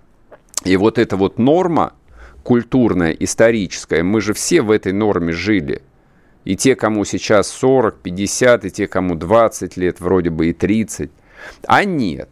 И 0.64 0.78
вот 0.78 0.98
эта 0.98 1.18
вот 1.18 1.38
норма 1.38 1.92
культурная, 2.42 3.10
историческая, 3.10 4.02
мы 4.02 4.22
же 4.22 4.32
все 4.32 4.62
в 4.62 4.70
этой 4.70 4.92
норме 4.92 5.34
жили– 5.34 5.82
и 6.46 6.54
те, 6.54 6.76
кому 6.76 7.04
сейчас 7.04 7.48
40, 7.48 7.98
50, 7.98 8.64
и 8.64 8.70
те, 8.70 8.86
кому 8.86 9.16
20 9.16 9.76
лет, 9.76 10.00
вроде 10.00 10.30
бы 10.30 10.46
и 10.46 10.52
30. 10.52 11.10
А 11.66 11.84
нет. 11.84 12.30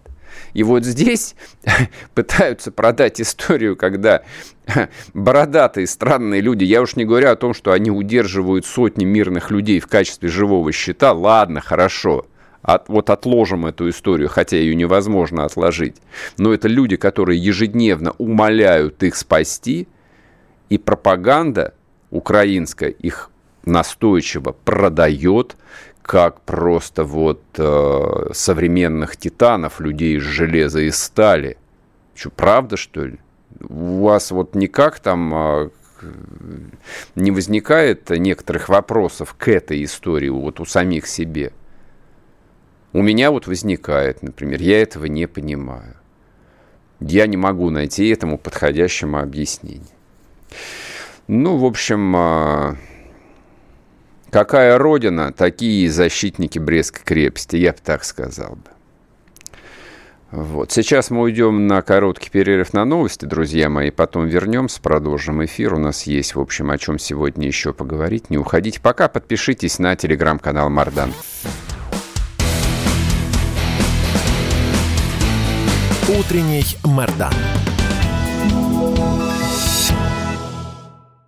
И 0.52 0.62
вот 0.62 0.84
здесь 0.84 1.34
пытаются 2.14 2.70
продать 2.70 3.20
историю, 3.20 3.76
когда 3.76 4.22
бородатые 5.14 5.88
странные 5.88 6.40
люди, 6.40 6.62
я 6.62 6.80
уж 6.80 6.94
не 6.94 7.04
говорю 7.04 7.28
о 7.28 7.36
том, 7.36 7.54
что 7.54 7.72
они 7.72 7.90
удерживают 7.90 8.66
сотни 8.66 9.04
мирных 9.04 9.50
людей 9.50 9.80
в 9.80 9.88
качестве 9.88 10.28
живого 10.28 10.70
щита, 10.70 11.12
ладно, 11.12 11.60
хорошо, 11.60 12.26
от, 12.62 12.88
вот 12.88 13.10
отложим 13.10 13.66
эту 13.66 13.88
историю, 13.90 14.28
хотя 14.28 14.56
ее 14.56 14.76
невозможно 14.76 15.44
отложить. 15.44 15.96
Но 16.38 16.54
это 16.54 16.68
люди, 16.68 16.94
которые 16.94 17.42
ежедневно 17.42 18.12
умоляют 18.18 19.02
их 19.02 19.16
спасти, 19.16 19.88
и 20.68 20.78
пропаганда 20.78 21.74
украинская 22.10 22.90
их 22.90 23.30
настойчиво 23.66 24.52
продает 24.52 25.56
как 26.04 26.42
просто 26.42 27.02
вот 27.02 27.42
э, 27.56 28.30
современных 28.34 29.16
титанов, 29.16 29.80
людей 29.80 30.18
из 30.18 30.22
железа 30.22 30.80
и 30.80 30.90
стали. 30.90 31.56
Что, 32.14 32.30
правда, 32.30 32.76
что 32.76 33.06
ли? 33.06 33.18
У 33.60 34.02
вас 34.02 34.30
вот 34.30 34.54
никак 34.54 35.00
там 35.00 35.34
э, 35.34 35.70
не 37.14 37.30
возникает 37.30 38.10
некоторых 38.10 38.68
вопросов 38.68 39.34
к 39.34 39.48
этой 39.48 39.82
истории 39.82 40.28
вот 40.28 40.60
у 40.60 40.66
самих 40.66 41.06
себе? 41.06 41.52
У 42.92 43.00
меня 43.00 43.30
вот 43.30 43.46
возникает, 43.46 44.22
например, 44.22 44.60
я 44.60 44.82
этого 44.82 45.06
не 45.06 45.26
понимаю. 45.26 45.96
Я 47.00 47.26
не 47.26 47.38
могу 47.38 47.70
найти 47.70 48.08
этому 48.08 48.36
подходящему 48.36 49.18
объяснение. 49.18 49.88
Ну, 51.28 51.56
в 51.56 51.64
общем, 51.64 52.14
э, 52.14 52.76
Какая 54.35 54.78
родина, 54.78 55.32
такие 55.32 55.89
защитники 55.89 56.59
Брестской 56.59 57.05
крепости, 57.05 57.55
я 57.55 57.70
бы 57.70 57.78
так 57.80 58.03
сказал 58.03 58.57
бы. 58.57 58.68
Вот. 60.32 60.72
Сейчас 60.72 61.11
мы 61.11 61.20
уйдем 61.20 61.68
на 61.68 61.82
короткий 61.82 62.30
перерыв 62.30 62.72
на 62.72 62.85
новости, 62.85 63.26
друзья 63.26 63.68
мои, 63.68 63.93
потом 63.93 64.26
вернемся, 64.26 64.82
продолжим 64.82 65.45
эфир. 65.45 65.74
У 65.74 65.78
нас 65.78 66.03
есть, 66.09 66.35
в 66.35 66.41
общем, 66.41 66.72
о 66.72 66.78
чем 66.78 66.99
сегодня 66.99 67.47
еще 67.47 67.72
поговорить. 67.72 68.28
Не 68.28 68.37
уходите 68.37 68.80
пока, 68.80 69.07
подпишитесь 69.07 69.78
на 69.78 69.95
телеграм-канал 69.95 70.68
Мардан. 70.68 71.12
Утренний 76.09 76.64
Мардан. 76.82 77.32